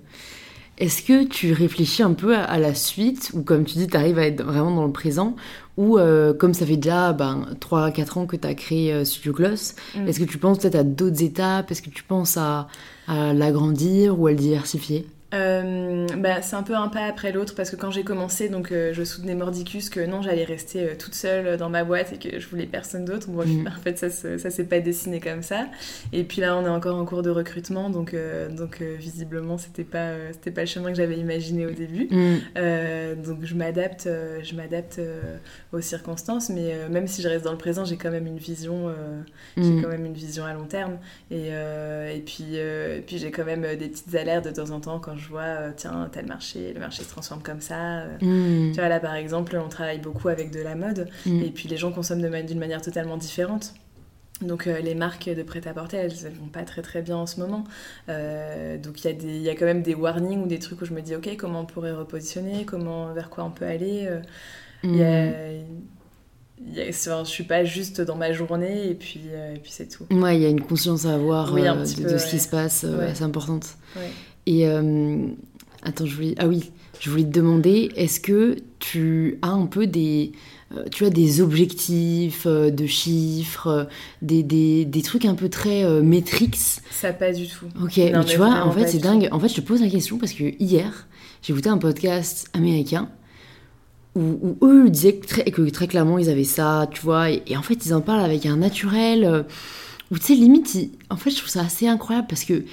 Est-ce 0.79 1.03
que 1.03 1.25
tu 1.25 1.53
réfléchis 1.53 2.03
un 2.03 2.15
peu 2.15 2.35
à, 2.35 2.43
à 2.43 2.59
la 2.59 2.75
suite, 2.75 3.33
ou 3.35 3.43
comme 3.43 3.65
tu 3.67 3.75
dis, 3.77 3.87
tu 3.87 3.97
arrives 3.99 4.19
à 4.19 4.27
être 4.27 4.43
vraiment 4.43 4.75
dans 4.75 4.87
le 4.87 4.93
présent, 4.93 5.37
ou 5.77 5.99
euh, 5.99 6.33
comme 6.33 6.55
ça 6.55 6.65
fait 6.65 6.77
déjà 6.79 7.13
ben, 7.13 7.49
3-4 7.61 8.19
ans 8.19 8.27
que 8.27 8.37
tu 8.37 8.49
as 8.49 8.55
créé 8.55 8.91
euh, 8.93 9.05
Studio 9.05 9.33
Gloss, 9.35 9.75
Mm. 9.95 10.09
est-ce 10.09 10.19
que 10.21 10.25
tu 10.25 10.39
penses 10.39 10.59
peut-être 10.59 10.77
à 10.77 10.83
d'autres 10.85 11.23
étapes? 11.23 11.71
Est-ce 11.71 11.83
que 11.83 11.91
tu 11.91 12.03
penses 12.03 12.39
à, 12.39 12.67
à 13.09 13.35
l'agrandir 13.35 14.19
ou 14.19 14.27
à 14.27 14.31
le 14.31 14.37
diversifier? 14.39 15.07
Euh, 15.33 16.07
bah, 16.19 16.43
c'est 16.43 16.57
un 16.57 16.63
peu 16.65 16.75
un 16.75 16.89
pas 16.89 17.05
après 17.05 17.31
l'autre 17.31 17.55
parce 17.55 17.71
que 17.71 17.77
quand 17.77 17.91
j'ai 17.93 18.03
commencé, 18.03 18.49
donc 18.49 18.73
euh, 18.73 18.93
je 18.93 19.05
soutenais 19.05 19.35
Mordicus 19.37 19.89
que 19.89 20.01
non, 20.01 20.23
j'allais 20.23 20.45
rester 20.45 20.81
euh, 20.83 20.95
toute 20.99 21.15
seule 21.15 21.57
dans 21.57 21.69
ma 21.69 21.85
boîte 21.85 22.13
et 22.13 22.19
que 22.19 22.41
je 22.41 22.49
voulais 22.49 22.67
personne 22.67 23.05
d'autre. 23.05 23.29
Bon, 23.29 23.45
Mhm. 23.47 23.69
en 23.69 23.81
fait, 23.81 23.97
ça, 23.99 24.11
ça 24.11 24.51
s'est 24.51 24.65
pas 24.65 24.81
dessiné 24.81 25.21
comme 25.21 25.43
ça. 25.43 25.67
Et 26.13 26.25
puis 26.25 26.41
là, 26.41 26.57
on 26.57 26.65
est 26.65 26.69
encore 26.69 26.97
en 26.97 27.05
cours 27.05 27.23
de 27.23 27.31
recrutement, 27.31 27.91
donc, 27.91 28.15
donc 28.51 28.81
visiblement, 28.83 29.57
c'était 29.57 29.85
pas, 29.85 30.13
c'était 30.33 30.51
pas 30.51 30.63
le 30.63 30.67
chemin 30.67 30.91
que 30.91 30.97
j'avais 30.97 31.17
imaginé 31.17 31.67
au 31.67 31.71
début. 31.71 32.09
Mm. 32.11 33.23
Donc 33.25 33.39
je 33.45 33.55
m'adapte, 33.55 34.09
je 34.43 34.55
m'adapte 34.55 35.01
aux 35.73 35.81
circonstances, 35.81 36.51
mais 36.51 36.75
même 36.91 37.07
si 37.07 37.23
je 37.23 37.29
reste 37.29 37.45
dans 37.45 37.53
le 37.53 37.59
présent, 37.59 37.85
j'ai 37.85 37.97
quand 37.97 38.11
même 38.11 38.27
une 38.27 38.39
vision, 38.39 38.93
j'ai 39.57 39.63
Mm. 39.71 39.83
quand 39.83 39.89
même 39.89 40.05
une 40.07 40.15
vision 40.15 40.45
à 40.45 40.53
long 40.55 40.65
terme. 40.67 40.99
Et, 41.31 41.49
et 41.49 42.21
puis, 42.25 42.57
et 42.57 43.03
puis 43.07 43.19
j'ai 43.19 43.31
quand 43.31 43.45
même 43.45 43.63
des 43.77 43.89
petites 43.89 44.15
alertes 44.15 44.45
de 44.47 44.51
temps 44.51 44.71
en 44.71 44.81
temps 44.81 44.99
quand 44.99 45.17
je 45.17 45.20
vois, 45.29 45.43
euh, 45.43 45.71
tiens, 45.77 46.09
tel 46.13 46.27
marché, 46.27 46.73
le 46.73 46.81
marché 46.81 47.03
se 47.03 47.09
transforme 47.09 47.43
comme 47.43 47.61
ça. 47.61 48.01
euh. 48.01 48.17
Mm. 48.21 48.73
Tu 48.73 48.79
vois, 48.81 48.89
là 48.89 49.01
par 49.01 49.15
exemple, 49.15 49.57
on 49.65 49.69
travaille 49.69 49.99
beaucoup 50.01 50.29
avec 50.29 50.51
de 50.51 50.61
la 50.61 50.75
mode, 50.75 51.09
Mm. 51.27 51.43
et 51.43 51.51
puis 51.51 51.69
les 51.69 51.77
gens 51.77 51.93
consomment 51.93 52.29
d'une 52.47 52.59
manière 52.59 52.83
totalement 52.83 53.17
différente. 53.17 53.75
Donc 54.43 54.67
euh, 54.67 54.81
les 54.81 54.95
marques 54.95 55.29
de 55.29 55.43
prêt-à-porter, 55.43 55.99
elles, 55.99 56.15
elles 56.25 56.33
vont 56.33 56.49
pas 56.49 56.63
très 56.63 56.81
très 56.81 57.03
bien 57.03 57.17
en 57.19 57.27
ce 57.27 57.39
moment. 57.41 57.65
Euh, 58.09 58.79
donc 58.79 59.05
il 59.05 59.23
y, 59.23 59.43
y 59.43 59.51
a 59.51 59.55
quand 59.55 59.67
même 59.67 59.83
des 59.83 59.95
warnings 59.95 60.43
ou 60.43 60.47
des 60.47 60.59
trucs 60.59 60.81
où 60.81 60.87
je 60.87 60.95
me 60.95 61.03
dis, 61.03 61.15
ok, 61.15 61.37
comment 61.37 61.61
on 61.61 61.67
pourrait 61.67 61.93
repositionner, 61.93 62.65
comment, 62.65 63.13
vers 63.13 63.29
quoi 63.29 63.45
on 63.45 63.51
peut 63.51 63.67
aller. 63.67 64.09
euh, 64.09 64.21
il 64.85 66.79
a- 66.81 66.91
je 66.91 67.25
suis 67.25 67.45
pas 67.45 67.65
juste 67.65 68.01
dans 68.01 68.17
ma 68.17 68.33
journée 68.33 68.89
et 68.91 68.95
puis, 68.95 69.21
et 69.55 69.59
puis 69.59 69.71
c'est 69.73 69.89
tout. 69.89 70.05
Ouais, 70.11 70.37
il 70.37 70.43
y 70.43 70.47
a 70.47 70.49
une 70.49 70.61
conscience 70.63 71.07
à 71.07 71.15
avoir 71.15 71.53
de, 71.53 71.85
ce 72.19 72.27
qui 72.31 72.39
se 72.39 72.49
passe 72.49 72.85
assez 72.85 73.23
importante. 73.23 73.67
Et 74.51 74.67
attends, 75.83 76.07
je 76.07 76.15
voulais. 76.15 76.35
Ah 76.39 76.49
oui, 76.49 76.71
je 77.01 77.09
voulais 77.09 77.25
te 77.25 77.31
demander, 77.31 77.91
est-ce 77.97 78.21
que 78.21 78.57
tu 78.79 79.39
as 79.43 79.51
un 79.51 79.67
peu 79.67 79.87
des, 79.87 80.33
euh, 80.77 80.85
tu 80.91 81.05
as 81.05 81.11
des 81.11 81.41
objectifs 81.41 82.45
euh, 82.47 82.71
de 82.71 82.87
chiffres, 82.87 83.67
euh, 83.67 83.85
des, 84.23 84.43
des, 84.43 84.85
des, 84.85 85.03
trucs 85.03 85.25
un 85.25 85.35
peu 85.35 85.49
très 85.49 85.85
métriques 86.03 86.59
Ça 86.91 87.13
pas 87.13 87.33
du 87.33 87.49
tout. 87.49 87.67
Ok, 87.83 87.97
mais 87.97 88.25
tu 88.25 88.37
vois, 88.37 88.65
en 88.65 88.71
fait, 88.71 88.87
c'est 88.87 88.99
dingue. 88.99 89.29
En 89.33 89.41
fait, 89.41 89.49
je 89.49 89.57
te 89.57 89.61
pose 89.61 89.81
la 89.81 89.89
question 89.89 90.19
parce 90.19 90.33
que 90.33 90.45
hier, 90.63 91.09
j'ai 91.43 91.53
écouté 91.53 91.71
un 91.71 91.79
podcast 91.79 92.49
américain 92.53 93.09
où, 94.15 94.57
eux 94.63 94.91
disaient 94.91 95.15
que 95.15 95.27
très, 95.27 95.45
que 95.45 95.63
très, 95.71 95.87
clairement 95.87 96.19
ils 96.19 96.29
avaient 96.29 96.43
ça, 96.45 96.89
tu 96.91 97.01
vois, 97.01 97.31
et, 97.31 97.57
en 97.57 97.63
fait, 97.63 97.87
ils 97.87 97.95
en 97.95 98.01
parlent 98.01 98.25
avec 98.25 98.45
un 98.45 98.57
naturel. 98.57 99.47
où 100.11 100.19
tu 100.19 100.27
sais, 100.27 100.35
limite, 100.35 100.77
en 101.09 101.17
fait, 101.17 101.31
je 101.31 101.37
trouve 101.37 101.49
ça 101.49 101.63
assez 101.63 101.89
incroyable 101.89 102.27
parce 102.29 102.45
que 102.45 102.65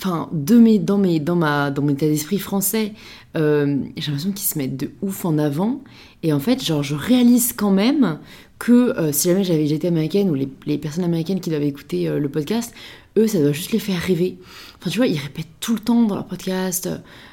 enfin, 0.00 0.28
de 0.32 0.58
mes, 0.58 0.78
dans, 0.78 0.96
mes, 0.96 1.20
dans, 1.20 1.36
ma, 1.36 1.70
dans 1.70 1.82
mon 1.82 1.90
état 1.90 2.06
d'esprit 2.06 2.38
français, 2.38 2.94
euh, 3.36 3.76
j'ai 3.96 4.06
l'impression 4.06 4.32
qu'ils 4.32 4.48
se 4.48 4.58
mettent 4.58 4.76
de 4.76 4.90
ouf 5.02 5.24
en 5.24 5.36
avant. 5.36 5.82
Et 6.22 6.32
en 6.32 6.40
fait, 6.40 6.64
genre, 6.64 6.82
je 6.82 6.94
réalise 6.94 7.52
quand 7.52 7.70
même 7.70 8.18
que 8.58 8.98
euh, 8.98 9.12
si 9.12 9.28
jamais 9.28 9.44
j'avais 9.44 9.68
été 9.68 9.88
américaine 9.88 10.30
ou 10.30 10.34
les, 10.34 10.48
les, 10.66 10.78
personnes 10.78 11.04
américaines 11.04 11.40
qui 11.40 11.50
doivent 11.50 11.62
écouter 11.62 12.08
euh, 12.08 12.18
le 12.18 12.28
podcast, 12.28 12.74
eux, 13.18 13.26
ça 13.26 13.40
doit 13.40 13.52
juste 13.52 13.72
les 13.72 13.78
faire 13.78 14.00
rêver. 14.00 14.38
Enfin, 14.78 14.90
tu 14.90 14.98
vois, 14.98 15.06
ils 15.06 15.18
répètent 15.18 15.46
tout 15.60 15.74
le 15.74 15.80
temps 15.80 16.02
dans 16.02 16.14
leur 16.14 16.26
podcast. 16.26 16.88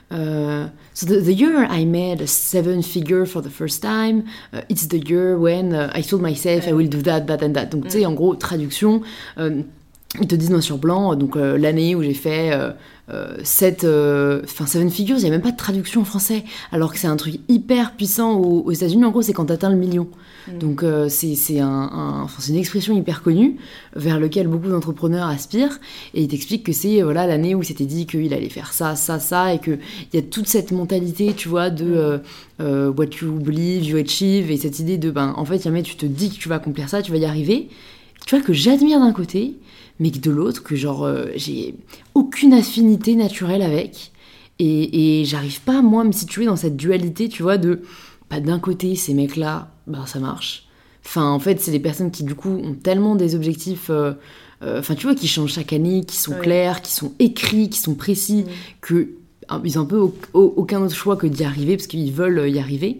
so 0.10 1.06
the, 1.06 1.22
the, 1.22 1.34
year 1.34 1.68
I 1.70 1.86
made 1.86 2.22
a 2.22 2.28
seven 2.28 2.82
figure 2.82 3.26
for 3.26 3.42
the 3.42 3.50
first 3.50 3.82
time, 3.82 4.24
uh, 4.54 4.62
it's 4.70 4.88
the 4.88 5.00
year 5.06 5.38
when 5.38 5.74
uh, 5.74 5.92
I 5.94 6.02
told 6.02 6.22
myself 6.22 6.66
I 6.66 6.72
will 6.72 6.88
do 6.88 7.02
that, 7.04 7.28
that 7.28 7.44
and 7.44 7.54
that. 7.54 7.68
Donc, 7.68 7.86
tu 7.86 7.92
sais, 7.92 8.06
en 8.06 8.14
gros, 8.14 8.36
traduction 8.36 9.02
ils 10.20 10.28
te 10.28 10.36
disent 10.36 10.50
noir 10.50 10.64
sur 10.64 10.78
blanc, 10.78 11.16
donc 11.16 11.36
euh, 11.36 11.58
l'année 11.58 11.94
où 11.94 12.02
j'ai 12.02 12.14
fait 12.14 12.52
euh, 12.54 12.72
euh, 13.10 13.38
sept, 13.44 13.84
enfin 13.84 14.66
Seven 14.66 14.90
Figures, 14.90 15.18
il 15.18 15.22
n'y 15.22 15.28
a 15.28 15.32
même 15.32 15.42
pas 15.42 15.52
de 15.52 15.58
traduction 15.58 16.02
en 16.02 16.06
français, 16.06 16.44
alors 16.72 16.94
que 16.94 17.00
c'est 17.00 17.08
un 17.08 17.16
truc 17.18 17.40
hyper 17.50 17.96
puissant 17.96 18.38
aux, 18.38 18.72
États-Unis. 18.72 19.04
En 19.06 19.12
gros, 19.12 19.22
c'est 19.22 19.34
quand 19.34 19.46
tu 19.46 19.54
atteins 19.54 19.70
le 19.70 19.76
million. 19.76 20.08
Mm. 20.48 20.58
Donc 20.60 20.86
c'est 21.10 21.60
un, 21.60 22.28
une 22.48 22.56
expression 22.56 22.98
hyper 22.98 23.22
connue 23.22 23.58
vers 23.96 24.20
lequel 24.20 24.48
beaucoup 24.48 24.70
d'entrepreneurs 24.70 25.28
aspirent, 25.28 25.80
et 26.14 26.24
il 26.24 26.28
t'explique 26.30 26.64
que 26.64 26.72
c'est 26.72 27.02
voilà 27.02 27.28
l'année 27.28 27.54
où 27.54 27.62
il 27.62 27.66
s'était 27.66 27.86
dit 27.86 28.08
qu'il 28.08 28.34
allait 28.34 28.50
faire 28.50 28.74
ça, 28.74 28.96
ça, 28.96 29.20
ça, 29.20 29.54
et 29.54 29.60
qu'il 29.60 29.80
y 30.14 30.18
a 30.18 30.22
toute 30.22 30.48
cette 30.48 30.72
mentalité, 30.72 31.34
tu 31.36 31.50
vois, 31.50 31.70
de 31.70 32.22
mm. 32.60 32.94
what 32.98 33.10
you 33.22 33.34
believe, 33.34 33.84
you 33.86 33.98
achieve, 33.98 34.52
et 34.52 34.58
cette 34.58 34.80
idée 34.80 34.98
de 34.98 35.12
ben 35.12 35.34
en 35.36 35.46
fait 35.46 35.62
jamais 35.62 35.84
tu 35.84 35.96
te 35.98 36.06
dis 36.06 36.30
que 36.30 36.36
tu 36.36 36.48
vas 36.48 36.56
accomplir 36.56 36.88
ça, 36.88 37.02
tu 37.02 37.12
vas 37.12 37.18
y 37.18 37.26
arriver. 37.26 37.68
Tu 38.26 38.36
vois 38.36 38.44
que 38.44 38.52
j'admire 38.52 39.00
d'un 39.00 39.14
côté, 39.14 39.56
mais 40.00 40.12
que 40.12 40.20
de 40.20 40.32
l'autre, 40.32 40.64
que 40.64 40.76
genre 40.76 41.04
euh, 41.04 41.28
j'ai 41.36 41.76
aucune 42.14 42.54
affinité 42.54 43.16
naturelle 43.16 43.62
avec. 43.62 44.12
Et, 44.60 45.22
et 45.22 45.26
j'arrive 45.26 45.62
pas, 45.62 45.82
moi, 45.82 46.02
à 46.02 46.06
me 46.06 46.12
situer 46.12 46.46
dans 46.46 46.56
cette 46.56 46.76
dualité, 46.76 47.30
tu 47.30 47.44
vois, 47.44 47.58
de 47.58 47.82
pas 48.30 48.40
bah, 48.40 48.40
d'un 48.40 48.60
côté, 48.60 48.96
ces 48.96 49.14
mecs-là, 49.14 49.72
bah 49.86 50.06
ça 50.06 50.20
marche. 50.20 50.68
Enfin, 51.06 51.30
en 51.30 51.40
fait, 51.40 51.62
c'est 51.62 51.72
des 51.72 51.80
personnes 51.80 52.12
qui, 52.12 52.24
du 52.24 52.36
coup, 52.36 52.50
ont 52.50 52.74
tellement 52.74 53.16
des 53.16 53.36
objectifs. 53.36 53.90
Euh, 53.90 54.14
euh, 54.64 54.80
enfin, 54.80 54.96
tu 54.96 55.06
vois, 55.06 55.16
qui 55.16 55.28
changent 55.28 55.54
chaque 55.54 55.74
année, 55.74 56.04
qui 56.06 56.18
sont 56.18 56.34
clairs, 56.34 56.82
qui 56.82 56.92
sont 56.92 57.14
écrits, 57.20 57.70
qui 57.70 57.80
sont 57.80 57.94
précis, 57.94 58.46
que 58.82 59.10
ah, 59.48 59.62
ils 59.64 59.80
ont 59.80 59.84
un 59.84 59.86
peu 59.86 60.02
aucun 60.34 60.82
autre 60.82 60.96
choix 60.96 61.16
que 61.16 61.28
d'y 61.28 61.44
arriver 61.44 61.78
parce 61.78 61.88
qu'ils 61.88 62.12
veulent 62.12 62.50
y 62.50 62.60
arriver. 62.60 63.00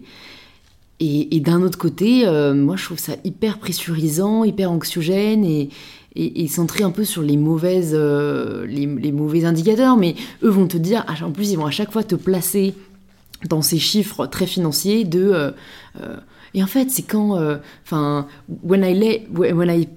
Et, 1.00 1.36
et 1.36 1.40
d'un 1.40 1.62
autre 1.62 1.76
côté, 1.76 2.24
moi 2.54 2.76
je 2.76 2.84
trouve 2.84 2.98
ça 2.98 3.16
hyper 3.22 3.58
pressurisant, 3.58 4.44
hyper 4.44 4.72
anxiogène 4.72 5.44
et, 5.44 5.68
et, 6.18 6.48
centré 6.48 6.82
un 6.82 6.90
peu 6.90 7.04
sur 7.04 7.22
les 7.22 7.36
mauvaises, 7.36 7.92
euh, 7.94 8.66
les, 8.66 9.12
mauvais 9.12 9.44
indicateurs, 9.44 9.96
mais 9.96 10.16
eux 10.42 10.50
vont 10.50 10.66
te 10.66 10.76
dire, 10.76 11.04
en 11.22 11.30
plus 11.30 11.52
ils 11.52 11.56
vont 11.56 11.66
à 11.66 11.70
chaque 11.70 11.92
fois 11.92 12.02
te 12.02 12.16
placer 12.16 12.74
dans 13.48 13.62
ces 13.62 13.78
chiffres 13.78 14.26
très 14.26 14.46
financiers 14.46 15.04
de 15.04 15.30
euh, 15.32 15.50
euh, 16.00 16.16
et 16.54 16.62
en 16.62 16.66
fait 16.66 16.90
c'est 16.90 17.02
quand 17.02 17.38
enfin 17.84 18.26
when 18.64 18.82
I 18.82 19.26
when 19.32 19.70
I 19.70 19.88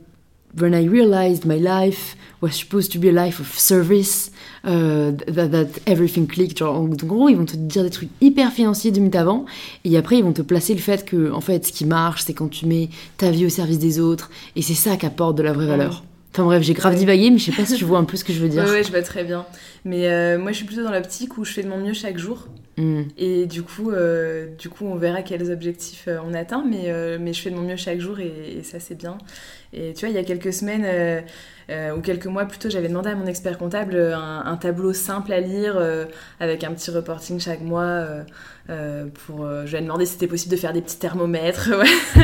when 0.60 0.74
I 0.74 0.88
realized 0.88 1.46
my 1.46 1.60
life 1.60 2.16
was 2.42 2.52
supposed 2.52 2.92
to 2.92 3.00
be 3.00 3.08
a 3.08 3.12
life 3.12 3.40
of 3.40 3.48
service, 3.58 4.32
that, 4.64 5.68
everything 5.88 6.28
clicked. 6.28 6.60
donc 6.60 7.04
en 7.04 7.08
gros, 7.08 7.30
ils 7.30 7.38
vont 7.38 7.46
te 7.46 7.56
dire 7.56 7.84
des 7.84 7.90
trucs 7.90 8.10
hyper 8.20 8.52
financiers 8.52 8.92
deux 8.92 9.00
minutes 9.00 9.16
avant, 9.16 9.46
et 9.86 9.96
après 9.96 10.18
ils 10.18 10.24
vont 10.24 10.34
te 10.34 10.42
placer 10.42 10.74
le 10.74 10.82
fait 10.82 11.06
que, 11.06 11.32
en 11.32 11.40
fait, 11.40 11.68
ce 11.68 11.72
qui 11.72 11.86
marche, 11.86 12.24
c'est 12.24 12.34
quand 12.34 12.50
tu 12.50 12.66
mets 12.66 12.90
ta 13.18 13.32
vie 13.32 13.46
au 13.46 13.50
service 13.50 13.80
des 13.80 14.00
autres, 14.00 14.30
et 14.58 14.62
c'est 14.62 14.74
ça 14.74 14.98
qui 14.98 15.06
apporte 15.06 15.38
de 15.38 15.44
la 15.44 15.54
vraie 15.54 15.68
valeur. 15.68 16.04
Enfin 16.34 16.46
bref, 16.46 16.64
j'ai 16.64 16.74
grave 16.74 16.96
divagué, 16.96 17.30
mais 17.30 17.38
je 17.38 17.46
sais 17.46 17.52
pas 17.52 17.66
si 17.66 17.76
tu 17.76 17.84
vois 17.84 18.00
un 18.00 18.06
peu 18.06 18.16
ce 18.16 18.24
que 18.24 18.32
je 18.32 18.40
veux 18.40 18.48
dire. 18.48 18.64
Ouais, 18.64 18.84
je 18.84 18.90
vois 18.90 19.02
très 19.02 19.26
bien. 19.26 19.46
Mais 19.84 20.08
euh, 20.08 20.40
moi, 20.40 20.52
je 20.52 20.58
suis 20.58 20.66
plutôt 20.66 20.84
dans 20.84 20.92
l'optique 20.92 21.38
où 21.38 21.44
je 21.44 21.52
fais 21.52 21.64
de 21.64 21.68
mon 21.68 21.78
mieux 21.78 21.94
chaque 21.94 22.18
jour. 22.18 22.48
Hmm. 22.78 23.04
Et 23.18 23.46
du 23.48 23.64
coup, 23.64 23.92
euh, 23.92 24.48
du 24.58 24.70
coup, 24.70 24.86
on 24.86 24.96
verra 24.96 25.22
quels 25.22 25.52
objectifs 25.52 26.06
euh, 26.08 26.20
on 26.26 26.34
atteint, 26.34 26.64
mais, 26.68 26.92
mais 27.20 27.34
je 27.34 27.42
fais 27.42 27.50
de 27.50 27.56
mon 27.56 27.64
mieux 27.64 27.76
chaque 27.76 28.00
jour 28.00 28.20
et, 28.20 28.62
ça, 28.64 28.80
c'est 28.80 28.96
bien. 28.96 29.18
Et 29.74 29.94
tu 29.94 30.02
vois, 30.02 30.10
il 30.10 30.16
y 30.16 30.20
a 30.20 30.24
quelques 30.24 30.54
semaines 30.54 31.24
ou 31.96 32.02
quelques 32.02 32.26
mois 32.26 32.46
plutôt, 32.46 32.70
j'avais 32.70 32.90
demandé 32.90 33.10
à 33.10 33.16
mon 33.16 33.26
expert 33.26 33.58
comptable 33.58 33.96
un, 33.96 34.44
un 34.46 34.58
tableau 34.58 34.92
simple 34.92 35.32
à 35.32 35.40
lire 35.40 35.82
avec 36.40 36.64
un 36.64 36.74
petit 36.74 36.92
reporting 36.92 37.40
chaque 37.40 37.62
mois 37.62 38.26
euh, 38.70 39.08
pour, 39.26 39.44
euh, 39.44 39.66
je 39.66 39.72
lui 39.72 39.80
ai 39.80 39.82
demandé 39.82 40.06
si 40.06 40.14
c'était 40.14 40.28
possible 40.28 40.52
de 40.52 40.60
faire 40.60 40.72
des 40.72 40.82
petits 40.82 40.98
thermomètres, 40.98 41.72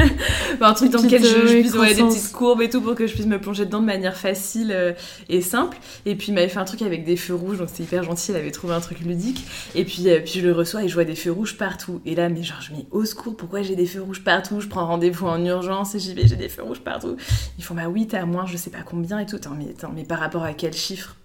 un 0.61 0.73
truc 0.73 0.91
dans 0.91 1.01
lequel 1.01 1.21
je, 1.21 1.47
je 1.47 1.59
puisse 1.59 1.73
ouais, 1.73 1.95
des 1.95 2.03
petites 2.03 2.31
courbes 2.31 2.61
et 2.61 2.69
tout 2.69 2.79
pour 2.79 2.93
que 2.93 3.05
je 3.05 3.13
puisse 3.13 3.25
me 3.25 3.39
plonger 3.39 3.65
dedans 3.65 3.81
de 3.81 3.85
manière 3.85 4.15
facile 4.15 4.71
euh, 4.71 4.93
et 5.29 5.41
simple. 5.41 5.77
Et 6.05 6.15
puis 6.15 6.27
il 6.29 6.35
m'avait 6.35 6.47
fait 6.47 6.59
un 6.59 6.65
truc 6.65 6.83
avec 6.83 7.03
des 7.03 7.17
feux 7.17 7.33
rouges, 7.33 7.57
donc 7.57 7.69
c'était 7.69 7.83
hyper 7.83 8.03
gentil, 8.03 8.31
il 8.31 8.37
avait 8.37 8.51
trouvé 8.51 8.75
un 8.75 8.79
truc 8.79 8.99
ludique. 8.99 9.45
Et 9.75 9.83
puis, 9.83 10.05
puis 10.23 10.36
je 10.37 10.45
le 10.45 10.53
reçois 10.53 10.83
et 10.83 10.87
je 10.87 10.93
vois 10.93 11.03
des 11.03 11.15
feux 11.15 11.31
rouges 11.31 11.57
partout. 11.57 12.01
Et 12.05 12.15
là, 12.15 12.29
mais 12.29 12.43
genre, 12.43 12.61
je 12.61 12.71
me 12.71 12.77
dis 12.77 12.87
au 12.91 13.05
secours, 13.05 13.35
pourquoi 13.35 13.61
j'ai 13.61 13.75
des 13.75 13.85
feux 13.85 14.01
rouges 14.01 14.23
partout? 14.23 14.59
Je 14.61 14.67
prends 14.67 14.85
rendez-vous 14.85 15.27
en 15.27 15.43
urgence 15.43 15.95
et 15.95 15.99
j'y 15.99 16.13
vais, 16.13 16.27
j'ai 16.27 16.35
des 16.35 16.49
feux 16.49 16.63
rouges 16.63 16.81
partout. 16.81 17.17
Ils 17.57 17.63
font 17.63 17.75
bah 17.75 17.87
oui, 17.89 18.07
t'as 18.07 18.25
moins, 18.25 18.45
je 18.45 18.57
sais 18.57 18.69
pas 18.69 18.83
combien 18.83 19.19
et 19.19 19.25
tout. 19.25 19.37
mais, 19.57 19.69
attends, 19.69 19.91
mais 19.93 20.03
par 20.03 20.19
rapport 20.19 20.43
à 20.43 20.53
quel 20.53 20.73
chiffre? 20.73 21.15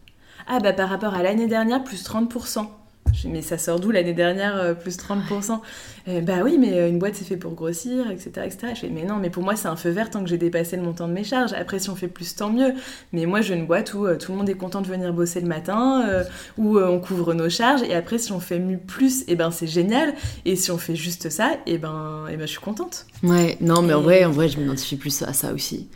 Ah 0.46 0.58
bah 0.60 0.72
par 0.72 0.88
rapport 0.88 1.14
à 1.14 1.22
l'année 1.22 1.46
dernière, 1.46 1.84
plus 1.84 2.04
30% 2.04 2.66
mais 3.28 3.42
ça 3.42 3.58
sort 3.58 3.80
d'où 3.80 3.90
l'année 3.90 4.12
dernière, 4.12 4.56
euh, 4.56 4.74
plus 4.74 4.96
30% 4.96 5.60
euh, 6.08 6.20
Bah 6.20 6.40
oui, 6.42 6.56
mais 6.58 6.78
euh, 6.78 6.88
une 6.88 6.98
boîte 6.98 7.14
c'est 7.14 7.24
fait 7.24 7.36
pour 7.36 7.52
grossir, 7.52 8.10
etc. 8.10 8.30
etc. 8.44 8.72
Je 8.74 8.80
fais, 8.80 8.88
mais 8.88 9.04
non, 9.04 9.16
mais 9.16 9.30
pour 9.30 9.42
moi 9.42 9.56
c'est 9.56 9.68
un 9.68 9.76
feu 9.76 9.90
vert 9.90 10.10
tant 10.10 10.22
que 10.22 10.28
j'ai 10.28 10.38
dépassé 10.38 10.76
le 10.76 10.82
montant 10.82 11.08
de 11.08 11.12
mes 11.12 11.24
charges. 11.24 11.52
Après, 11.52 11.78
si 11.78 11.90
on 11.90 11.96
fait 11.96 12.08
plus, 12.08 12.34
tant 12.34 12.50
mieux. 12.50 12.74
Mais 13.12 13.26
moi, 13.26 13.40
j'ai 13.40 13.54
une 13.54 13.66
boîte 13.66 13.94
où 13.94 14.06
tout 14.16 14.32
le 14.32 14.38
monde 14.38 14.48
est 14.48 14.54
content 14.54 14.80
de 14.80 14.86
venir 14.86 15.12
bosser 15.12 15.40
le 15.40 15.46
matin, 15.46 16.24
où 16.58 16.78
on 16.78 17.00
couvre 17.00 17.34
nos 17.34 17.48
charges. 17.48 17.82
Et 17.82 17.94
après, 17.94 18.18
si 18.18 18.32
on 18.32 18.40
fait 18.40 18.60
plus, 18.86 19.22
et 19.22 19.24
eh 19.28 19.36
ben 19.36 19.50
c'est 19.50 19.66
génial. 19.66 20.14
Et 20.44 20.56
si 20.56 20.70
on 20.70 20.78
fait 20.78 20.96
juste 20.96 21.30
ça, 21.30 21.52
et 21.66 21.74
eh 21.74 21.78
ben, 21.78 22.26
et 22.28 22.34
eh 22.34 22.36
ben 22.36 22.46
je 22.46 22.52
suis 22.52 22.60
contente. 22.60 23.06
Ouais, 23.22 23.56
non, 23.60 23.82
mais 23.82 23.94
en 23.94 24.02
vrai, 24.02 24.24
en 24.24 24.30
vrai, 24.30 24.48
je 24.48 24.58
m'identifie 24.58 24.96
plus 24.96 25.22
à 25.22 25.32
ça 25.32 25.52
aussi 25.52 25.88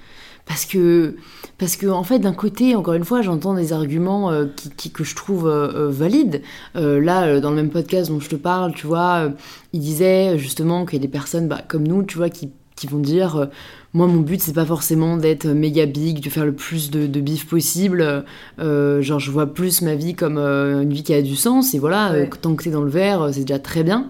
parce 0.47 0.65
que 0.65 1.17
parce 1.59 1.77
que 1.77 1.87
en 1.87 2.05
fait 2.05 2.21
d'un 2.21 2.33
côté 2.33 2.77
encore 2.77 2.95
une 2.95 3.05
fois 3.05 3.21
j'entends 3.21 3.55
des 3.55 3.73
arguments 3.73 4.31
euh, 4.31 4.47
qui, 4.77 4.91
que 4.91 5.05
je 5.05 5.15
trouve 5.15 5.47
euh, 5.49 5.73
euh, 5.75 5.91
valides. 5.91 6.43
Là 6.75 7.41
dans 7.41 7.51
le 7.51 7.57
même 7.57 7.71
podcast 7.71 8.11
dont 8.11 8.21
je 8.21 8.29
te 8.29 8.37
parle 8.37 8.73
tu 8.73 8.87
vois 8.87 9.33
il 9.73 9.81
disait 9.81 10.39
justement 10.39 10.87
qu'il 10.87 10.95
y 10.95 11.03
a 11.03 11.07
des 11.07 11.11
personnes 11.11 11.49
bah, 11.49 11.61
comme 11.67 11.87
nous 11.87 12.03
tu 12.05 12.17
vois 12.17 12.31
qui, 12.31 12.51
qui 12.77 12.87
vont 12.87 12.99
dire 12.99 13.49
moi 13.93 14.07
mon 14.07 14.21
but 14.21 14.41
c'est 14.41 14.53
pas 14.53 14.65
forcément 14.65 15.17
d'être 15.17 15.47
méga 15.47 15.87
big 15.87 16.21
de 16.21 16.31
faire 16.31 16.45
le 16.45 16.55
plus 16.55 16.91
de, 16.91 17.07
de 17.07 17.21
bif 17.21 17.49
possible. 17.49 18.25
Genre 18.59 19.19
je 19.19 19.31
vois 19.31 19.47
plus 19.47 19.83
ma 19.83 19.95
vie 19.95 20.15
comme 20.15 20.39
une 20.39 20.93
vie 20.93 21.03
qui 21.03 21.15
a 21.15 21.23
du 21.23 21.35
sens 21.35 21.75
et 21.75 21.79
voilà 21.79 22.13
tant 22.41 22.55
que 22.55 22.65
t'es 22.65 22.71
dans 22.71 22.83
le 22.83 22.91
verre 22.91 23.31
c'est 23.33 23.41
déjà 23.41 23.59
très 23.59 23.83
bien. 23.83 24.09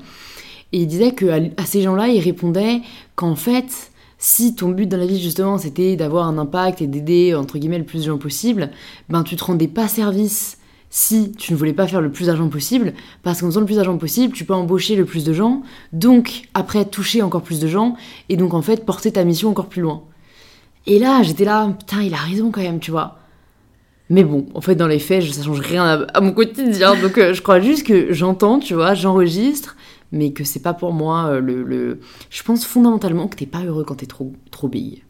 Et 0.73 0.81
il 0.81 0.87
disait 0.87 1.13
que 1.13 1.27
à 1.57 1.65
ces 1.65 1.81
gens 1.81 1.95
là 1.95 2.09
il 2.09 2.21
répondait 2.21 2.83
qu'en 3.15 3.37
fait 3.37 3.91
si 4.29 4.57
ton 4.57 4.71
but 4.71 4.87
dans 4.87 4.97
la 4.97 5.07
vie 5.07 5.21
justement 5.21 5.57
c'était 5.57 5.95
d'avoir 5.95 6.27
un 6.27 6.37
impact 6.37 6.83
et 6.83 6.89
d'aider 6.89 7.37
entre 7.37 7.59
guillemets 7.59 7.79
le 7.79 7.85
plus 7.85 8.01
de 8.01 8.07
gens 8.07 8.19
possible, 8.19 8.71
ben 9.09 9.23
tu 9.23 9.37
te 9.37 9.45
rendais 9.45 9.69
pas 9.69 9.87
service 9.87 10.59
si 10.91 11.31
tu 11.31 11.53
ne 11.53 11.57
voulais 11.57 11.73
pas 11.73 11.87
faire 11.87 12.01
le 12.01 12.11
plus 12.11 12.27
d'argent 12.27 12.49
possible, 12.49 12.93
parce 13.23 13.41
qu'en 13.41 13.47
faisant 13.47 13.61
le 13.61 13.67
plus 13.67 13.77
d'argent 13.77 13.97
possible, 13.99 14.35
tu 14.35 14.45
peux 14.45 14.53
embaucher 14.53 14.97
le 14.97 15.05
plus 15.05 15.23
de 15.23 15.33
gens, 15.33 15.63
donc 15.93 16.49
après 16.55 16.85
toucher 16.85 17.23
encore 17.23 17.43
plus 17.43 17.61
de 17.61 17.69
gens, 17.69 17.95
et 18.29 18.37
donc 18.37 18.53
en 18.53 18.63
fait 18.63 18.85
porter 18.85 19.13
ta 19.13 19.23
mission 19.23 19.49
encore 19.49 19.69
plus 19.69 19.83
loin. 19.83 20.03
Et 20.87 20.99
là, 20.99 21.23
j'étais 21.23 21.45
là, 21.45 21.69
putain, 21.79 22.03
il 22.03 22.13
a 22.13 22.17
raison 22.17 22.51
quand 22.51 22.63
même, 22.63 22.81
tu 22.81 22.91
vois. 22.91 23.19
Mais 24.11 24.25
bon, 24.25 24.47
en 24.55 24.61
fait, 24.61 24.75
dans 24.75 24.89
les 24.89 24.99
faits, 24.99 25.23
ça 25.23 25.43
change 25.45 25.61
rien 25.61 26.05
à, 26.13 26.21
mon 26.21 26.33
quotidien, 26.33 26.97
donc 27.01 27.17
euh, 27.19 27.33
je 27.33 27.43
crois 27.43 27.61
juste 27.61 27.87
que 27.87 28.13
j'entends, 28.13 28.59
tu 28.59 28.75
vois, 28.75 28.95
j'enregistre, 28.95 29.77
mais 30.13 30.33
que 30.33 30.45
c'est 30.45 30.61
pas 30.61 30.75
pour 30.75 30.93
moi 30.93 31.27
euh, 31.27 31.41
le, 31.41 32.01
Je 32.31 32.43
pense 32.43 32.65
fondamentalement 32.65 33.29
que 33.29 33.37
t'es 33.37 33.47
pas 33.47 33.65
heureux 33.65 33.85
quand 33.85 33.97
t'es 33.97 34.07
trop, 34.07 34.33
trop 34.51 34.69
bille. 34.69 35.03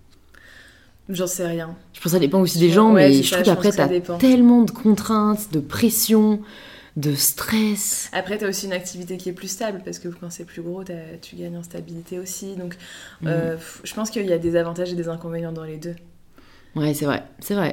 J'en 1.09 1.27
sais 1.27 1.47
rien. 1.47 1.77
Je 1.93 2.01
pense 2.01 2.05
que 2.05 2.11
ça 2.11 2.19
dépend 2.19 2.41
aussi 2.41 2.59
des 2.59 2.71
gens, 2.71 2.93
mais 2.93 3.23
je 3.23 3.31
trouve 3.31 3.45
qu'après 3.45 3.71
t'as 3.73 3.89
tellement 4.19 4.63
de 4.63 4.73
contraintes, 4.73 5.53
de 5.53 5.61
pression, 5.61 6.41
de 6.97 7.15
stress. 7.15 8.11
Après, 8.13 8.39
tu 8.39 8.45
as 8.45 8.49
aussi 8.49 8.67
une 8.67 8.73
activité 8.73 9.17
qui 9.17 9.29
est 9.29 9.35
plus 9.35 9.49
stable 9.49 9.83
parce 9.85 9.99
que 9.99 10.09
quand 10.09 10.31
c'est 10.31 10.45
plus 10.45 10.63
gros, 10.63 10.83
tu 11.23 11.37
gagnes 11.37 11.59
en 11.59 11.63
stabilité 11.63 12.19
aussi. 12.19 12.57
Donc, 12.57 12.77
euh, 13.25 13.57
je 13.85 13.95
pense 13.95 14.11
qu'il 14.11 14.27
y 14.27 14.33
a 14.33 14.39
des 14.39 14.57
avantages 14.57 14.93
et 14.93 14.97
des 14.97 15.09
inconvénients 15.09 15.53
dans 15.53 15.65
les 15.65 15.77
deux. 15.77 15.95
Ouais, 16.75 16.95
c'est 16.95 17.05
vrai, 17.05 17.23
c'est 17.39 17.55
vrai. 17.55 17.73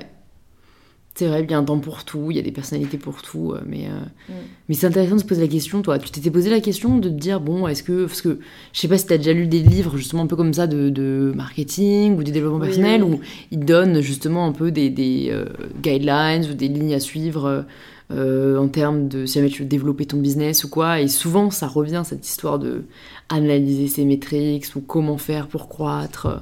C'est 1.15 1.27
vrai, 1.27 1.43
il 1.43 1.51
y 1.51 1.53
a 1.53 1.59
un 1.59 1.63
temps 1.63 1.77
pour 1.77 2.05
tout, 2.05 2.31
il 2.31 2.37
y 2.37 2.39
a 2.39 2.41
des 2.41 2.51
personnalités 2.51 2.97
pour 2.97 3.21
tout, 3.21 3.51
euh, 3.51 3.61
mais, 3.67 3.85
euh, 3.85 3.99
mm. 4.29 4.33
mais 4.67 4.73
c'est 4.73 4.87
intéressant 4.87 5.15
de 5.15 5.21
se 5.21 5.25
poser 5.25 5.41
la 5.41 5.47
question, 5.47 5.83
toi. 5.83 5.99
Tu 5.99 6.09
t'étais 6.09 6.31
posé 6.31 6.49
la 6.49 6.59
question 6.59 6.97
de 6.97 7.07
te 7.07 7.13
dire, 7.13 7.39
bon, 7.39 7.67
est-ce 7.67 7.83
que. 7.83 8.05
Parce 8.05 8.21
que 8.21 8.39
je 8.73 8.79
sais 8.79 8.87
pas 8.87 8.97
si 8.97 9.05
tu 9.05 9.13
as 9.13 9.17
déjà 9.19 9.33
lu 9.33 9.45
des 9.45 9.59
livres, 9.59 9.95
justement, 9.95 10.23
un 10.23 10.27
peu 10.27 10.35
comme 10.35 10.53
ça, 10.55 10.65
de, 10.65 10.89
de 10.89 11.31
marketing 11.35 12.17
ou 12.17 12.23
de 12.23 12.31
développement 12.31 12.59
personnel, 12.59 13.03
où 13.03 13.19
ils 13.51 13.59
donnent 13.59 14.01
justement 14.01 14.47
un 14.47 14.53
peu 14.53 14.71
des, 14.71 14.89
des 14.89 15.27
euh, 15.29 15.45
guidelines 15.83 16.47
ou 16.49 16.55
des 16.55 16.67
lignes 16.67 16.95
à 16.95 16.99
suivre 16.99 17.65
en 18.11 18.67
termes 18.67 19.07
de 19.07 19.25
si 19.25 19.39
jamais 19.39 19.49
tu 19.49 19.63
veux 19.63 19.67
développer 19.67 20.05
ton 20.05 20.17
business 20.17 20.63
ou 20.63 20.69
quoi. 20.69 20.99
Et 20.99 21.07
souvent, 21.07 21.49
ça 21.49 21.67
revient, 21.67 22.03
cette 22.05 22.27
histoire 22.27 22.59
de 22.59 22.83
analyser 23.29 23.87
ses 23.87 24.05
métriques 24.05 24.65
ou 24.75 24.81
comment 24.81 25.17
faire 25.17 25.47
pour 25.47 25.67
croître. 25.67 26.41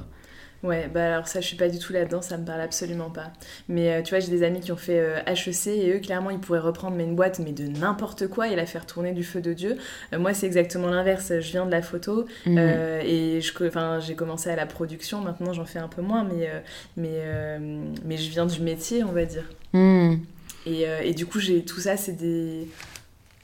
Ouais, 0.62 0.88
bah 0.92 1.06
alors 1.06 1.26
ça, 1.26 1.40
je 1.40 1.46
suis 1.46 1.56
pas 1.56 1.68
du 1.68 1.78
tout 1.80 1.92
là-dedans, 1.92 2.22
ça 2.22 2.36
me 2.36 2.44
parle 2.44 2.60
absolument 2.60 3.10
pas. 3.10 3.32
Mais 3.68 3.92
euh, 3.92 4.02
tu 4.02 4.10
vois, 4.10 4.20
j'ai 4.20 4.30
des 4.30 4.44
amis 4.44 4.60
qui 4.60 4.70
ont 4.70 4.76
fait 4.76 4.96
HEC 5.26 5.66
euh, 5.66 5.70
et 5.70 5.92
eux, 5.96 5.98
clairement, 5.98 6.30
ils 6.30 6.38
pourraient 6.38 6.60
reprendre 6.60 6.96
mais 6.96 7.02
une 7.02 7.16
boîte, 7.16 7.40
mais 7.40 7.50
de 7.50 7.66
n'importe 7.66 8.28
quoi 8.28 8.48
et 8.48 8.54
la 8.54 8.64
faire 8.64 8.86
tourner 8.86 9.12
du 9.12 9.24
feu 9.24 9.40
de 9.40 9.52
Dieu. 9.54 9.76
Euh, 10.12 10.20
moi, 10.20 10.34
c'est 10.34 10.46
exactement 10.46 10.86
l'inverse. 10.86 11.32
Je 11.40 11.50
viens 11.50 11.66
de 11.66 11.72
la 11.72 11.82
photo 11.82 12.26
mhm. 12.46 12.58
et 12.58 13.40
j'ai 13.40 14.14
commencé 14.14 14.50
à 14.50 14.56
la 14.56 14.66
production. 14.66 15.20
Maintenant, 15.20 15.52
j'en 15.52 15.64
fais 15.64 15.80
un 15.80 15.88
peu 15.88 16.02
moins, 16.02 16.22
mais, 16.22 16.48
mais, 16.96 17.58
mais 18.04 18.16
je 18.16 18.30
viens 18.30 18.46
du 18.46 18.60
métier, 18.60 19.02
on 19.02 19.12
va 19.12 19.24
dire. 19.24 19.44
Mhm. 19.72 20.20
Et, 20.66 20.84
et, 21.02 21.12
du 21.12 21.26
coup, 21.26 21.40
j'ai 21.40 21.64
tout 21.64 21.80
ça, 21.80 21.96
c'est 21.96 22.12
des. 22.12 22.68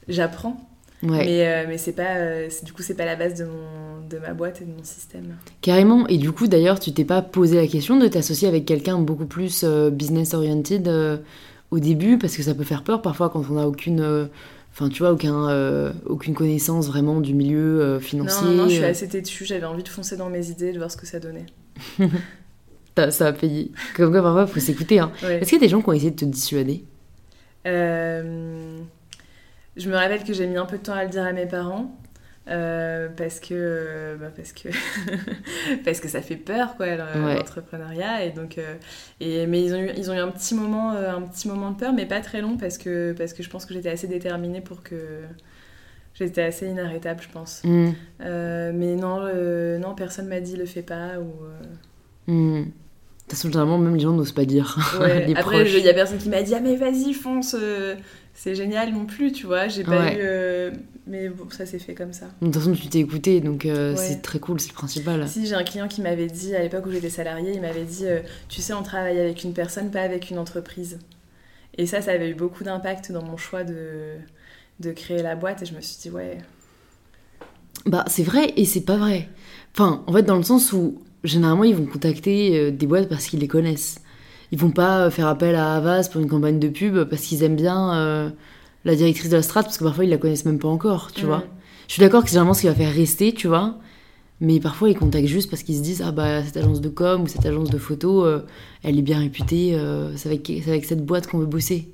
J'apprends 0.07 0.67
mais, 1.02 1.46
euh, 1.46 1.64
mais 1.68 1.78
c'est 1.78 1.92
pas, 1.92 2.16
euh, 2.16 2.48
du 2.64 2.72
coup, 2.72 2.82
c'est 2.82 2.94
pas 2.94 3.04
la 3.04 3.16
base 3.16 3.34
de, 3.34 3.44
mon, 3.44 4.06
de 4.08 4.18
ma 4.18 4.32
boîte 4.32 4.62
et 4.62 4.64
de 4.64 4.72
mon 4.72 4.82
système. 4.82 5.37
Carrément. 5.61 6.06
Et 6.08 6.18
du 6.18 6.32
coup, 6.32 6.48
d'ailleurs, 6.48 6.80
tu 6.80 6.92
t'es 6.92 7.04
pas 7.04 7.22
posé 7.22 7.56
la 7.56 7.66
question 7.66 7.98
de 7.98 8.08
t'associer 8.08 8.48
avec 8.48 8.64
quelqu'un 8.64 8.98
beaucoup 8.98 9.26
plus 9.26 9.62
euh, 9.64 9.90
business-oriented 9.90 10.90
au 11.70 11.78
début? 11.78 12.18
Parce 12.18 12.37
que 12.37 12.42
ça 12.42 12.54
peut 12.54 12.64
faire 12.64 12.82
peur 12.82 13.02
parfois 13.02 13.28
quand 13.28 13.44
on 13.50 13.54
n'a 13.54 13.68
aucune. 13.68 14.28
Enfin, 14.72 14.88
tu 14.88 15.02
vois, 15.02 15.12
aucun, 15.12 15.92
aucune 16.06 16.34
connaissance 16.34 16.88
vraiment 16.88 17.20
du 17.20 17.34
milieu 17.34 17.98
financier. 18.00 18.48
Non, 18.48 18.54
non, 18.54 18.68
je 18.68 18.74
suis 18.74 18.84
assez 18.84 19.08
têtue. 19.08 19.44
J'avais 19.44 19.66
envie 19.66 19.82
de 19.82 19.88
foncer 19.88 20.16
dans 20.16 20.30
mes 20.30 20.50
idées, 20.50 20.72
de 20.72 20.78
voir 20.78 20.90
ce 20.90 20.96
que 20.96 21.06
ça 21.06 21.20
donnait. 21.20 21.46
ça 23.11 23.26
a 23.28 23.32
payé. 23.32 23.70
Comme 23.96 24.11
quoi, 24.11 24.22
parfois, 24.22 24.46
il 24.48 24.52
faut 24.52 24.61
s'écouter. 24.61 24.98
Hein. 24.98 25.12
Est-ce 25.22 25.50
qu'il 25.50 25.58
y 25.58 25.62
a 25.62 25.66
des 25.66 25.68
gens 25.68 25.80
qui 25.80 25.88
ont 25.88 25.92
essayé 25.92 26.11
de 26.11 26.16
te 26.16 26.24
dissuader? 26.24 26.84
Euh... 27.66 28.58
Je 29.79 29.88
me 29.88 29.95
rappelle 29.95 30.25
que 30.25 30.33
j'ai 30.33 30.47
mis 30.47 30.57
un 30.57 30.67
peu 30.67 30.79
de 30.79 30.83
temps 30.83 30.95
à 30.95 31.05
le 31.05 31.11
dire 31.11 31.25
à 31.25 31.33
mes 31.33 31.47
parents. 31.47 31.97
Euh, 32.51 33.09
parce 33.14 33.41
que 33.41 34.17
bah 34.19 34.31
parce 34.35 34.53
que 34.53 34.69
parce 35.85 36.01
que 36.01 36.09
ça 36.09 36.23
fait 36.23 36.37
peur 36.37 36.77
quoi 36.77 36.87
l'entrepreneuriat 36.97 38.25
et 38.25 38.31
donc 38.31 38.57
euh, 38.57 38.75
et 39.21 39.47
mais 39.47 39.62
ils 39.62 39.75
ont 39.75 39.79
eu 39.79 39.91
ils 39.99 40.11
ont 40.11 40.14
eu 40.14 40.19
un 40.19 40.31
petit 40.31 40.55
moment 40.55 40.95
euh, 40.95 41.14
un 41.14 41.21
petit 41.21 41.47
moment 41.47 41.73
de 41.73 41.77
peur 41.77 41.93
mais 41.93 42.07
pas 42.07 42.21
très 42.21 42.41
long 42.41 42.57
parce 42.57 42.79
que 42.79 43.12
parce 43.12 43.35
que 43.35 43.43
je 43.43 43.51
pense 43.51 43.67
que 43.67 43.75
j'étais 43.75 43.91
assez 43.91 44.07
déterminée 44.07 44.62
pour 44.62 44.83
que 44.83 44.97
j'étais 46.14 46.41
assez 46.41 46.69
inarrêtable 46.69 47.21
je 47.21 47.29
pense 47.29 47.62
mm. 47.64 47.91
mais 48.21 48.97
non 48.97 49.29
non 49.79 49.95
personne 49.95 50.29
m'a 50.29 50.41
dit 50.41 50.57
le 50.57 50.64
fais 50.64 50.83
pas 50.83 51.19
ou 51.21 52.33
mm. 52.33 52.64
De 52.64 53.33
toute 53.33 53.41
façon, 53.41 53.49
généralement, 53.49 53.77
même 53.77 53.95
les 53.95 54.01
gens 54.01 54.14
n'osent 54.14 54.33
pas 54.33 54.47
dire. 54.47 54.79
après, 55.37 55.71
il 55.71 55.85
y 55.85 55.88
a 55.91 55.93
personne 55.93 56.17
qui 56.17 56.31
m'a 56.31 56.41
dit 56.41 56.55
Ah, 56.55 56.61
mais 56.61 56.77
vas-y, 56.77 57.12
fonce, 57.12 57.55
c'est 58.38 58.55
génial 58.55 58.92
non 58.92 59.05
plus, 59.05 59.33
tu 59.33 59.46
vois. 59.46 59.66
J'ai 59.66 59.83
pas 59.83 60.12
eu. 60.12 60.18
Euh, 60.20 60.70
mais 61.09 61.29
bon, 61.29 61.51
ça 61.51 61.66
s'est 61.66 61.81
fait 61.81 61.94
comme 61.94 62.12
ça. 62.12 62.27
De 62.40 62.46
toute 62.46 62.55
façon, 62.55 62.72
tu 62.72 62.87
t'es 62.87 63.01
écouté, 63.01 63.40
donc 63.40 63.66
euh, 63.66 63.96
c'est 63.96 64.22
très 64.22 64.38
cool, 64.38 64.61
c'est 64.61 64.68
le 64.68 64.74
principal. 64.74 65.27
Si, 65.27 65.44
j'ai 65.44 65.57
un 65.57 65.64
client 65.64 65.88
qui 65.88 66.03
m'avait 66.03 66.29
dit, 66.29 66.55
à 66.55 66.62
l'époque 66.62 66.87
où 66.87 66.92
j'étais 66.92 67.11
salariée, 67.11 67.55
il 67.55 67.61
m'avait 67.61 67.83
dit 67.83 68.07
euh, 68.07 68.20
Tu 68.48 68.62
sais, 68.62 68.72
on 68.74 68.85
travaille 68.85 69.18
avec 69.18 69.42
une 69.42 69.55
personne, 69.55 69.90
pas 69.90 70.03
avec 70.03 70.31
une 70.31 70.38
entreprise. 70.38 71.01
Et 71.77 71.87
ça, 71.87 72.01
ça 72.01 72.12
avait 72.12 72.31
eu 72.31 72.35
beaucoup 72.35 72.62
d'impact 72.62 73.11
dans 73.11 73.24
mon 73.24 73.37
choix 73.37 73.64
de, 73.64 74.14
de 74.79 74.92
créer 74.92 75.20
la 75.20 75.35
boîte, 75.35 75.62
et 75.62 75.66
je 75.66 75.74
me 75.74 75.81
suis 75.81 75.96
dit 76.01 76.11
Ouais. 76.11 76.38
Bah, 77.87 78.05
c'est 78.07 78.22
vrai 78.22 78.53
et 78.57 78.64
c'est 78.64 78.83
pas 78.83 78.98
vrai. 78.98 79.29
Enfin, 79.74 80.05
en 80.07 80.12
fait, 80.12 80.22
dans 80.22 80.37
le 80.37 80.44
sens 80.44 80.72
où 80.72 81.03
généralement, 81.24 81.64
ils 81.64 81.74
vont 81.74 81.87
contacter 81.87 82.70
des 82.70 82.87
boîtes 82.87 83.09
parce 83.09 83.27
qu'ils 83.27 83.40
les 83.40 83.48
connaissent 83.48 84.01
ils 84.52 84.58
vont 84.58 84.70
pas 84.70 85.11
faire 85.11 85.26
appel 85.26 85.54
à 85.54 85.74
Havas 85.74 86.08
pour 86.11 86.20
une 86.20 86.28
campagne 86.28 86.58
de 86.58 86.68
pub 86.68 87.04
parce 87.04 87.22
qu'ils 87.22 87.42
aiment 87.42 87.56
bien 87.56 87.94
euh, 87.94 88.30
la 88.84 88.94
directrice 88.94 89.30
de 89.30 89.37
la 89.37 89.42
strat 89.42 89.62
parce 89.62 89.78
que 89.78 89.84
parfois 89.84 90.04
ils 90.04 90.11
la 90.11 90.16
connaissent 90.16 90.44
même 90.44 90.58
pas 90.58 90.68
encore, 90.68 91.12
tu 91.12 91.26
vois. 91.26 91.44
Je 91.87 91.94
suis 91.94 92.00
d'accord 92.00 92.22
que 92.22 92.28
c'est 92.28 92.34
généralement 92.34 92.54
ce 92.54 92.62
qui 92.62 92.66
va 92.66 92.74
faire 92.74 92.92
rester, 92.92 93.32
tu 93.32 93.48
vois. 93.48 93.76
Mais 94.40 94.61
parfois 94.61 94.88
ils 94.88 94.96
contactent 94.96 95.26
juste 95.26 95.50
parce 95.50 95.62
qu'ils 95.62 95.76
se 95.76 95.82
disent 95.82 96.02
ah 96.04 96.12
bah 96.12 96.44
cette 96.44 96.56
agence 96.56 96.80
de 96.80 96.88
com 96.88 97.22
ou 97.22 97.26
cette 97.26 97.44
agence 97.44 97.70
de 97.70 97.78
photo, 97.78 98.24
euh, 98.24 98.44
elle 98.82 98.98
est 98.98 99.02
bien 99.02 99.18
réputée, 99.18 99.74
euh, 99.74 100.16
c'est 100.16 100.28
avec, 100.28 100.50
avec 100.66 100.84
cette 100.84 101.04
boîte 101.04 101.26
qu'on 101.26 101.38
veut 101.38 101.46
bosser. 101.46 101.90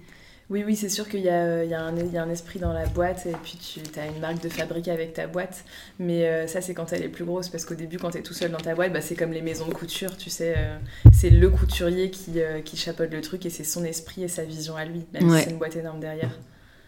Oui, 0.51 0.63
oui, 0.65 0.77
c'est 0.77 0.91
sûr 0.91 1.09
qu'il 1.09 1.21
y, 1.21 1.31
a, 1.31 1.65
y, 1.65 1.75
a 1.75 1.83
un 1.83 2.31
esprit 2.31 2.59
dans 2.59 2.75
la 2.75 2.85
boîte 2.87 3.25
et 3.25 3.33
puis 3.43 3.59
tu 3.59 3.81
as 3.99 4.07
une 4.07 4.21
marque 4.21 4.43
de 4.43 4.51
fabrique 4.51 4.89
avec 4.89 5.15
ta 5.15 5.27
boîte. 5.27 5.65
Mais 5.99 6.27
euh, 6.27 6.47
ça, 6.47 6.61
c'est 6.61 6.75
quand 6.75 6.93
elle 6.93 7.03
est 7.03 7.09
plus 7.09 7.25
grosse 7.25 7.49
parce 7.49 7.65
qu'au 7.65 7.75
début, 7.75 7.97
quand 7.97 8.11
tu 8.11 8.19
es 8.19 8.23
tout 8.23 8.35
seul 8.35 8.51
dans 8.51 8.59
ta 8.59 8.75
boîte, 8.75 8.93
bah, 8.93 9.01
c'est 9.01 9.15
comme 9.15 9.33
les 9.33 9.41
maisons 9.41 9.67
de 9.67 9.73
couture, 9.73 10.19
tu 10.19 10.29
sais. 10.29 10.55
Euh, 10.59 10.77
c'est 11.13 11.31
le 11.31 11.49
couturier 11.49 12.11
qui, 12.11 12.41
euh, 12.41 12.61
qui 12.61 12.77
chapeaute 12.77 13.11
le 13.11 13.23
truc 13.23 13.47
et 13.47 13.51
c'est 13.51 13.65
son 13.65 13.85
esprit 13.85 14.25
et 14.25 14.29
sa 14.29 14.45
vision 14.45 14.77
à 14.77 14.85
lui, 14.85 15.07
même 15.15 15.31
si 15.31 15.45
c'est 15.45 15.51
une 15.51 15.59
boîte 15.59 15.77
énorme 15.77 16.01
derrière. 16.01 16.39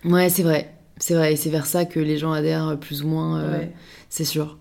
Ouais, 0.05 0.29
c'est 0.29 0.43
vrai. 0.43 0.75
C'est 0.99 1.15
vrai. 1.15 1.33
Et 1.33 1.37
c'est 1.37 1.51
vers 1.51 1.67
ça 1.67 1.87
que 1.87 1.99
les 1.99 2.19
gens 2.19 2.33
adhèrent 2.33 2.77
plus 2.79 3.03
ou 3.03 3.09
moins, 3.09 3.61
c'est 4.11 4.25
sûr. 4.25 4.59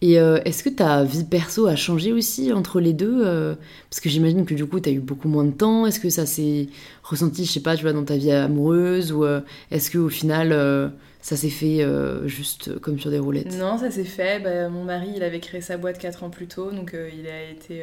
Et 0.00 0.18
euh, 0.18 0.38
est-ce 0.44 0.62
que 0.62 0.68
ta 0.68 1.02
vie 1.04 1.24
perso 1.24 1.66
a 1.66 1.76
changé 1.76 2.12
aussi 2.12 2.52
entre 2.52 2.80
les 2.80 2.92
deux 2.92 3.22
euh, 3.24 3.54
Parce 3.88 4.00
que 4.00 4.08
j'imagine 4.08 4.44
que 4.44 4.54
du 4.54 4.66
coup, 4.66 4.80
tu 4.80 4.88
as 4.90 4.92
eu 4.92 5.00
beaucoup 5.00 5.28
moins 5.28 5.44
de 5.44 5.52
temps. 5.52 5.86
Est-ce 5.86 6.00
que 6.00 6.10
ça 6.10 6.26
s'est 6.26 6.68
ressenti, 7.02 7.44
je 7.44 7.52
sais 7.52 7.60
pas, 7.60 7.76
tu 7.76 7.82
vois, 7.82 7.92
dans 7.92 8.04
ta 8.04 8.16
vie 8.16 8.32
amoureuse 8.32 9.12
Ou 9.12 9.24
euh, 9.24 9.40
est-ce 9.70 9.90
qu'au 9.90 10.08
final, 10.08 10.92
ça 11.20 11.36
s'est 11.36 11.48
fait 11.48 11.86
juste 12.26 12.78
comme 12.80 12.98
sur 12.98 13.10
des 13.10 13.18
roulettes? 13.18 13.56
Non, 13.56 13.78
ça 13.78 13.90
s'est 13.90 14.04
fait. 14.04 14.40
Bah, 14.40 14.68
mon 14.68 14.84
mari, 14.84 15.08
il 15.16 15.22
avait 15.22 15.40
créé 15.40 15.60
sa 15.60 15.78
boîte 15.78 15.98
4 15.98 16.24
ans 16.24 16.30
plus 16.30 16.48
tôt, 16.48 16.70
donc 16.70 16.94
il 16.94 17.26
a 17.26 17.50
été 17.50 17.82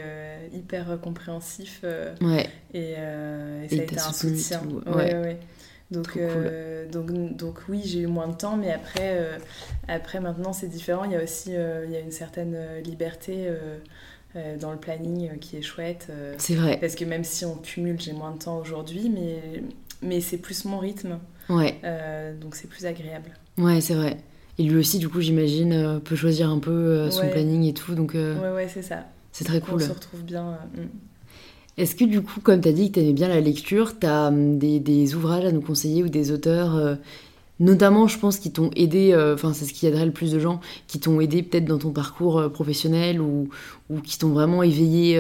hyper 0.54 1.00
compréhensif. 1.02 1.82
ouais. 2.22 2.50
Et, 2.74 2.94
ça 2.96 3.76
a 3.76 3.84
été 3.84 4.00
un 4.00 4.14
soutien. 4.14 4.62
ouais. 4.86 5.16
ouais. 5.16 5.40
Donc, 5.92 6.16
euh, 6.16 6.88
donc, 6.90 7.36
donc 7.36 7.60
oui, 7.68 7.82
j'ai 7.86 8.00
eu 8.00 8.08
moins 8.08 8.30
de 8.30 8.36
temps, 8.36 8.56
mais 8.56 8.72
après, 8.72 9.18
euh, 9.20 9.38
après 9.90 10.22
maintenant 10.22 10.54
c'est 10.54 10.68
différent. 10.68 11.04
Il 11.04 11.12
y 11.12 11.16
a 11.16 11.24
aussi 11.24 11.54
euh, 11.54 11.86
il 11.86 11.92
y 11.92 11.98
a 11.98 12.00
une 12.00 12.12
certaine 12.12 12.56
liberté 12.84 13.50
dans 14.62 14.72
le 14.72 14.78
planning 14.78 15.38
qui 15.40 15.58
est 15.58 15.62
chouette. 15.62 16.08
c'est 16.38 16.56
vrai. 16.56 16.78
Parce 16.80 16.96
que 16.96 17.04
même 17.04 17.26
si 17.26 17.44
on 17.46 17.56
cumule, 17.56 18.00
j'ai 18.00 18.14
moins 18.14 18.32
de 18.32 18.40
temps 18.40 18.58
aujourd'hui, 18.58 19.10
mais, 19.10 19.64
mais 20.02 20.22
c'est 20.22 20.38
plus 20.38 20.66
mon 20.66 20.80
rythme. 20.80 21.20
Ouais. 21.50 21.76
donc 22.40 22.56
c'est 22.56 22.70
plus 22.70 22.86
agréable. 22.86 23.32
Ouais, 23.58 23.82
c'est 23.82 23.96
vrai. 23.96 24.18
Et 24.58 24.64
lui 24.64 24.78
aussi, 24.78 25.00
du 25.00 25.10
coup, 25.10 25.22
j'imagine, 25.22 26.00
peut 26.04 26.16
choisir 26.16 26.50
un 26.50 26.60
peu 26.60 27.12
son 27.12 27.28
planning 27.30 27.64
et 27.66 27.74
tout. 27.74 27.96
Donc, 27.96 28.14
Ouais, 28.14 28.52
ouais, 28.54 28.68
c'est 28.70 28.82
ça. 28.82 29.06
C'est 29.34 29.46
très 29.46 29.60
cool. 29.60 29.82
On 29.82 29.86
se 29.86 29.92
retrouve 29.92 30.24
bien. 30.24 30.58
Mm. 30.76 31.11
Est-ce 31.82 31.96
que 31.96 32.06
du 32.06 32.22
coup, 32.22 32.42
comme 32.42 32.62
tu 32.62 32.70
as 32.70 32.74
dit 32.74 32.92
que 32.92 33.00
tu 33.00 33.00
aimais 33.00 33.14
bien 33.14 33.28
la 33.28 33.42
lecture, 33.42 33.98
tu 33.98 34.06
as 34.06 34.28
hum, 34.28 34.60
des, 34.60 35.16
ouvrages 35.16 35.46
à 35.46 35.52
nous 35.52 35.62
conseiller 35.62 36.04
ou 36.04 36.10
des 36.10 36.32
auteurs, 36.32 36.76
euh, 36.76 36.94
notamment 37.60 38.06
je 38.06 38.20
pense, 38.20 38.38
qui 38.38 38.52
t'ont 38.52 38.70
aidé, 38.76 39.14
euh, 39.14 39.34
enfin 39.34 39.52
c'est 39.52 39.66
ce 39.66 39.74
qui 39.74 39.88
aiderait 39.88 40.06
le 40.06 40.12
plus 40.12 40.32
de 40.32 40.38
gens, 40.38 40.62
qui 40.86 41.00
t'ont 41.00 41.20
aidé 41.22 41.42
peut-être 41.42 41.66
dans 41.66 41.80
ton 41.80 41.90
parcours 41.90 42.38
euh, 42.38 42.50
professionnel 42.50 43.20
ou, 43.20 43.50
ou 43.90 44.00
qui 44.00 44.20
t'ont 44.20 44.30
vraiment 44.30 44.62
éveillé 44.62 45.20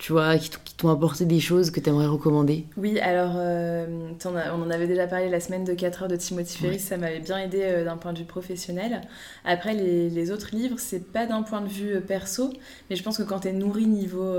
tu 0.00 0.12
vois, 0.12 0.38
qui 0.38 0.74
t'ont 0.78 0.88
apporté 0.88 1.26
des 1.26 1.40
choses 1.40 1.70
que 1.70 1.78
tu 1.78 1.90
aimerais 1.90 2.06
recommander 2.06 2.64
Oui, 2.78 2.98
alors 3.00 3.34
euh, 3.36 3.86
on 4.24 4.62
en 4.62 4.70
avait 4.70 4.86
déjà 4.86 5.06
parlé 5.06 5.28
la 5.28 5.40
semaine 5.40 5.62
de 5.64 5.74
4 5.74 6.02
heures 6.04 6.08
de 6.08 6.16
Timothy 6.16 6.56
Ferris, 6.56 6.78
ça 6.78 6.96
m'avait 6.96 7.18
bien 7.18 7.36
aidé 7.36 7.60
euh, 7.62 7.84
d'un 7.84 7.98
point 7.98 8.14
de 8.14 8.18
vue 8.18 8.24
professionnel. 8.24 9.02
Après, 9.44 9.74
les, 9.74 10.30
autres 10.30 10.56
livres, 10.56 10.76
c'est 10.78 11.12
pas 11.12 11.26
d'un 11.26 11.42
point 11.42 11.60
de 11.60 11.68
vue 11.68 11.96
euh, 11.96 12.00
perso, 12.00 12.50
mais 12.88 12.96
je 12.96 13.02
pense 13.02 13.18
que 13.18 13.22
quand 13.22 13.40
tu 13.40 13.48
es 13.48 13.52
nourri 13.52 13.86
niveau, 13.86 14.36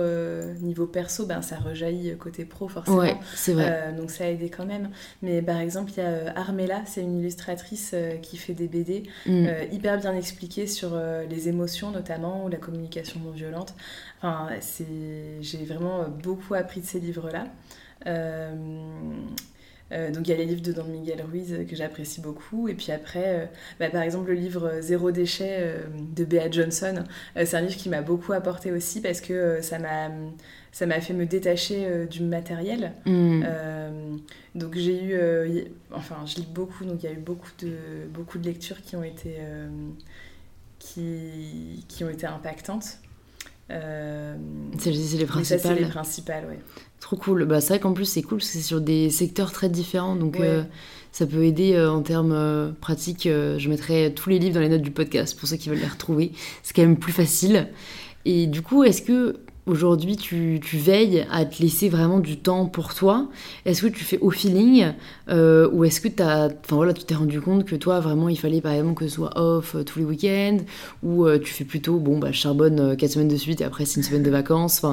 niveau 0.62 0.88
perso, 0.88 1.28
ben, 1.28 1.44
ça 1.44 1.58
rejaillit 1.58 2.18
côté 2.18 2.44
pro 2.44 2.68
forcément. 2.68 2.98
Ouais, 2.98 3.16
c'est 3.36 3.54
vrai. 3.54 3.94
donc 3.96 4.10
ça 4.10 4.24
a 4.24 4.28
aidé 4.28 4.50
quand 4.50 4.66
même. 4.66 4.90
Mais 5.22 5.44
par 5.44 5.60
exemple, 5.60 5.92
il 5.96 6.00
y 6.00 6.04
a 6.04 6.36
Armella, 6.36 6.82
c'est 6.88 7.02
une 7.02 7.20
illustratrice 7.20 7.94
qui 8.24 8.38
fait 8.38 8.54
des 8.54 8.68
BD 8.68 9.04
mm. 9.28 9.48
hyper 9.72 10.00
bien 10.00 10.16
expliquées 10.16 10.66
sur 10.66 11.00
les 11.30 11.50
émotions 11.50 11.92
notamment 11.92 12.46
ou 12.46 12.50
la 12.50 12.58
communication 12.58 13.20
non 13.24 13.32
violente. 13.32 13.76
Enfin, 14.24 14.50
j'ai 15.42 15.66
vraiment 15.66 16.08
beaucoup 16.08 16.54
appris 16.54 16.82
de 16.82 16.86
ces 16.86 17.00
livres-là. 17.00 17.46
Euh, 19.92 20.10
donc 20.10 20.26
il 20.26 20.32
y 20.32 20.34
a 20.34 20.38
les 20.38 20.46
livres 20.46 20.62
de 20.62 20.72
Don 20.72 20.86
Miguel 20.86 21.22
Ruiz 21.22 21.66
que 21.68 21.76
j'apprécie 21.76 22.22
beaucoup. 22.22 22.70
Et 22.70 22.76
puis 22.76 22.92
après, 22.92 23.52
bah, 23.80 23.90
par 23.90 24.04
exemple 24.04 24.30
le 24.30 24.36
livre 24.36 24.80
Zéro 24.80 25.12
déchet 25.12 25.76
de 26.16 26.24
Bea 26.24 26.50
Johnson, 26.50 27.04
c'est 27.36 27.56
un 27.56 27.62
livre 27.62 27.76
qui 27.76 27.90
m'a 27.90 28.02
beaucoup 28.02 28.32
apporté 28.32 28.72
aussi 28.72 29.02
parce 29.02 29.20
que 29.22 29.62
ça 29.62 29.80
m'a 29.80 30.10
ça 30.72 30.86
m'a 30.86 31.02
fait 31.02 31.14
me 31.14 31.26
détacher 31.26 32.06
du 32.10 32.22
matériel. 32.22 32.94
Mm. 33.06 33.44
donc 34.56 34.78
j'ai 34.78 35.04
eu, 35.04 35.66
enfin 35.92 36.24
je 36.26 36.36
lis 36.36 36.48
beaucoup, 36.50 36.86
donc 36.86 37.04
il 37.04 37.10
y 37.10 37.10
a 37.10 37.14
eu 37.14 37.20
beaucoup 37.20 37.52
de, 37.60 37.74
beaucoup 38.14 38.38
de 38.38 38.46
lectures 38.46 38.82
qui 38.82 38.96
ont 38.96 39.04
été, 39.04 39.40
qui, 40.80 41.84
qui 41.90 42.04
ont 42.06 42.10
été 42.10 42.28
impactantes. 42.28 43.00
Euh, 43.72 44.36
c'est 44.78 44.92
les 44.92 45.26
principales. 45.26 45.60
c'est 45.62 45.76
les 45.76 45.86
principales, 45.86 46.46
ouais. 46.50 46.60
Trop 47.00 47.16
cool. 47.16 47.46
Bah, 47.46 47.62
c'est 47.62 47.70
vrai 47.70 47.80
qu'en 47.80 47.94
plus, 47.94 48.06
c'est 48.06 48.22
cool 48.22 48.40
parce 48.40 48.50
que 48.50 48.58
c'est 48.58 48.64
sur 48.64 48.82
des 48.82 49.10
secteurs 49.10 49.52
très 49.52 49.70
différents. 49.70 50.16
Donc, 50.16 50.40
euh, 50.40 50.64
ça 51.12 51.26
peut 51.26 51.44
aider 51.44 51.74
euh, 51.74 51.92
en 51.92 52.02
termes 52.02 52.74
pratiques. 52.80 53.24
je 53.26 53.70
mettrai 53.70 54.14
tous 54.14 54.30
les 54.30 54.40
livres 54.40 54.56
dans 54.56 54.62
les 54.62 54.70
notes 54.70 54.82
du 54.82 54.92
podcast 54.92 55.38
pour 55.38 55.48
ceux 55.48 55.58
qui 55.58 55.70
veulent 55.70 55.80
les 55.80 55.88
retrouver. 55.88 56.32
C'est 56.64 56.76
quand 56.76 56.84
même 56.84 56.98
plus 56.98 57.14
facile. 57.14 57.70
Et 58.26 58.48
du 58.48 58.62
coup, 58.62 58.84
est-ce 58.84 59.02
que 59.02 59.38
aujourd'hui 59.68 60.18
tu, 60.18 60.60
veilles 60.74 61.26
à 61.32 61.46
te 61.46 61.62
laisser 61.62 61.90
vraiment 61.90 62.20
du 62.20 62.38
temps 62.38 62.66
pour 62.66 62.94
toi 62.94 63.28
Est-ce 63.66 63.84
que 63.84 63.88
tu 63.88 64.04
fais 64.04 64.18
au 64.20 64.32
feeling 64.32 64.94
euh, 65.30 65.70
Ou 65.72 65.86
est-ce 65.86 66.02
que 66.02 66.22
as, 66.22 66.50
voilà, 66.70 66.94
tu 66.94 67.04
t'es 67.04 67.16
rendu 67.16 67.42
compte 67.42 67.66
que 67.66 67.76
toi, 67.76 68.00
vraiment, 68.00 68.30
il 68.30 68.38
fallait 68.38 68.62
par 68.62 68.74
exemple 68.74 68.96
que 68.96 69.08
ce 69.08 69.16
soit 69.16 69.38
off 69.40 69.76
euh, 69.76 69.84
tous 69.84 70.00
les 70.00 70.06
week-ends 70.06 70.58
Ou 71.04 71.26
euh, 71.26 71.40
tu 71.40 71.54
fais 71.54 71.64
plutôt, 71.64 71.98
bon, 71.98 72.18
bah, 72.18 72.32
charbonne 72.32 72.96
4 72.96 73.12
semaines 73.12 73.28
de 73.28 73.36
suite 73.36 73.62
et 73.62 73.64
après 73.64 73.86
c'est 73.86 73.98
une 73.98 74.04
semaine 74.04 74.24
de 74.24 74.32
vacances 74.32 74.84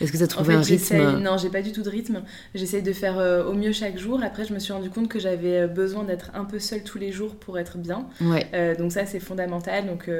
Est-ce 0.00 0.10
que 0.10 0.16
tu 0.16 0.22
as 0.22 0.28
trouvé 0.28 0.54
un 0.54 0.60
rythme? 0.60 1.20
Non, 1.20 1.36
j'ai 1.36 1.50
pas 1.50 1.62
du 1.62 1.72
tout 1.72 1.82
de 1.82 1.90
rythme. 1.90 2.22
J'essaie 2.54 2.82
de 2.82 2.92
faire 2.92 3.44
au 3.46 3.52
mieux 3.52 3.72
chaque 3.72 3.98
jour. 3.98 4.20
Après, 4.22 4.44
je 4.44 4.54
me 4.54 4.58
suis 4.58 4.72
rendu 4.72 4.90
compte 4.90 5.08
que 5.08 5.18
j'avais 5.18 5.66
besoin 5.66 6.04
d'être 6.04 6.30
un 6.34 6.44
peu 6.44 6.58
seule 6.58 6.82
tous 6.82 6.98
les 6.98 7.12
jours 7.12 7.34
pour 7.34 7.58
être 7.58 7.78
bien. 7.78 8.06
Ouais. 8.20 8.46
donc 8.78 8.92
ça, 8.92 9.06
c'est 9.06 9.20
fondamental. 9.20 9.86
Donc 9.86 10.10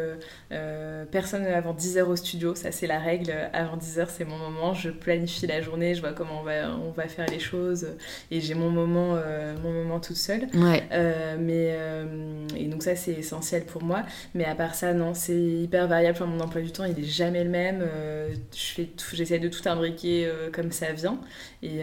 personne 1.11 1.47
avant 1.47 1.73
10 1.73 1.99
heures 1.99 2.09
au 2.09 2.17
studio, 2.17 2.55
ça 2.55 2.71
c'est 2.71 2.87
la 2.87 2.99
règle. 2.99 3.33
Avant 3.53 3.77
10h 3.77 3.94
10h 3.95 4.07
c'est 4.09 4.25
mon 4.25 4.37
moment, 4.37 4.75
je 4.75 4.91
planifie 4.91 5.47
la 5.47 5.61
journée, 5.61 5.95
je 5.95 6.01
vois 6.01 6.13
comment 6.13 6.41
on 6.41 6.43
va, 6.43 6.77
on 6.77 6.91
va 6.91 7.09
faire 7.09 7.27
les 7.29 7.39
choses 7.39 7.89
et 8.31 8.41
j'ai 8.41 8.55
mon 8.55 8.71
moment 8.71 9.15
euh, 9.17 9.55
mon 9.63 9.73
moment 9.73 10.01
toute 10.01 10.17
seule. 10.17 10.47
Euh, 10.55 11.37
mais 11.39 11.71
euh, 11.73 12.47
et 12.57 12.67
donc 12.67 12.83
ça 12.83 12.97
c'est 12.97 13.13
essentiel 13.13 13.65
pour 13.65 13.83
moi, 13.83 14.03
mais 14.35 14.45
à 14.45 14.55
part 14.55 14.75
ça 14.75 14.93
non, 14.93 15.15
c'est 15.15 15.37
hyper 15.37 15.89
variable 15.89 16.19
mon 16.25 16.41
emploi 16.41 16.63
du 16.63 16.71
temps, 16.73 16.85
il 16.85 16.99
est 16.99 17.09
jamais 17.09 17.45
le 17.45 17.51
même. 17.51 17.83
Euh, 17.83 18.35
je 18.55 18.75
fais 18.75 18.89
j'essaie 19.13 19.39
de 19.39 19.49
tout 19.49 19.67
imbriquer 19.69 20.31
comme 20.53 20.73
ça 20.73 20.93
vient 20.93 21.19
et 21.63 21.81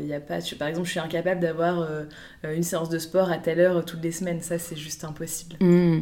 il 0.00 0.06
y 0.06 0.14
a 0.14 0.20
pas 0.20 0.38
par 0.58 0.68
exemple, 0.68 0.86
je 0.86 0.92
suis 0.92 1.00
incapable 1.00 1.40
d'avoir 1.40 1.88
une 2.44 2.62
séance 2.62 2.88
de 2.88 2.98
sport 2.98 3.30
à 3.30 3.38
telle 3.38 3.60
heure 3.60 3.84
toutes 3.84 4.02
les 4.02 4.12
semaines, 4.12 4.40
ça 4.40 4.58
c'est 4.58 4.76
juste 4.76 5.04
impossible. 5.04 5.56
Mmh. 5.60 6.00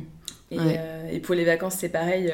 Et, 0.51 1.21
pour 1.21 1.35
les 1.35 1.45
vacances, 1.45 1.77
c'est 1.79 1.89
pareil. 1.89 2.33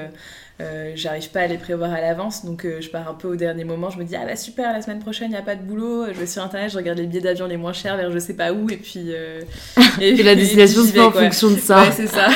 Euh, 0.61 0.93
j'arrive 0.95 1.31
pas 1.31 1.41
à 1.41 1.47
les 1.47 1.57
prévoir 1.57 1.93
à 1.93 2.01
l'avance, 2.01 2.45
donc 2.45 2.65
euh, 2.65 2.81
je 2.81 2.91
pars 2.91 3.09
un 3.09 3.15
peu 3.15 3.29
au 3.29 3.37
dernier 3.37 3.65
moment. 3.65 3.91
Je 3.91 3.99
me 3.99 4.05
dis, 4.05 4.15
ah 4.15 4.27
bah 4.27 4.37
super, 4.37 4.73
la 4.73 4.83
semaine 4.83 5.01
prochaine, 5.01 5.29
il 5.29 5.33
n'y 5.33 5.39
a 5.39 5.43
pas 5.43 5.57
de 5.57 5.63
boulot. 5.63 6.07
Je 6.13 6.19
vais 6.19 6.27
sur 6.27 6.43
internet, 6.43 6.71
je 6.71 6.77
regarde 6.77 6.99
les 6.99 7.07
billets 7.07 7.23
d'avion 7.23 7.47
les 7.47 7.57
moins 7.57 7.73
chers 7.73 7.97
vers 7.97 8.13
je 8.13 8.19
sais 8.19 8.35
pas 8.35 8.53
où, 8.53 8.69
et 8.69 8.77
puis. 8.77 9.07
Euh, 9.09 9.43
et, 10.01 10.23
la 10.23 10.35
destination 10.35 10.85
se 10.85 10.93
fait 10.93 11.01
en 11.01 11.11
fonction 11.11 11.51
de 11.51 11.57
ça. 11.57 11.83
Ouais, 11.83 11.93
c'est 11.93 12.07
ça. 12.07 12.29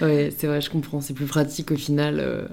ouais, 0.00 0.32
c'est 0.36 0.46
vrai, 0.46 0.60
je 0.60 0.70
comprends. 0.70 1.00
C'est 1.00 1.14
plus 1.14 1.26
pratique 1.26 1.72
au 1.72 1.76
final 1.76 2.48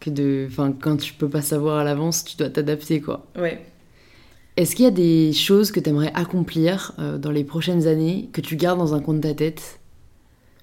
que 0.00 0.10
de. 0.10 0.46
Enfin, 0.48 0.72
quand 0.80 0.96
tu 0.96 1.12
peux 1.12 1.28
pas 1.28 1.42
savoir 1.42 1.78
à 1.78 1.84
l'avance, 1.84 2.24
tu 2.24 2.36
dois 2.36 2.50
t'adapter, 2.50 3.00
quoi. 3.00 3.26
Ouais. 3.36 3.60
Est-ce 4.56 4.74
qu'il 4.74 4.84
y 4.84 4.88
a 4.88 4.92
des 4.92 5.32
choses 5.32 5.70
que 5.70 5.80
tu 5.80 5.90
aimerais 5.90 6.12
accomplir 6.14 6.92
dans 7.18 7.30
les 7.30 7.44
prochaines 7.44 7.86
années 7.86 8.28
que 8.32 8.40
tu 8.40 8.56
gardes 8.56 8.78
dans 8.78 8.94
un 8.94 9.00
coin 9.00 9.14
de 9.14 9.20
ta 9.20 9.34
tête 9.34 9.78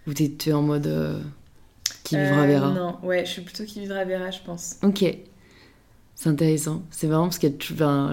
Ou 0.07 0.13
tu 0.13 0.49
es 0.49 0.53
en 0.53 0.63
mode 0.63 1.23
qui 2.05 2.15
vivra 2.15 2.43
euh, 2.43 2.47
verra 2.47 2.69
Non, 2.71 2.97
ouais, 3.03 3.25
je 3.25 3.31
suis 3.31 3.41
plutôt 3.41 3.65
qui 3.65 3.81
vivra 3.81 4.05
verra, 4.05 4.31
je 4.31 4.39
pense. 4.45 4.77
Ok. 4.83 5.03
C'est 6.13 6.29
intéressant. 6.29 6.83
C'est 6.91 7.07
vraiment 7.07 7.23
parce 7.23 7.39
que 7.39 7.47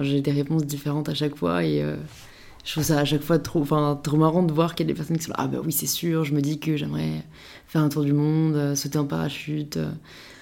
j'ai 0.01 0.19
des 0.19 0.31
réponses 0.31 0.65
différentes 0.65 1.07
à 1.07 1.13
chaque 1.13 1.35
fois 1.35 1.63
et 1.63 1.81
euh, 1.81 1.95
je 2.65 2.71
trouve 2.73 2.83
ça 2.83 2.99
à 2.99 3.05
chaque 3.05 3.21
fois 3.21 3.39
trop, 3.39 3.63
trop 3.63 4.17
marrant 4.17 4.43
de 4.43 4.51
voir 4.51 4.75
qu'il 4.75 4.85
y 4.85 4.89
a 4.89 4.93
des 4.93 4.97
personnes 4.97 5.17
qui 5.17 5.23
sont 5.23 5.31
là. 5.31 5.37
Ah 5.39 5.47
bah 5.47 5.59
oui, 5.63 5.71
c'est 5.71 5.87
sûr, 5.87 6.25
je 6.25 6.33
me 6.33 6.41
dis 6.41 6.59
que 6.59 6.75
j'aimerais 6.75 7.23
faire 7.67 7.81
un 7.81 7.89
tour 7.89 8.03
du 8.03 8.11
monde, 8.11 8.55
euh, 8.55 8.75
sauter 8.75 8.97
en 8.97 9.05
parachute. 9.05 9.79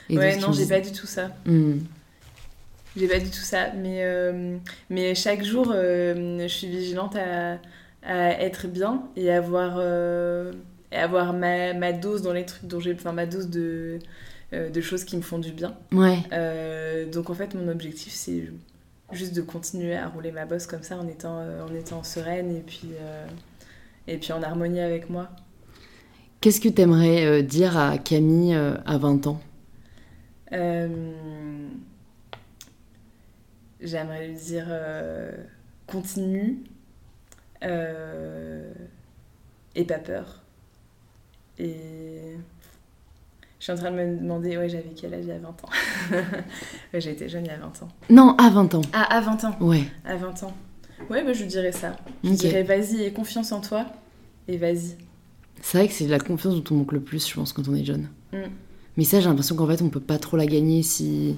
et 0.10 0.18
ouais, 0.18 0.38
non, 0.38 0.54
j'ai 0.54 0.66
pas 0.66 0.80
du 0.80 0.92
tout 0.92 1.06
ça. 1.06 1.30
Hmm. 1.46 1.80
J'ai 2.98 3.08
pas 3.08 3.20
du 3.20 3.30
tout 3.30 3.44
ça. 3.44 3.72
Mais, 3.74 4.04
mais 4.90 5.14
chaque 5.14 5.44
jour, 5.44 5.72
je 5.74 6.48
suis 6.48 6.68
vigilante 6.68 7.16
à, 7.16 7.60
à, 8.04 8.42
être 8.42 8.68
bien 8.68 9.04
et 9.16 9.32
à 9.32 9.38
avoir 9.38 9.80
et 10.92 10.98
avoir 10.98 11.34
ma, 11.34 11.74
ma, 11.74 11.94
dose 11.94 12.22
dans 12.22 12.34
les 12.34 12.46
trucs 12.46 12.66
dont 12.66 12.80
j'ai. 12.80 12.94
Enfin, 12.94 13.14
ma 13.14 13.26
dose 13.26 13.50
de, 13.50 13.98
euh, 14.54 14.70
de 14.70 14.82
choses 14.82 15.06
qui 15.06 15.16
me 15.16 15.22
font 15.22 15.40
du 15.40 15.54
bien. 15.54 15.78
Ouais. 15.94 16.18
Euh, 16.34 17.10
donc 17.10 17.30
en 17.30 17.34
fait, 17.34 17.56
mon 17.56 17.70
objectif, 17.70 18.12
c'est 18.12 18.50
juste 19.14 19.34
de 19.34 19.42
continuer 19.42 19.96
à 19.96 20.10
rouler 20.10 20.34
ma 20.34 20.46
bosse 20.46 20.68
comme 20.68 20.84
ça 20.84 20.98
en 20.98 21.08
étant, 21.08 21.40
euh, 21.40 21.66
en 21.66 21.74
étant 21.74 22.04
sereine 22.04 22.54
et 22.54 22.60
puis, 22.60 22.90
et 24.08 24.18
puis 24.18 24.34
en 24.34 24.44
harmonie 24.44 24.82
avec 24.82 25.10
moi. 25.10 25.30
Qu'est-ce 26.42 26.60
que 26.60 26.68
tu 26.68 26.82
aimerais 26.82 27.44
dire 27.44 27.78
à 27.78 27.98
Camille 27.98 28.54
à 28.54 28.98
20 28.98 29.28
ans? 29.28 29.40
J'aimerais 33.80 34.28
lui 34.28 34.36
dire 34.36 34.68
continue 35.88 36.62
et 37.62 37.70
pas 39.86 40.00
peur. 40.00 40.41
Et 41.62 41.76
je 43.60 43.64
suis 43.64 43.72
en 43.72 43.76
train 43.76 43.92
de 43.92 43.96
me 43.96 44.18
demander, 44.18 44.58
ouais, 44.58 44.68
j'avais 44.68 44.92
quel 44.96 45.14
âge 45.14 45.24
il 45.24 45.30
y 45.30 45.32
a 45.32 45.38
20 45.38 45.50
ans? 45.50 45.70
Ouais, 46.94 47.00
J'ai 47.00 47.12
été 47.12 47.30
jeune 47.30 47.46
il 47.46 47.50
y 47.50 47.52
a 47.52 47.58
20 47.58 47.84
ans. 47.84 47.90
Non, 48.10 48.36
à 48.38 48.50
20 48.50 48.76
ans. 48.76 48.82
Ah, 48.92 49.16
à 49.16 49.22
20 49.22 49.44
ans 49.46 49.56
Ouais. 49.60 49.84
À 50.04 50.16
20 50.16 50.44
ans. 50.44 50.54
Ouais, 51.10 51.24
bah, 51.24 51.34
je 51.34 51.46
dirais 51.46 51.72
ça. 51.72 51.96
Je 52.24 52.32
dirais 52.32 52.64
vas-y, 52.64 53.04
et 53.04 53.14
confiance 53.14 53.52
en 53.52 53.62
toi, 53.62 53.86
et 54.48 54.58
vas-y. 54.58 54.98
C'est 55.62 55.78
vrai 55.78 55.88
que 55.88 55.94
c'est 55.94 56.08
la 56.08 56.20
confiance 56.20 56.56
dont 56.56 56.64
on 56.76 56.80
manque 56.80 56.92
le 56.92 57.02
plus, 57.02 57.28
je 57.28 57.36
pense, 57.36 57.54
quand 57.54 57.68
on 57.68 57.76
est 57.76 57.86
jeune. 57.86 58.10
Mm. 58.34 58.50
Mais 58.98 59.04
ça, 59.04 59.20
j'ai 59.20 59.30
l'impression 59.30 59.56
qu'en 59.56 59.68
fait, 59.68 59.82
on 59.84 59.90
peut 59.90 60.00
pas 60.00 60.18
trop 60.18 60.38
la 60.38 60.48
gagner 60.48 60.82
si. 60.82 61.38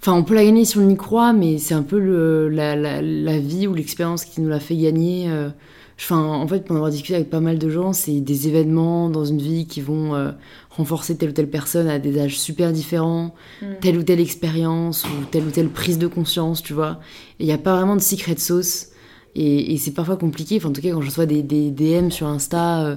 Enfin, 0.00 0.12
on 0.12 0.22
peut 0.22 0.34
la 0.34 0.44
gagner 0.44 0.64
si 0.64 0.78
on 0.78 0.88
y 0.88 0.96
croit, 0.96 1.32
mais 1.32 1.58
c'est 1.58 1.74
un 1.74 1.82
peu 1.82 1.98
le, 1.98 2.48
la, 2.48 2.76
la, 2.76 3.02
la, 3.02 3.38
vie 3.38 3.66
ou 3.66 3.74
l'expérience 3.74 4.24
qui 4.24 4.40
nous 4.40 4.48
l'a 4.48 4.60
fait 4.60 4.76
gagner. 4.76 5.28
Euh, 5.30 5.50
Enfin, 5.98 6.20
en 6.20 6.46
fait, 6.48 6.64
pour 6.64 6.74
avoir 6.74 6.90
discuté 6.90 7.14
avec 7.14 7.30
pas 7.30 7.40
mal 7.40 7.58
de 7.58 7.70
gens, 7.70 7.92
c'est 7.92 8.20
des 8.20 8.48
événements 8.48 9.08
dans 9.08 9.24
une 9.24 9.40
vie 9.40 9.66
qui 9.66 9.80
vont 9.80 10.14
euh, 10.14 10.32
renforcer 10.70 11.16
telle 11.16 11.30
ou 11.30 11.32
telle 11.32 11.48
personne 11.48 11.86
à 11.88 11.98
des 11.98 12.18
âges 12.18 12.38
super 12.38 12.72
différents, 12.72 13.34
mm. 13.62 13.66
telle 13.80 13.98
ou 13.98 14.02
telle 14.02 14.20
expérience 14.20 15.04
ou 15.04 15.24
telle 15.30 15.44
ou 15.44 15.50
telle 15.50 15.68
prise 15.68 15.98
de 15.98 16.08
conscience, 16.08 16.62
tu 16.62 16.72
vois. 16.72 17.00
Et 17.38 17.44
il 17.44 17.46
n'y 17.46 17.52
a 17.52 17.58
pas 17.58 17.76
vraiment 17.76 17.94
de 17.94 18.00
secret 18.00 18.36
sauce. 18.36 18.88
Et, 19.36 19.72
et 19.72 19.78
c'est 19.78 19.92
parfois 19.92 20.16
compliqué. 20.16 20.56
Enfin, 20.56 20.70
en 20.70 20.72
tout 20.72 20.80
cas, 20.80 20.90
quand 20.90 21.00
je 21.00 21.06
reçois 21.06 21.26
des, 21.26 21.42
des 21.42 21.70
DM 21.70 22.10
sur 22.10 22.26
Insta, 22.26 22.84
euh, 22.84 22.96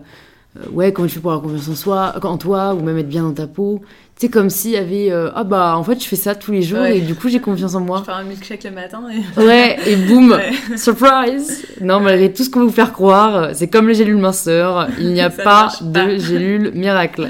euh, 0.57 0.69
ouais, 0.71 0.91
comment 0.91 1.07
tu 1.07 1.15
fais 1.15 1.19
pour 1.19 1.31
avoir 1.31 1.43
confiance 1.43 1.69
en, 1.69 1.75
soi, 1.75 2.25
en 2.25 2.37
toi, 2.37 2.73
ou 2.73 2.81
même 2.81 2.97
être 2.97 3.09
bien 3.09 3.23
dans 3.23 3.33
ta 3.33 3.47
peau. 3.47 3.81
C'est 4.19 4.29
comme 4.29 4.49
s'il 4.49 4.71
y 4.71 4.77
avait 4.77 5.11
euh, 5.11 5.29
ah 5.35 5.43
bah 5.43 5.77
en 5.77 5.83
fait 5.83 6.01
je 6.01 6.07
fais 6.07 6.15
ça 6.15 6.33
tous 6.33 6.51
les 6.51 6.63
jours 6.63 6.83
et 6.83 7.01
du 7.01 7.13
coup 7.13 7.29
j'ai 7.29 7.39
confiance 7.39 7.75
en 7.75 7.81
moi. 7.81 7.99
Je 7.99 8.11
fais 8.11 8.17
un 8.17 8.23
milkshake 8.23 8.63
le 8.63 8.71
matin 8.71 9.03
et 9.11 9.39
ouais 9.39 9.77
et 9.85 9.95
boum 9.95 10.35
surprise. 10.75 11.67
Non 11.81 11.99
malgré 11.99 12.33
tout 12.33 12.43
ce 12.43 12.49
qu'on 12.49 12.61
vous 12.61 12.71
faire 12.71 12.93
croire, 12.93 13.51
c'est 13.53 13.67
comme 13.67 13.87
les 13.87 13.93
gélules 13.93 14.17
minceurs, 14.17 14.87
il 14.99 15.13
n'y 15.13 15.21
a 15.21 15.29
pas 15.29 15.71
de 15.81 16.17
gélules 16.17 16.71
miracle. 16.73 17.29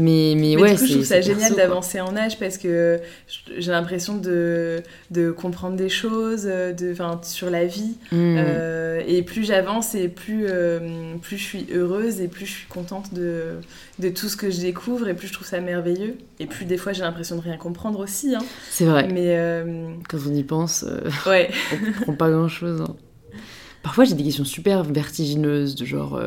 Mais, 0.00 0.34
mais, 0.36 0.56
ouais, 0.56 0.72
du 0.72 0.78
coup, 0.78 0.86
je 0.86 0.92
trouve 0.94 1.04
ça 1.04 1.20
génial 1.20 1.54
d'avancer 1.54 2.00
en 2.00 2.16
âge 2.16 2.38
parce 2.38 2.56
que 2.58 3.00
j'ai 3.58 3.70
l'impression 3.70 4.16
de, 4.16 4.82
de, 5.10 5.30
comprendre 5.30 5.76
des 5.76 5.88
choses 5.88 6.44
de, 6.44 6.94
sur 7.22 7.50
la 7.50 7.66
vie. 7.66 7.94
Hmm. 8.12 8.36
Euh, 8.38 9.02
et 9.06 9.22
plus 9.22 9.44
j'avance 9.44 9.94
et 9.94 10.08
plus, 10.08 10.46
euh, 10.48 11.14
plus 11.20 11.36
je 11.36 11.42
suis 11.42 11.66
heureuse 11.72 12.20
et 12.20 12.28
plus 12.28 12.46
je 12.46 12.52
suis 12.52 12.66
contente 12.68 13.12
de, 13.12 13.56
de 13.98 14.08
tout 14.08 14.28
ce 14.28 14.36
que 14.36 14.50
je 14.50 14.60
découvre 14.60 15.08
et 15.08 15.14
plus 15.14 15.28
je 15.28 15.32
trouve 15.34 15.46
ça 15.46 15.60
merveilleux. 15.60 16.16
Et 16.38 16.46
plus 16.46 16.64
des 16.64 16.78
fois 16.78 16.92
j'ai 16.92 17.02
l'impression 17.02 17.36
de 17.36 17.42
rien 17.42 17.56
comprendre 17.56 18.00
aussi. 18.00 18.34
Hein. 18.34 18.44
C'est 18.70 18.86
vrai. 18.86 19.08
Mais 19.12 19.36
euh, 19.36 19.92
quand 20.08 20.18
on 20.26 20.34
y 20.34 20.44
pense, 20.44 20.84
ouais. 21.26 21.50
on 21.72 21.92
comprend 21.92 22.14
pas 22.14 22.30
grand 22.30 22.48
chose. 22.48 22.80
Hein. 22.80 22.96
Parfois 23.82 24.04
j'ai 24.04 24.14
des 24.14 24.24
questions 24.24 24.44
super 24.44 24.82
vertigineuses 24.84 25.74
de 25.74 25.84
genre. 25.84 26.20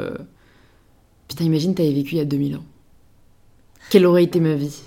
Putain, 1.27 1.45
imagine 1.45 1.73
t'avais 1.73 1.93
vécu 1.93 2.15
il 2.15 2.17
y 2.17 2.21
a 2.21 2.25
2000 2.25 2.57
ans 2.57 2.65
quelle 3.89 4.05
aurait 4.05 4.23
été 4.23 4.39
ma 4.39 4.55
vie? 4.55 4.81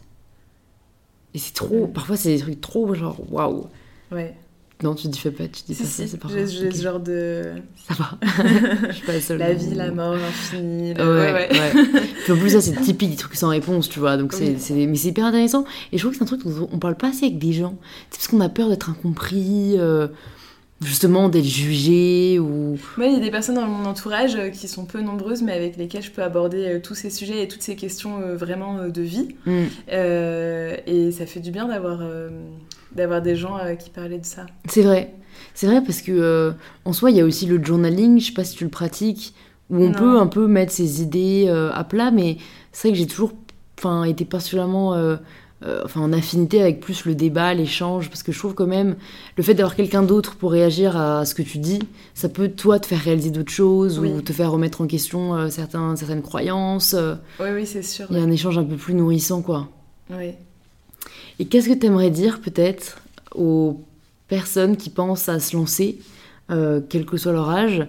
Et 1.35 1.39
c'est 1.39 1.55
trop. 1.55 1.87
Parfois, 1.87 2.17
c'est 2.17 2.35
des 2.35 2.41
trucs 2.41 2.61
trop 2.61 2.95
genre 2.95 3.21
waouh. 3.31 3.67
Ouais. 4.11 4.35
Non, 4.83 4.95
tu 4.95 5.09
dis 5.09 5.19
fais 5.19 5.31
pas, 5.31 5.45
tu 5.49 5.63
dis 5.67 5.75
si, 5.75 5.83
pas 5.83 5.89
si, 5.89 6.03
ça, 6.03 6.07
c'est 6.07 6.19
pas 6.19 6.29
J'ai 6.29 6.71
ce 6.71 6.83
genre 6.83 7.01
de. 7.01 7.55
Ça 7.89 7.95
va. 7.95 8.19
je 8.89 8.93
suis 8.93 9.07
pas 9.07 9.13
la 9.13 9.21
seule. 9.23 9.39
La 9.39 9.55
vie, 9.55 9.75
la 9.75 9.91
mort, 9.91 10.17
l'infini. 10.17 10.93
Ouais, 10.93 11.03
ouais. 11.03 11.49
ouais. 11.51 12.31
en 12.31 12.37
plus, 12.37 12.51
ça, 12.51 12.61
c'est 12.61 12.79
typique 12.83 13.11
des 13.11 13.17
trucs 13.17 13.37
sans 13.37 13.49
réponse, 13.49 13.89
tu 13.89 14.01
vois. 14.01 14.19
Donc, 14.19 14.35
c'est, 14.35 14.57
Mais 14.71 14.97
c'est 14.97 15.09
hyper 15.09 15.25
intéressant. 15.25 15.65
Et 15.93 15.99
je 15.99 16.03
trouve 16.03 16.13
que 16.13 16.19
c'est 16.19 16.25
un 16.25 16.27
truc 16.27 16.47
dont 16.47 16.69
on 16.71 16.79
parle 16.79 16.97
pas 16.97 17.09
assez 17.09 17.25
avec 17.25 17.39
des 17.39 17.55
gens. 17.55 17.79
C'est 18.11 18.19
parce 18.19 18.29
qu'on 18.29 18.41
a 18.41 18.51
peur 18.51 18.69
d'être 18.69 18.91
incompris. 18.91 19.77
Euh, 19.79 20.09
justement 20.83 21.29
d'être 21.29 21.45
jugé 21.45 22.39
ou 22.39 22.77
Moi, 22.99 23.07
il 23.07 23.15
y 23.15 23.17
a 23.17 23.21
des 23.21 23.31
personnes 23.31 23.55
dans 23.55 23.67
mon 23.67 23.87
entourage 23.89 24.37
euh, 24.37 24.51
qui 24.51 24.69
sont 24.69 24.85
peu 24.85 25.01
nombreuses, 25.01 25.43
mais 25.43 25.53
avec 25.53 25.77
lesquelles 25.79 26.03
je 26.03 26.11
peux 26.11 26.23
aborder 26.23 26.67
euh, 26.67 26.81
tous 26.81 26.95
ces 26.95 27.09
sujets 27.11 27.43
et 27.43 27.49
toutes 27.49 27.63
ces 27.63 27.77
questions 27.77 28.21
euh, 28.21 28.37
vraiment 28.37 28.87
de 28.89 29.03
vie. 29.03 29.29
Euh, 29.91 30.77
et 30.87 31.13
ça 31.13 31.27
fait 31.27 31.41
du 31.41 31.51
bien 31.51 31.67
d'avoir 31.69 32.01
d'avoir 32.95 33.21
des 33.23 33.37
gens 33.37 33.59
qui 33.79 33.91
parlaient 33.91 34.19
de 34.19 34.25
ça. 34.25 34.47
c'est 34.69 34.83
vrai 34.83 35.15
c'est 35.55 35.67
vrai 35.67 35.83
parce 35.83 36.01
que 36.03 36.53
en 36.85 36.93
soi 36.93 37.11
il 37.11 37.17
y 37.17 37.21
a 37.21 37.25
aussi 37.25 37.45
le 37.47 37.63
journaling 37.63 38.19
je 38.21 38.27
sais 38.27 38.33
pas 38.33 38.45
si 38.45 38.57
tu 38.57 38.65
le 38.65 38.71
pratiques 38.71 39.35
où 39.71 39.77
on 39.83 39.89
Non. 39.89 39.93
peut 39.93 40.19
un 40.19 40.27
peu 40.27 40.47
mettre 40.47 40.73
ses 40.73 41.03
idées 41.03 41.49
à 41.75 41.85
plat 41.85 42.11
mais 42.11 42.39
c'est 42.73 42.89
vrai 42.89 42.93
que 42.97 42.99
j'ai 42.99 43.07
toujours 43.07 43.33
enfin 43.79 44.05
été 44.05 44.25
particulièrement 44.25 44.95
euh, 45.65 45.81
enfin 45.85 46.01
en 46.01 46.13
affinité 46.13 46.61
avec 46.61 46.81
plus 46.81 47.05
le 47.07 47.15
débat 47.15 47.55
l'échange 47.55 48.09
parce 48.11 48.23
que 48.23 48.31
je 48.31 48.39
trouve 48.39 48.55
quand 48.55 48.67
même 48.67 48.97
le 49.37 49.43
fait 49.43 49.55
d'avoir 49.55 49.75
quelqu'un 49.75 50.03
d'autre 50.03 50.37
pour 50.37 50.53
réagir 50.53 50.97
à 50.97 51.25
ce 51.25 51.35
que 51.35 51.43
tu 51.43 51.59
dis 51.59 51.79
ça 52.15 52.29
peut 52.29 52.49
toi 52.49 52.79
te 52.79 52.87
faire 52.87 53.01
réaliser 53.01 53.31
d'autres 53.31 53.53
choses 53.53 53.99
ou 53.99 54.21
te 54.21 54.33
faire 54.33 54.53
remettre 54.53 54.83
en 54.83 54.87
question 54.87 55.35
euh, 55.35 55.49
certains, 55.49 55.97
certaines 55.97 56.23
croyances 56.23 56.95
euh, 56.95 57.15
Oui, 57.41 57.49
oui, 57.55 57.67
c'est 57.67 57.83
sûr. 57.83 58.07
il 58.11 58.17
y 58.17 58.21
a 58.21 58.23
un 58.23 58.31
échange 58.31 58.59
un 58.59 58.65
peu 58.65 58.77
plus 58.77 58.95
nourrissant 58.95 59.41
quoi 59.41 59.69
Oui. 60.11 60.33
Et 61.39 61.47
qu'est-ce 61.47 61.69
que 61.69 61.75
tu 61.75 61.87
aimerais 61.87 62.11
dire 62.11 62.41
peut-être 62.41 62.99
aux 63.35 63.81
personnes 64.29 64.77
qui 64.77 64.91
pensent 64.91 65.29
à 65.29 65.39
se 65.39 65.57
lancer, 65.57 65.99
euh, 66.51 66.81
quel 66.89 67.05
que 67.07 67.17
soit 67.17 67.33
leur 67.33 67.51
âge, 67.51 67.87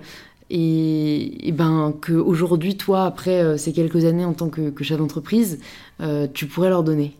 et, 0.49 1.47
et 1.47 1.51
ben 1.51 1.93
qu'aujourd'hui, 2.05 2.78
toi, 2.78 3.05
après 3.05 3.41
euh, 3.41 3.57
ces 3.57 3.74
quelques 3.74 4.05
années 4.05 4.26
en 4.26 4.34
tant 4.34 4.49
que, 4.49 4.70
que 4.70 4.84
chef 4.84 4.97
d'entreprise, 4.97 5.59
euh, 6.01 6.28
tu 6.34 6.45
pourrais 6.45 6.70
leur 6.70 6.84
donner? 6.84 7.15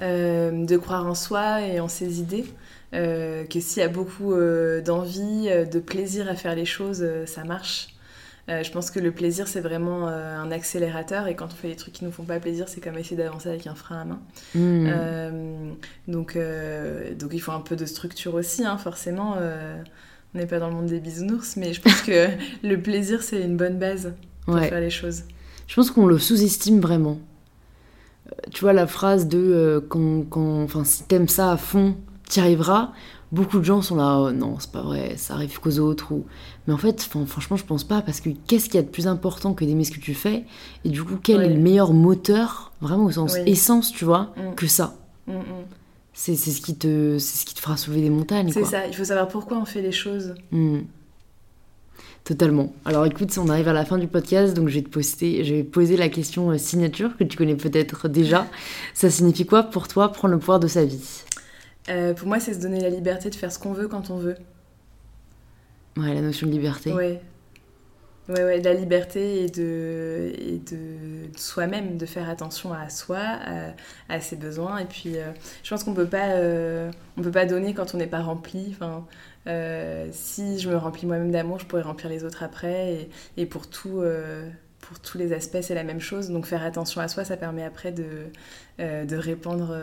De 0.00 0.76
croire 0.76 1.06
en 1.06 1.14
soi 1.14 1.62
et 1.62 1.80
en 1.80 1.88
ses 1.88 2.20
idées. 2.20 2.44
Euh, 2.94 3.44
que 3.44 3.58
s'il 3.60 3.82
y 3.82 3.84
a 3.84 3.88
beaucoup 3.88 4.32
euh, 4.32 4.80
d'envie, 4.80 5.48
euh, 5.48 5.64
de 5.64 5.80
plaisir 5.80 6.28
à 6.28 6.34
faire 6.36 6.54
les 6.54 6.64
choses, 6.64 7.00
euh, 7.02 7.26
ça 7.26 7.42
marche. 7.44 7.88
Euh, 8.48 8.62
je 8.62 8.70
pense 8.70 8.92
que 8.92 9.00
le 9.00 9.10
plaisir, 9.10 9.48
c'est 9.48 9.60
vraiment 9.60 10.06
euh, 10.08 10.38
un 10.38 10.52
accélérateur. 10.52 11.26
Et 11.26 11.34
quand 11.34 11.46
on 11.46 11.56
fait 11.56 11.68
des 11.68 11.76
trucs 11.76 11.92
qui 11.94 12.04
nous 12.04 12.12
font 12.12 12.22
pas 12.22 12.38
plaisir, 12.38 12.68
c'est 12.68 12.80
comme 12.80 12.96
essayer 12.96 13.16
d'avancer 13.16 13.48
avec 13.48 13.66
un 13.66 13.74
frein 13.74 14.02
à 14.02 14.04
main. 14.04 14.20
Euh, 14.54 15.72
donc, 16.06 16.36
euh, 16.36 17.12
donc 17.14 17.30
il 17.34 17.40
faut 17.40 17.52
un 17.52 17.60
peu 17.60 17.74
de 17.76 17.84
structure 17.86 18.34
aussi, 18.34 18.64
hein, 18.64 18.78
forcément. 18.78 19.34
euh, 19.38 19.76
on 20.34 20.38
n'est 20.38 20.46
pas 20.46 20.58
dans 20.60 20.68
le 20.68 20.74
monde 20.74 20.86
des 20.86 21.00
bisounours, 21.00 21.56
mais 21.56 21.72
je 21.72 21.80
pense 21.80 22.02
que 22.02 22.28
le 22.62 22.80
plaisir, 22.80 23.22
c'est 23.22 23.40
une 23.42 23.56
bonne 23.56 23.78
base 23.78 24.12
pour 24.44 24.54
Ouais. 24.54 24.68
faire 24.68 24.80
les 24.80 24.90
choses. 24.90 25.24
Je 25.66 25.74
pense 25.74 25.90
qu'on 25.90 26.06
le 26.06 26.18
sous-estime 26.18 26.80
vraiment. 26.80 27.18
Tu 28.52 28.60
vois 28.62 28.72
la 28.72 28.86
phrase 28.86 29.28
de 29.28 29.38
euh, 29.38 29.80
quand, 29.88 30.22
quand- 30.28 30.62
enfin, 30.62 30.84
si 30.84 31.04
t'aimes 31.04 31.28
ça 31.28 31.52
à 31.52 31.56
fond, 31.56 31.96
t'y 32.28 32.40
arriveras. 32.40 32.92
Beaucoup 33.32 33.58
de 33.58 33.64
gens 33.64 33.82
sont 33.82 33.96
là, 33.96 34.18
Oh, 34.20 34.30
non, 34.32 34.56
c'est 34.60 34.70
pas 34.70 34.82
vrai, 34.82 35.14
ça 35.16 35.34
arrive 35.34 35.58
qu'aux 35.58 35.78
autres. 35.80 36.12
Ou... 36.12 36.24
Mais 36.66 36.72
en 36.72 36.76
fait, 36.78 37.02
franchement, 37.26 37.56
je 37.56 37.64
pense 37.64 37.82
pas, 37.82 38.00
parce 38.00 38.20
que 38.20 38.30
qu'est-ce 38.46 38.66
qu'il 38.66 38.76
y 38.76 38.78
a 38.78 38.82
de 38.82 38.88
plus 38.88 39.08
important 39.08 39.52
que 39.52 39.64
d'aimer 39.64 39.82
ce 39.82 39.90
que 39.90 39.98
tu 40.00 40.14
fais? 40.14 40.44
Et 40.84 40.90
du 40.90 41.02
coup, 41.02 41.16
quel 41.20 41.38
Ouais. 41.38 41.46
est 41.46 41.54
le 41.54 41.60
meilleur 41.60 41.92
moteur, 41.92 42.72
vraiment 42.80 43.04
au 43.04 43.10
sens 43.10 43.34
Oui. 43.34 43.50
essence, 43.50 43.90
tu 43.92 44.04
vois, 44.04 44.32
Mm. 44.36 44.54
que 44.54 44.66
ça? 44.68 44.94
Mm, 45.26 45.32
mm. 45.32 45.42
C'est 46.12 46.36
ce, 46.36 46.60
qui 46.62 46.76
te- 46.76 47.18
c'est 47.18 47.38
ce 47.40 47.44
qui 47.44 47.54
te 47.54 47.60
fera 47.60 47.76
soulever 47.76 48.00
des 48.02 48.10
montagnes. 48.10 48.50
C'est 48.52 48.64
ça, 48.64 48.86
il 48.86 48.94
faut 48.94 49.04
savoir 49.04 49.26
pourquoi 49.28 49.58
on 49.58 49.64
fait 49.66 49.82
les 49.82 49.92
choses. 49.92 50.34
Totalement. 52.26 52.74
Alors 52.84 53.06
écoute, 53.06 53.38
on 53.38 53.48
arrive 53.48 53.68
à 53.68 53.72
la 53.72 53.84
fin 53.84 53.98
du 53.98 54.08
podcast, 54.08 54.52
donc 54.52 54.66
je 54.66 54.74
vais 54.74 54.82
te 54.82 54.88
poster, 54.88 55.44
je 55.44 55.54
vais 55.54 55.62
poser 55.62 55.96
la 55.96 56.08
question 56.08 56.50
euh, 56.50 56.58
signature 56.58 57.16
que 57.16 57.22
tu 57.22 57.36
connais 57.36 57.54
peut-être 57.54 58.08
déjà. 58.08 58.48
Ça 58.94 59.10
signifie 59.10 59.46
quoi 59.46 59.62
pour 59.62 59.86
toi 59.86 60.10
prendre 60.10 60.34
le 60.34 60.40
pouvoir 60.40 60.58
de 60.58 60.66
sa 60.66 60.84
vie? 60.84 61.22
Euh, 61.88 62.14
pour 62.14 62.26
moi, 62.26 62.40
c'est 62.40 62.54
se 62.54 62.58
donner 62.58 62.80
la 62.80 62.90
liberté 62.90 63.30
de 63.30 63.36
faire 63.36 63.52
ce 63.52 63.60
qu'on 63.60 63.72
veut 63.72 63.86
quand 63.86 64.10
on 64.10 64.16
veut. 64.16 64.34
Ouais, 65.96 66.12
la 66.12 66.20
notion 66.20 66.48
de 66.48 66.52
liberté. 66.52 66.92
Ouais. 66.92 67.22
Ouais, 68.28 68.42
ouais, 68.42 68.58
de 68.58 68.64
la 68.64 68.74
liberté 68.74 69.44
et 69.44 69.48
de, 69.48 70.32
et 70.36 70.58
de, 70.58 71.32
de 71.32 71.38
soi-même, 71.38 71.96
de 71.96 72.06
faire 72.06 72.28
attention 72.28 72.72
à 72.72 72.88
soi, 72.88 73.20
à, 73.20 73.72
à 74.08 74.20
ses 74.20 74.34
besoins. 74.34 74.78
Et 74.78 74.84
puis, 74.86 75.16
euh, 75.16 75.30
je 75.62 75.70
pense 75.70 75.84
qu'on 75.84 75.94
peut 75.94 76.06
pas, 76.06 76.30
euh, 76.30 76.90
on 77.16 77.22
peut 77.22 77.30
pas 77.30 77.46
donner 77.46 77.72
quand 77.72 77.94
on 77.94 77.98
n'est 77.98 78.08
pas 78.08 78.22
rempli. 78.22 78.66
Enfin, 78.72 79.06
euh, 79.46 80.08
si 80.12 80.58
je 80.58 80.68
me 80.68 80.76
remplis 80.76 81.06
moi-même 81.06 81.30
d'amour, 81.30 81.58
je 81.58 81.66
pourrais 81.66 81.82
remplir 81.82 82.10
les 82.10 82.24
autres 82.24 82.42
après. 82.42 83.08
Et, 83.36 83.42
et 83.42 83.46
pour 83.46 83.68
tout, 83.68 84.00
euh, 84.00 84.48
pour 84.80 84.98
tous 85.00 85.18
les 85.18 85.32
aspects, 85.32 85.58
c'est 85.60 85.74
la 85.74 85.84
même 85.84 86.00
chose. 86.00 86.30
Donc, 86.30 86.46
faire 86.46 86.62
attention 86.62 87.00
à 87.00 87.08
soi, 87.08 87.24
ça 87.24 87.36
permet 87.36 87.64
après 87.64 87.92
de, 87.92 88.04
euh, 88.80 89.04
de 89.04 89.16
répandre, 89.16 89.74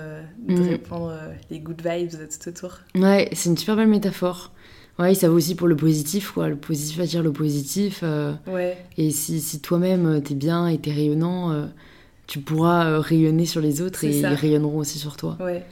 de 0.48 0.62
répandre 0.62 1.10
euh, 1.10 1.32
les 1.50 1.60
good 1.60 1.82
vibes 1.86 2.12
tout 2.12 2.50
autour. 2.50 2.80
Ouais, 2.96 3.30
c'est 3.34 3.50
une 3.50 3.58
super 3.58 3.76
belle 3.76 3.88
métaphore. 3.88 4.52
Ouais, 5.00 5.16
ça 5.16 5.28
vaut 5.28 5.38
aussi 5.38 5.56
pour 5.56 5.68
le 5.68 5.76
positif, 5.76 6.32
quoi. 6.32 6.50
Le 6.50 6.56
positif 6.56 7.00
attire 7.00 7.24
le 7.24 7.32
positif. 7.32 8.04
Ouais. 8.48 8.78
et 8.98 9.10
si, 9.10 9.42
si 9.42 9.60
toi-même 9.60 10.22
t'es 10.22 10.36
bien 10.36 10.68
et 10.68 10.78
t'es 10.78 10.92
rayonnant, 10.92 11.68
tu 12.28 12.40
pourras 12.40 13.00
rayonner 13.00 13.48
sur 13.48 13.60
les 13.60 13.82
autres 13.82 14.04
et 14.04 14.22
ça. 14.22 14.30
ils 14.30 14.36
rayonneront 14.36 14.78
aussi 14.78 15.00
sur 15.00 15.18
toi. 15.18 15.36
Ouais. 15.40 15.64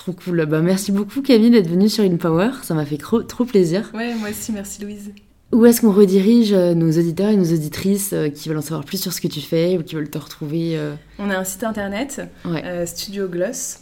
Trop 0.00 0.12
cool. 0.14 0.46
Bah, 0.46 0.62
merci 0.62 0.92
beaucoup 0.92 1.20
Camille 1.20 1.50
d'être 1.50 1.68
venue 1.68 1.90
sur 1.90 2.02
InPower. 2.04 2.52
Ça 2.62 2.72
m'a 2.72 2.86
fait 2.86 2.96
trop, 2.96 3.22
trop 3.22 3.44
plaisir. 3.44 3.90
ouais, 3.92 4.14
moi 4.14 4.30
aussi, 4.30 4.50
merci 4.50 4.80
Louise. 4.82 5.10
Où 5.52 5.66
est-ce 5.66 5.82
qu'on 5.82 5.92
redirige 5.92 6.54
euh, 6.54 6.72
nos 6.74 6.90
auditeurs 6.90 7.28
et 7.28 7.36
nos 7.36 7.52
auditrices 7.52 8.14
euh, 8.14 8.28
qui 8.30 8.48
veulent 8.48 8.56
en 8.58 8.62
savoir 8.62 8.84
plus 8.84 8.98
sur 8.98 9.12
ce 9.12 9.20
que 9.20 9.28
tu 9.28 9.40
fais 9.40 9.76
ou 9.76 9.82
qui 9.82 9.96
veulent 9.96 10.08
te 10.08 10.16
retrouver 10.16 10.78
euh, 10.78 10.94
On 11.18 11.28
a 11.28 11.36
un 11.36 11.44
site 11.44 11.64
internet, 11.64 12.22
Ouais. 12.46 12.62
euh, 12.64 12.86
Studio 12.86 13.28
Gloss. 13.28 13.80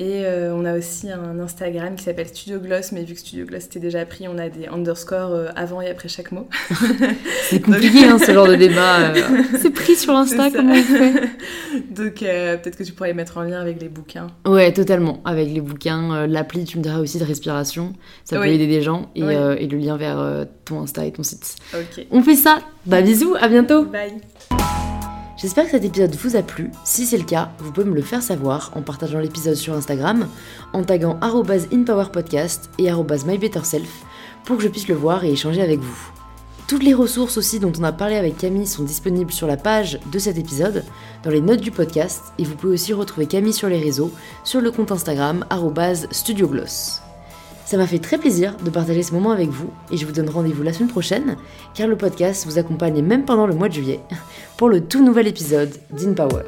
Et 0.00 0.24
euh, 0.24 0.54
on 0.54 0.64
a 0.64 0.78
aussi 0.78 1.10
un 1.10 1.40
Instagram 1.40 1.96
qui 1.96 2.04
s'appelle 2.04 2.28
Studio 2.28 2.60
Gloss, 2.60 2.92
mais 2.92 3.02
vu 3.02 3.14
que 3.14 3.18
Studio 3.20 3.44
Gloss 3.46 3.64
était 3.64 3.80
déjà 3.80 4.06
pris, 4.06 4.28
on 4.28 4.38
a 4.38 4.48
des 4.48 4.68
underscores 4.68 5.32
euh, 5.32 5.48
avant 5.56 5.80
et 5.80 5.90
après 5.90 6.08
chaque 6.08 6.30
mot. 6.30 6.46
C'est 7.50 7.60
compliqué 7.60 8.04
hein, 8.04 8.16
ce 8.18 8.30
genre 8.32 8.46
de 8.46 8.54
débat. 8.54 9.10
euh. 9.10 9.42
C'est 9.60 9.70
pris 9.70 9.96
sur 9.96 10.12
l'Insta, 10.12 10.50
comment 10.52 10.72
on 10.72 10.82
fait 10.82 11.12
Donc 11.90 12.22
euh, 12.22 12.56
peut-être 12.58 12.76
que 12.76 12.84
tu 12.84 12.92
pourrais 12.92 13.08
les 13.08 13.14
mettre 13.14 13.38
en 13.38 13.42
lien 13.42 13.60
avec 13.60 13.80
les 13.82 13.88
bouquins. 13.88 14.28
Ouais, 14.46 14.72
totalement. 14.72 15.20
Avec 15.24 15.48
les 15.52 15.60
bouquins, 15.60 16.14
euh, 16.14 16.26
l'appli, 16.28 16.64
tu 16.64 16.78
me 16.78 16.82
diras 16.84 17.00
aussi 17.00 17.18
de 17.18 17.24
respiration. 17.24 17.92
Ça 18.24 18.36
peut 18.36 18.42
Oui. 18.42 18.50
aider 18.54 18.68
des 18.68 18.82
gens. 18.82 19.10
Et, 19.16 19.24
Oui. 19.24 19.34
euh, 19.34 19.56
et 19.58 19.66
le 19.66 19.78
lien 19.78 19.96
vers 19.96 20.20
euh, 20.20 20.44
ton 20.64 20.80
Insta 20.82 21.06
et 21.06 21.12
ton 21.12 21.24
site. 21.24 21.56
Ok. 21.74 22.06
On 22.12 22.22
fait 22.22 22.36
ça. 22.36 22.60
Bah 22.86 23.02
bisous, 23.02 23.34
à 23.40 23.48
bientôt. 23.48 23.84
Bye. 23.84 24.12
J'espère 25.40 25.66
que 25.66 25.70
cet 25.70 25.84
épisode 25.84 26.16
vous 26.16 26.34
a 26.34 26.42
plu. 26.42 26.72
Si 26.82 27.06
c'est 27.06 27.16
le 27.16 27.22
cas, 27.22 27.52
vous 27.60 27.70
pouvez 27.70 27.86
me 27.86 27.94
le 27.94 28.02
faire 28.02 28.24
savoir 28.24 28.72
en 28.74 28.82
partageant 28.82 29.20
l'épisode 29.20 29.54
sur 29.54 29.72
Instagram, 29.72 30.26
en 30.72 30.82
taguant 30.82 31.16
@inpowerpodcast 31.22 32.70
et 32.78 32.90
@mybetterself 32.90 34.04
pour 34.44 34.56
que 34.56 34.64
je 34.64 34.68
puisse 34.68 34.88
le 34.88 34.96
voir 34.96 35.22
et 35.22 35.30
échanger 35.30 35.62
avec 35.62 35.78
vous. 35.78 36.10
Toutes 36.66 36.82
les 36.82 36.92
ressources 36.92 37.38
aussi 37.38 37.60
dont 37.60 37.72
on 37.78 37.84
a 37.84 37.92
parlé 37.92 38.16
avec 38.16 38.36
Camille 38.36 38.66
sont 38.66 38.82
disponibles 38.82 39.32
sur 39.32 39.46
la 39.46 39.56
page 39.56 40.00
de 40.10 40.18
cet 40.18 40.38
épisode, 40.38 40.84
dans 41.22 41.30
les 41.30 41.40
notes 41.40 41.60
du 41.60 41.70
podcast, 41.70 42.32
et 42.38 42.44
vous 42.44 42.56
pouvez 42.56 42.74
aussi 42.74 42.92
retrouver 42.92 43.26
Camille 43.26 43.52
sur 43.52 43.68
les 43.68 43.78
réseaux, 43.78 44.10
sur 44.42 44.60
le 44.60 44.72
compte 44.72 44.90
Instagram 44.90 45.44
@studiogloss. 46.10 47.02
Ça 47.68 47.76
m'a 47.76 47.86
fait 47.86 47.98
très 47.98 48.16
plaisir 48.16 48.56
de 48.64 48.70
partager 48.70 49.02
ce 49.02 49.12
moment 49.12 49.30
avec 49.30 49.50
vous 49.50 49.68
et 49.90 49.98
je 49.98 50.06
vous 50.06 50.12
donne 50.12 50.30
rendez-vous 50.30 50.62
la 50.62 50.72
semaine 50.72 50.88
prochaine 50.88 51.36
car 51.74 51.86
le 51.86 51.98
podcast 51.98 52.46
vous 52.46 52.58
accompagne 52.58 53.02
même 53.02 53.26
pendant 53.26 53.46
le 53.46 53.54
mois 53.54 53.68
de 53.68 53.74
juillet 53.74 54.00
pour 54.56 54.70
le 54.70 54.80
tout 54.80 55.04
nouvel 55.04 55.26
épisode 55.26 55.74
d'InPower. 55.90 56.44